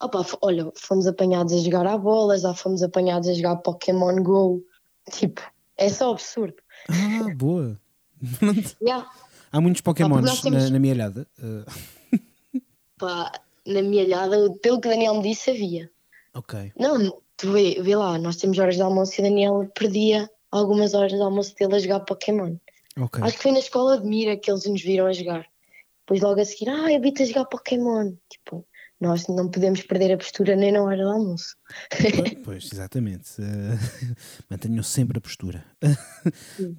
[0.01, 4.63] Opa, olha, fomos apanhados a jogar à bola, já fomos apanhados a jogar Pokémon Go.
[5.11, 5.41] Tipo,
[5.79, 6.57] é só absurdo.
[6.91, 7.81] Ah, boa.
[8.83, 9.09] yeah.
[9.51, 10.65] Há muitos Pokémons temos...
[10.65, 11.27] na, na minha olhada.
[11.39, 12.61] Uh...
[12.99, 13.33] Pá,
[13.67, 15.91] na minha olhada, pelo que o Daniel me disse, havia.
[16.35, 16.73] Ok.
[16.79, 20.95] Não, tu vê, vê lá, nós temos horas de almoço e o Daniel perdia algumas
[20.95, 22.57] horas de almoço dele a jogar Pokémon.
[23.01, 23.23] Okay.
[23.23, 25.47] Acho que foi na escola de Mira que eles nos viram a jogar.
[26.01, 28.13] Depois logo a seguir, ah, eu vi-te a jogar Pokémon.
[28.29, 28.67] Tipo,
[29.01, 31.57] nós não podemos perder a postura nem na hora do almoço.
[32.45, 33.41] Pois, exatamente.
[33.41, 34.15] Uh,
[34.51, 35.65] mantenham sempre a postura.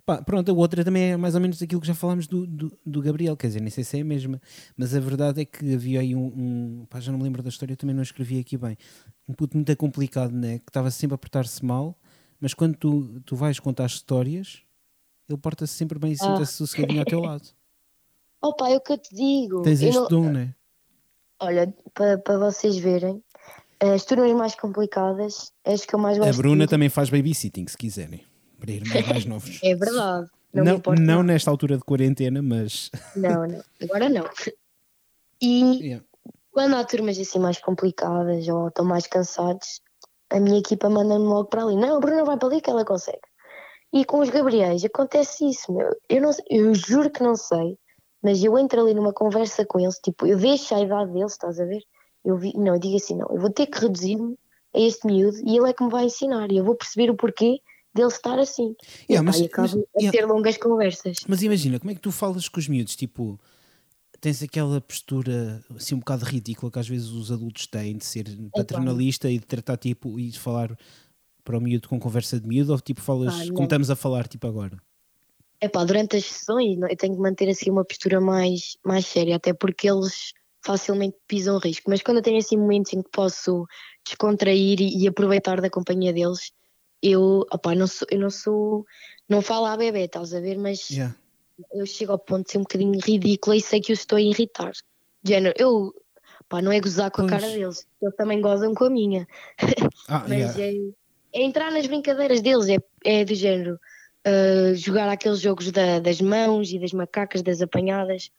[0.06, 2.78] Pá, pronto, a outra também é mais ou menos aquilo que já falámos do, do,
[2.86, 4.42] do, Gabriel, quer dizer, nem sei se é a mesma,
[4.76, 6.26] mas a verdade é que havia aí um.
[6.26, 8.78] um pá, já não me lembro da história, eu também não escrevi aqui bem.
[9.28, 10.60] Um puto muito complicado, né?
[10.60, 11.98] Que estava sempre a portar-se mal
[12.40, 14.64] mas quando tu, tu vais contar histórias,
[15.28, 16.58] ele porta-se sempre bem e senta-se ah.
[16.58, 17.48] sossegadinho ao teu lado.
[18.42, 19.62] Opa, é o que eu te digo.
[19.64, 20.08] Tens este não...
[20.08, 20.56] dom, não é?
[21.40, 23.24] Olha, para, para vocês verem,
[23.80, 26.34] as turmas mais complicadas as que eu mais gosto.
[26.34, 26.70] A Bruna de...
[26.70, 28.24] também faz babysitting, se quiserem,
[28.60, 29.60] para irmãos mais novos.
[29.64, 30.30] é verdade.
[30.52, 32.90] Não, não, não, nesta altura de quarentena, mas.
[33.16, 34.28] Não, não, agora não.
[35.40, 36.06] E yeah.
[36.52, 39.80] quando há turmas assim mais complicadas ou estão mais cansados,
[40.32, 41.76] a minha equipa manda-me logo para ali.
[41.76, 43.22] Não, a Bruna vai para ali que ela consegue.
[43.94, 45.90] E com os Gabriéis acontece isso, meu.
[46.10, 47.78] Eu, não, eu juro que não sei,
[48.22, 51.60] mas eu entro ali numa conversa com eles, tipo, eu deixo a idade deles, estás
[51.60, 51.82] a ver?
[52.24, 54.38] Eu vi, não, eu digo assim, não, eu vou ter que reduzir-me
[54.76, 57.16] a este miúdo e ele é que me vai ensinar e eu vou perceber o
[57.16, 57.60] porquê
[57.94, 58.76] dele estar assim.
[59.10, 60.34] Yeah, e, mas, pá, e acabo mas, a ter yeah.
[60.34, 61.18] longas conversas.
[61.28, 63.40] Mas imagina, como é que tu falas com os miúdos, tipo
[64.22, 68.26] tens aquela postura assim um bocado ridícula que às vezes os adultos têm de ser
[68.54, 70.78] paternalista e de tratar tipo e de falar
[71.44, 74.28] para o miúdo com conversa de miúdo ou tipo falas ah, como estamos a falar
[74.28, 74.78] tipo agora?
[75.62, 79.36] É pá, durante as sessões eu tenho que manter assim uma postura mais, mais séria,
[79.36, 80.34] até porque eles
[80.64, 83.66] facilmente pisam risco, mas quando eu tenho assim momentos em que posso
[84.06, 86.52] descontrair e, e aproveitar da companhia deles,
[87.02, 88.86] eu, opá, não sou, eu não sou,
[89.28, 91.16] não falo a bebê, estás a ver, mas yeah
[91.74, 94.22] eu chego ao ponto de ser um bocadinho ridícula e sei que os estou a
[94.22, 94.72] irritar.
[95.24, 95.94] Género, eu
[96.48, 97.34] pá, não é gozar com pois.
[97.34, 99.28] a cara deles, eles também gozam com a minha.
[100.08, 100.64] Ah, Mas yeah.
[100.64, 103.80] é, é, entrar nas brincadeiras deles, é, é do género
[104.28, 108.32] uh, jogar aqueles jogos da, das mãos e das macacas, das apanhadas.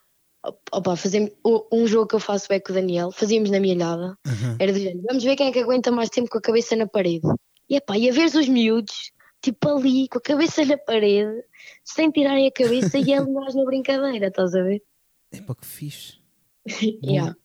[0.73, 1.35] Opa, fazer,
[1.71, 4.57] um jogo que eu faço é com o Daniel, fazíamos na milhada, uhum.
[4.59, 6.87] era do género, vamos ver quem é que aguenta mais tempo com a cabeça na
[6.87, 7.29] parede.
[7.69, 9.13] E epá, e a ver os miúdos,
[9.43, 11.43] tipo ali, com a cabeça na parede,
[11.85, 14.83] sem tirarem a cabeça e é nós na brincadeira, estás a ver?
[15.31, 16.19] É para que fixe.
[17.05, 17.37] yeah.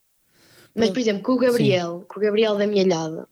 [0.73, 2.05] Mas, por exemplo, com o Gabriel, Sim.
[2.07, 3.27] com o Gabriel da Milhada,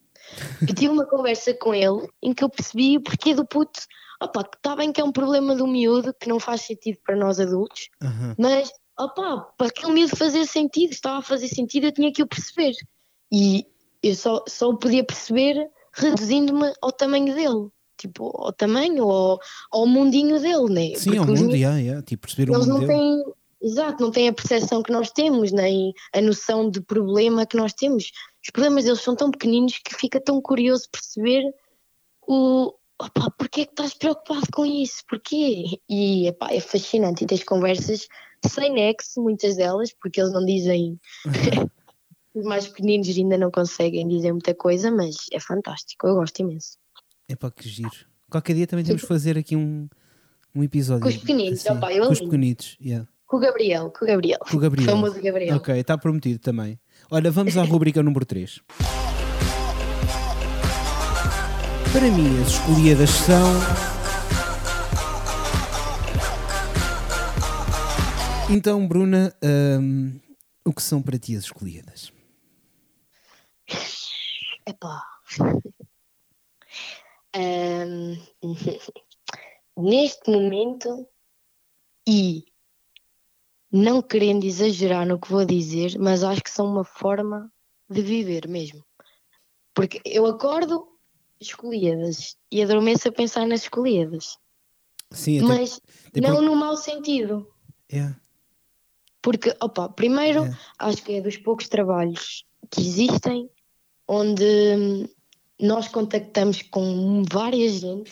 [0.62, 3.82] eu tive uma conversa com ele em que eu percebi o porquê do puto.
[4.24, 7.40] Opa, está bem que é um problema do miúdo que não faz sentido para nós
[7.40, 8.36] adultos, uhum.
[8.38, 12.28] mas opa, para aquele miúdo fazer sentido, estava a fazer sentido, eu tinha que o
[12.28, 12.74] perceber.
[13.32, 13.66] E
[14.02, 19.40] eu só, só o podia perceber reduzindo-me ao tamanho dele tipo, ao tamanho ou
[19.72, 20.96] ao mundinho dele, né?
[20.96, 23.24] Sim, ao mundo, yeah, yeah, tipo, perceber eles o mundo têm
[23.62, 27.74] exato, não têm a percepção que nós temos, nem a noção de problema que nós
[27.74, 28.12] temos.
[28.44, 31.44] Os problemas deles são tão pequeninos que fica tão curioso perceber
[32.28, 32.74] o
[33.06, 35.04] opa, porquê é que estás preocupado com isso?
[35.08, 35.80] Porquê?
[35.90, 38.08] E epá, é fascinante e tens conversas
[38.46, 41.00] sem nexo, muitas delas, porque eles não dizem.
[42.34, 46.80] Os mais pequeninos ainda não conseguem dizer muita coisa, mas é fantástico, eu gosto imenso.
[47.28, 47.92] É para que giro.
[48.28, 49.88] Qualquer dia também temos que fazer aqui um,
[50.56, 51.04] um episódio.
[51.04, 52.32] Com os pequeninos, assim, opa, eu com os lindo.
[52.32, 53.08] pequenitos, yeah.
[53.28, 54.40] Com o Gabriel, com o Gabriel.
[54.40, 54.90] Com o Gabriel.
[54.90, 55.58] famoso Gabriel.
[55.58, 56.80] Ok, está prometido também.
[57.12, 58.62] Olha, vamos à rubrica número 3.
[61.94, 63.54] Para mim, as escolhidas são.
[68.50, 69.32] Então, Bruna,
[69.80, 70.20] hum,
[70.66, 72.12] o que são para ti as escolhidas?
[74.68, 75.04] Epá.
[77.36, 78.18] Ahm,
[79.78, 81.08] neste momento,
[82.08, 82.44] e
[83.72, 87.52] não querendo exagerar no que vou dizer, mas acho que são uma forma
[87.88, 88.84] de viver mesmo.
[89.76, 90.93] Porque eu acordo
[91.48, 94.38] escolhidas e adormeço a pensar nas escolhidas,
[95.12, 95.48] Sim, até.
[95.48, 97.48] mas até não porque- no mau sentido.
[97.92, 98.20] Yeah,
[99.22, 100.58] Porque, opa, primeiro, É.
[100.80, 103.50] acho que é dos poucos trabalhos que existem
[104.08, 105.08] onde hum,
[105.62, 108.12] nós contactamos com várias gente,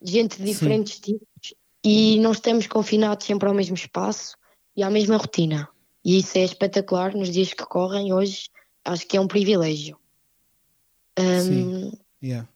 [0.00, 4.36] gente de diferentes tipos, e não estamos confinados sempre ao mesmo espaço
[4.76, 5.68] e à mesma rotina.
[6.04, 8.48] E isso é espetacular nos dias que correm hoje,
[8.84, 9.98] acho que é um privilégio.
[11.18, 11.92] Sim.
[12.22, 12.48] Yeah.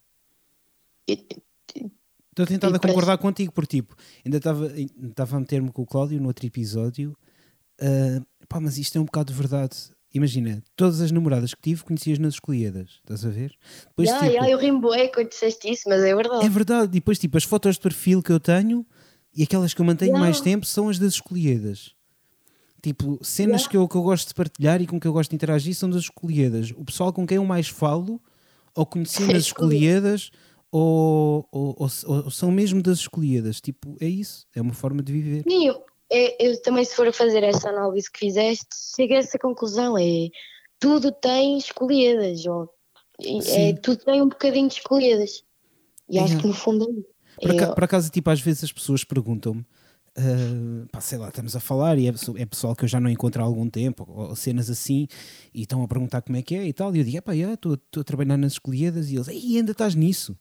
[1.09, 6.21] Estou tentado a parece- concordar contigo, porque tipo, ainda estava a meter-me com o Cláudio
[6.21, 7.17] no outro episódio.
[7.81, 9.77] ah, pá, mas isto é um bocado de verdade.
[10.13, 13.53] Imagina, todas as namoradas que tive conhecias nas escolhidas, estás a ver?
[13.89, 16.45] Depois, Ya, tipo, ya, eu rimboei quando disseste isso, mas é verdade.
[16.45, 18.85] É verdade, e depois tipo, as fotos de perfil que eu tenho
[19.35, 20.25] e aquelas que eu mantenho Yeah.
[20.27, 21.95] mais tempo são as das escolhidas.
[22.83, 23.71] Tipo, cenas Yeah.
[23.71, 25.89] que, eu, que eu gosto de partilhar e com que eu gosto de interagir são
[25.89, 26.73] das escolhidas.
[26.77, 28.21] O pessoal com quem eu mais falo,
[28.77, 30.31] ou conheci nas escolhidas,
[30.71, 31.89] ou, ou, ou,
[32.25, 33.61] ou são mesmo das escolhidas.
[33.61, 35.43] Tipo, é isso, é uma forma de viver.
[35.49, 38.67] Sim, eu, é- eu também se for a fazer essa análise que fizeste,
[38.97, 40.29] chego a essa conclusão, é
[40.79, 42.69] tudo tem escolhidas, ou,
[43.49, 45.43] é, tudo tem um bocadinho de escolhidas.
[46.09, 46.41] E acho Yeah.
[46.43, 46.85] que no fundo
[47.41, 47.65] é isso.
[47.65, 49.65] Eu- por acaso, tipo, às vezes as pessoas perguntam-me,
[50.17, 53.11] ah, pá, sei lá, estamos a falar e é, é pessoal que eu já não
[53.11, 55.07] encontro há algum tempo, ou, ou cenas assim,
[55.55, 57.79] e estão a perguntar como é que é e tal, e eu digo, pá, estou
[57.99, 60.37] a trabalhar nas escolhidas, e eles, ei, ainda estás nisso.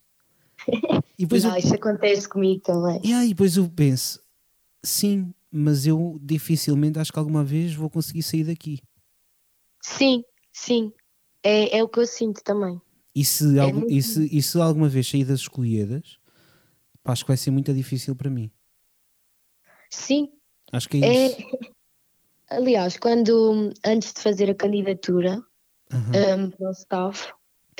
[1.17, 2.99] E depois, eu, Ah, isso acontece comigo também.
[3.03, 4.19] e aí, depois eu penso,
[4.83, 8.79] sim, mas eu dificilmente acho que alguma vez vou conseguir sair daqui.
[9.81, 10.91] Sim, sim.
[11.43, 12.79] É, é o que eu sinto também.
[13.15, 16.17] E se, algum, muito e se, e se alguma vez sair das escolhidas,
[17.03, 18.51] pá, acho que vai ser muito difícil para mim.
[19.89, 20.29] Sim,
[20.71, 21.25] Acho que é é.
[21.25, 21.37] isso.
[22.49, 25.43] Aliás, quando antes de fazer a candidatura
[25.91, 26.45] Aham.
[26.45, 27.31] um, para o staff,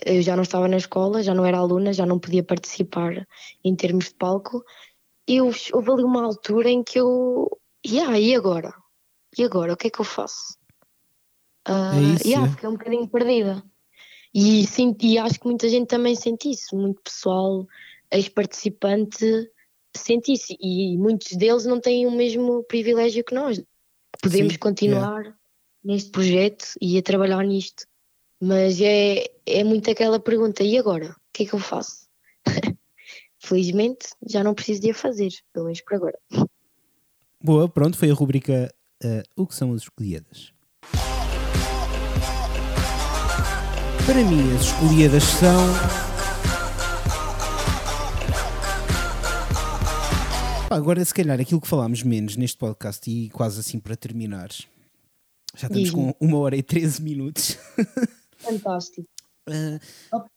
[0.05, 3.27] eu já não estava na escola, já não era aluna, já não podia participar
[3.63, 4.63] em termos de palco.
[5.27, 7.49] E eu, houve ali uma altura em que eu.
[7.85, 8.73] Yeah, e agora?
[9.37, 9.73] E agora?
[9.73, 10.57] O que é que eu faço?
[11.65, 12.51] Ah, É isso, yeah, é.
[12.51, 13.63] fiquei um bocadinho perdida.
[14.33, 17.67] E, senti, e acho que muita gente também sente isso, muito pessoal,
[18.11, 19.49] ex-participante,
[19.99, 20.55] sente isso.
[20.59, 23.61] E muitos deles não têm o mesmo privilégio que nós.
[24.21, 25.37] Podemos Sim, continuar
[25.83, 27.85] neste projeto e a trabalhar nisto.
[28.41, 31.11] Mas é, é muito aquela pergunta: e agora?
[31.11, 32.07] O que é que eu faço?
[33.39, 36.19] Felizmente já não preciso de a fazer, pelo menos por agora.
[37.41, 40.53] Boa, pronto, foi a rubrica eh, O que são as escolhidas.
[44.05, 46.08] Para mim, as escolhidas são.
[50.69, 54.49] Agora, se calhar, aquilo que falámos menos neste podcast e quase assim para terminar,
[55.55, 57.57] já estamos com uma hora e 13 minutos.
[58.37, 59.07] Fantástico.
[59.49, 59.79] Uh,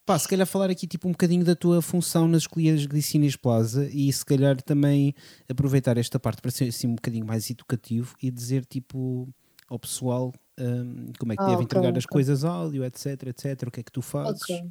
[0.07, 3.87] pá, se calhar falar aqui tipo um bocadinho da tua função nas escolhidas Glicínias Plaza
[3.93, 5.15] e se calhar também
[5.51, 9.29] aproveitar esta parte para ser assim um bocadinho mais educativo e dizer tipo
[9.69, 12.13] ao pessoal um, como é que Ah, deve ok, entregar as ok.
[12.13, 14.41] coisas áudio, etc, etc, o que é que tu fazes.
[14.43, 14.63] Ok.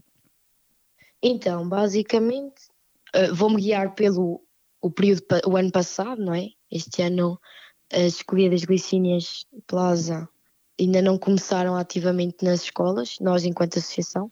[1.22, 2.64] Então, basicamente,
[3.14, 4.42] eh, vou-me guiar pelo
[4.82, 6.50] o período, o ano passado, não é?
[6.70, 7.40] Este ano
[7.92, 10.28] as escolhidas Glicínias Plaza
[10.80, 14.32] ainda não começaram ativamente nas escolas, nós enquanto associação,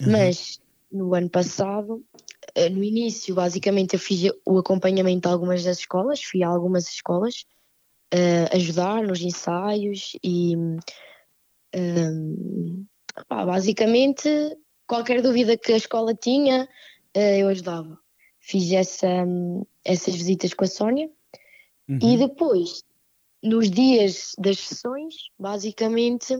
[0.00, 0.10] Uhum.
[0.10, 0.60] mas
[0.90, 2.04] no ano passado,
[2.54, 6.88] eh, no início, basicamente eu fiz o acompanhamento de algumas das escolas, fui a algumas
[6.88, 7.44] escolas
[8.12, 10.78] eh, ajudar nos ensaios e hum,
[13.28, 14.28] pá, basicamente
[14.86, 16.68] qualquer dúvida que a escola tinha,
[17.12, 17.98] eh, eu ajudava.
[18.38, 19.24] Fiz essa,
[19.84, 21.10] essas visitas com a Sónia
[21.88, 21.98] Uhum.
[22.00, 22.82] e depois,
[23.42, 26.34] nos dias das sessões, basicamente,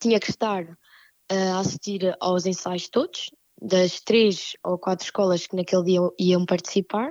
[0.00, 3.30] tinha que estar uh, a assistir aos ensaios todos,
[3.60, 7.10] das três ou quatro escolas que naquele dia iam participar,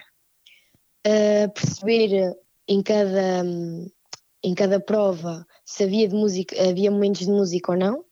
[1.08, 2.36] uh, perceber
[2.68, 3.44] em cada,
[4.44, 8.06] em cada prova se havia, de música, havia momentos de música ou não,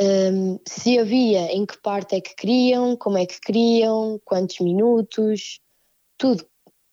[0.00, 5.60] um, se havia, em que parte é que queriam, como é que queriam, quantos minutos,
[6.18, 6.44] tudo.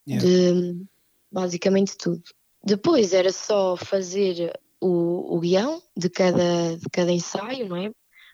[0.07, 0.25] Yeah.
[0.25, 0.85] De,
[1.31, 2.23] basicamente tudo.
[2.63, 7.91] Depois era só fazer o, o guião de cada, de cada ensaio, não é?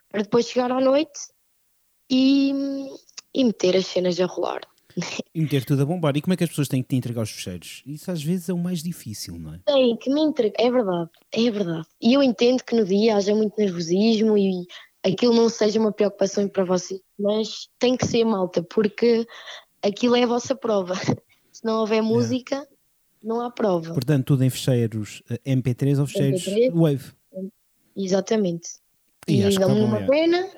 [0.09, 1.19] Para depois chegar à noite
[2.09, 2.53] e,
[3.33, 4.61] e meter as cenas a rolar.
[5.33, 6.15] E meter tudo a bombar.
[6.17, 7.81] E como é que as pessoas têm que te entregar os fecheiros?
[7.85, 9.59] Isso às vezes é o mais difícil, não é?
[9.65, 10.53] Tem que me entregar.
[10.59, 11.87] É verdade, é verdade.
[12.01, 14.65] E eu entendo que no dia haja muito nervosismo e
[15.03, 19.25] aquilo não seja uma preocupação para vocês, mas tem que ser malta, porque
[19.83, 20.95] aquilo é a vossa prova.
[21.51, 22.67] Se não houver música, é.
[23.23, 23.93] não há prova.
[23.93, 27.11] Portanto, tudo em fecheiros eh, MP3 ou fecheiros MP3, Wave.
[27.95, 28.69] Exatamente.
[29.27, 30.49] E, e dão-me uma pena,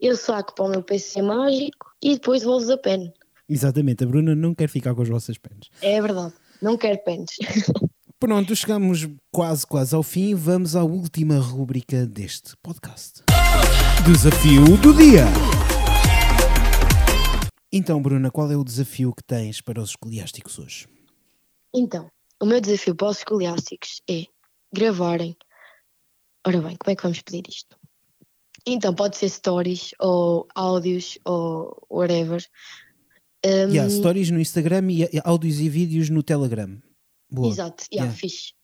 [0.00, 3.12] eu saco para o meu PC mágico e depois vou-vos a pena.
[3.48, 5.68] Exatamente, a Bruna não quer ficar com as vossas penas.
[5.82, 6.32] É verdade,
[6.62, 7.30] não quer penas.
[8.18, 10.34] Pronto, chegamos quase, quase ao fim.
[10.34, 13.22] Vamos à última rúbrica deste podcast.
[14.06, 15.26] Desafio do dia.
[17.76, 20.88] Então, Bruna, qual é o desafio que tens para os escoliásticos hoje?
[21.74, 24.24] Então, o meu desafio para os escoliásticos é
[24.72, 25.36] gravarem.
[26.46, 27.76] Ora bem, como é que vamos pedir isto?
[28.66, 32.42] Então, pode ser stories ou áudios ou whatever,
[33.44, 36.80] um, yeah, stories no Instagram e áudios e vídeos no Telegram.
[37.30, 37.48] Boa.
[37.48, 38.12] Exato, yeah, yeah.
[38.12, 38.54] fixe.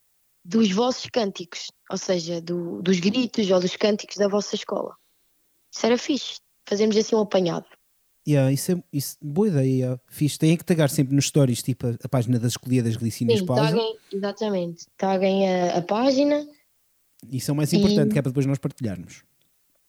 [0.43, 4.97] Dos vossos cânticos, ou seja, do, dos gritos ou dos cânticos da vossa escola.
[5.70, 6.40] Isso era fixe.
[6.66, 7.66] Fazemos assim um apanhado.
[8.27, 10.39] Yeah, isso é isso, boa ideia, fixe.
[10.39, 13.99] Tem que tagar sempre nos stories, tipo a, a página das escolhidas Glicínias Sim, taguem,
[14.12, 14.86] exatamente.
[14.97, 16.47] Taguem a, a, página.
[17.28, 18.12] Isso é o mais importante, e...
[18.12, 19.24] que é para depois nós partilharmos.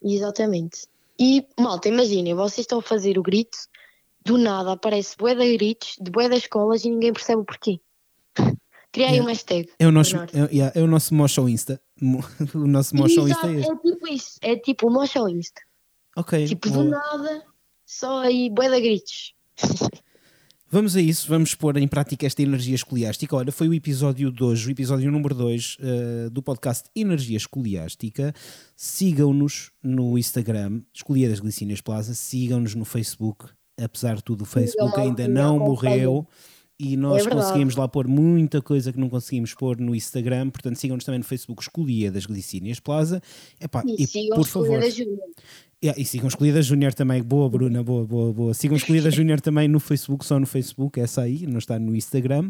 [0.02, 0.88] Exatamente.
[1.20, 3.58] E, malta, imaginem, vocês estão a fazer o grito
[4.26, 7.80] do nada aparece bué de gritos de bué das escolas e ninguém percebe o porquê.
[8.92, 9.24] Criei yeah.
[9.24, 9.70] um hashtag.
[9.78, 11.82] É o nosso, é, yeah, é o nosso Mocho Insta.
[12.54, 13.60] o nosso Mocho Insta é.
[13.60, 14.40] É tipo isso.
[14.42, 15.62] É tipo o Mocho Insta.
[16.16, 16.46] Ok.
[16.48, 17.44] Tipo, do nada,
[18.00, 19.34] só aí bué de gritos.
[20.70, 23.36] Vamos a isso, vamos pôr em prática esta energia escoliástica.
[23.36, 27.38] Olha, foi o episódio de hoje, o episódio número 2 uh, eh, do podcast Energia
[27.38, 28.34] Escoliástica.
[28.76, 33.46] Sigam-nos no Instagram, Escolia das Glicínias Plaza, sigam-nos no Facebook,
[33.80, 36.28] apesar de tudo, o Facebook ainda não morreu
[36.84, 40.76] e nós é conseguimos lá pôr muita coisa que não conseguimos pôr no Instagram, portanto
[40.76, 43.22] sigam-nos também no Facebook Escolia das Glicínias Plaza.
[43.60, 44.82] Epá, e, e por favor.
[45.84, 48.54] Yeah, e sigam Escolhida Júnior também, boa Bruna, boa, boa, boa.
[48.54, 52.50] Sigam Escolhida Júnior também no Facebook, só no Facebook, essa aí, não está no Instagram.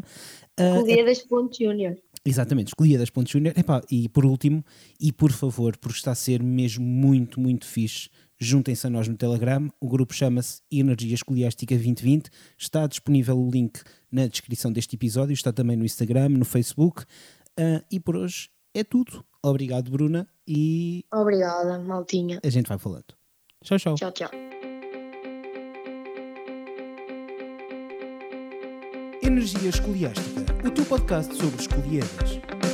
[0.58, 1.96] Uh, Escolhidas.júnior.
[2.24, 3.54] Exatamente, Escolhidas.júnior.
[3.90, 4.64] E por último,
[5.00, 8.08] e por favor, porque está a ser mesmo muito, muito fixe,
[8.44, 9.68] juntem-se a nós no Telegram.
[9.80, 12.30] O grupo chama-se Energia Escoliástica 2020.
[12.58, 13.80] Está disponível o link
[14.10, 17.02] na descrição deste episódio, está também no Instagram, no Facebook.
[17.58, 19.24] Uh, e por hoje é tudo.
[19.42, 20.28] Obrigado, Bruna.
[20.46, 21.04] E.
[21.12, 22.40] Obrigada, Maltinha.
[22.42, 23.14] A gente vai falando.
[23.62, 23.94] Tchau, tchau.
[23.94, 24.30] Tchau, tchau.
[29.22, 32.73] Energia Escoliástica, o teu podcast sobre escolhidas.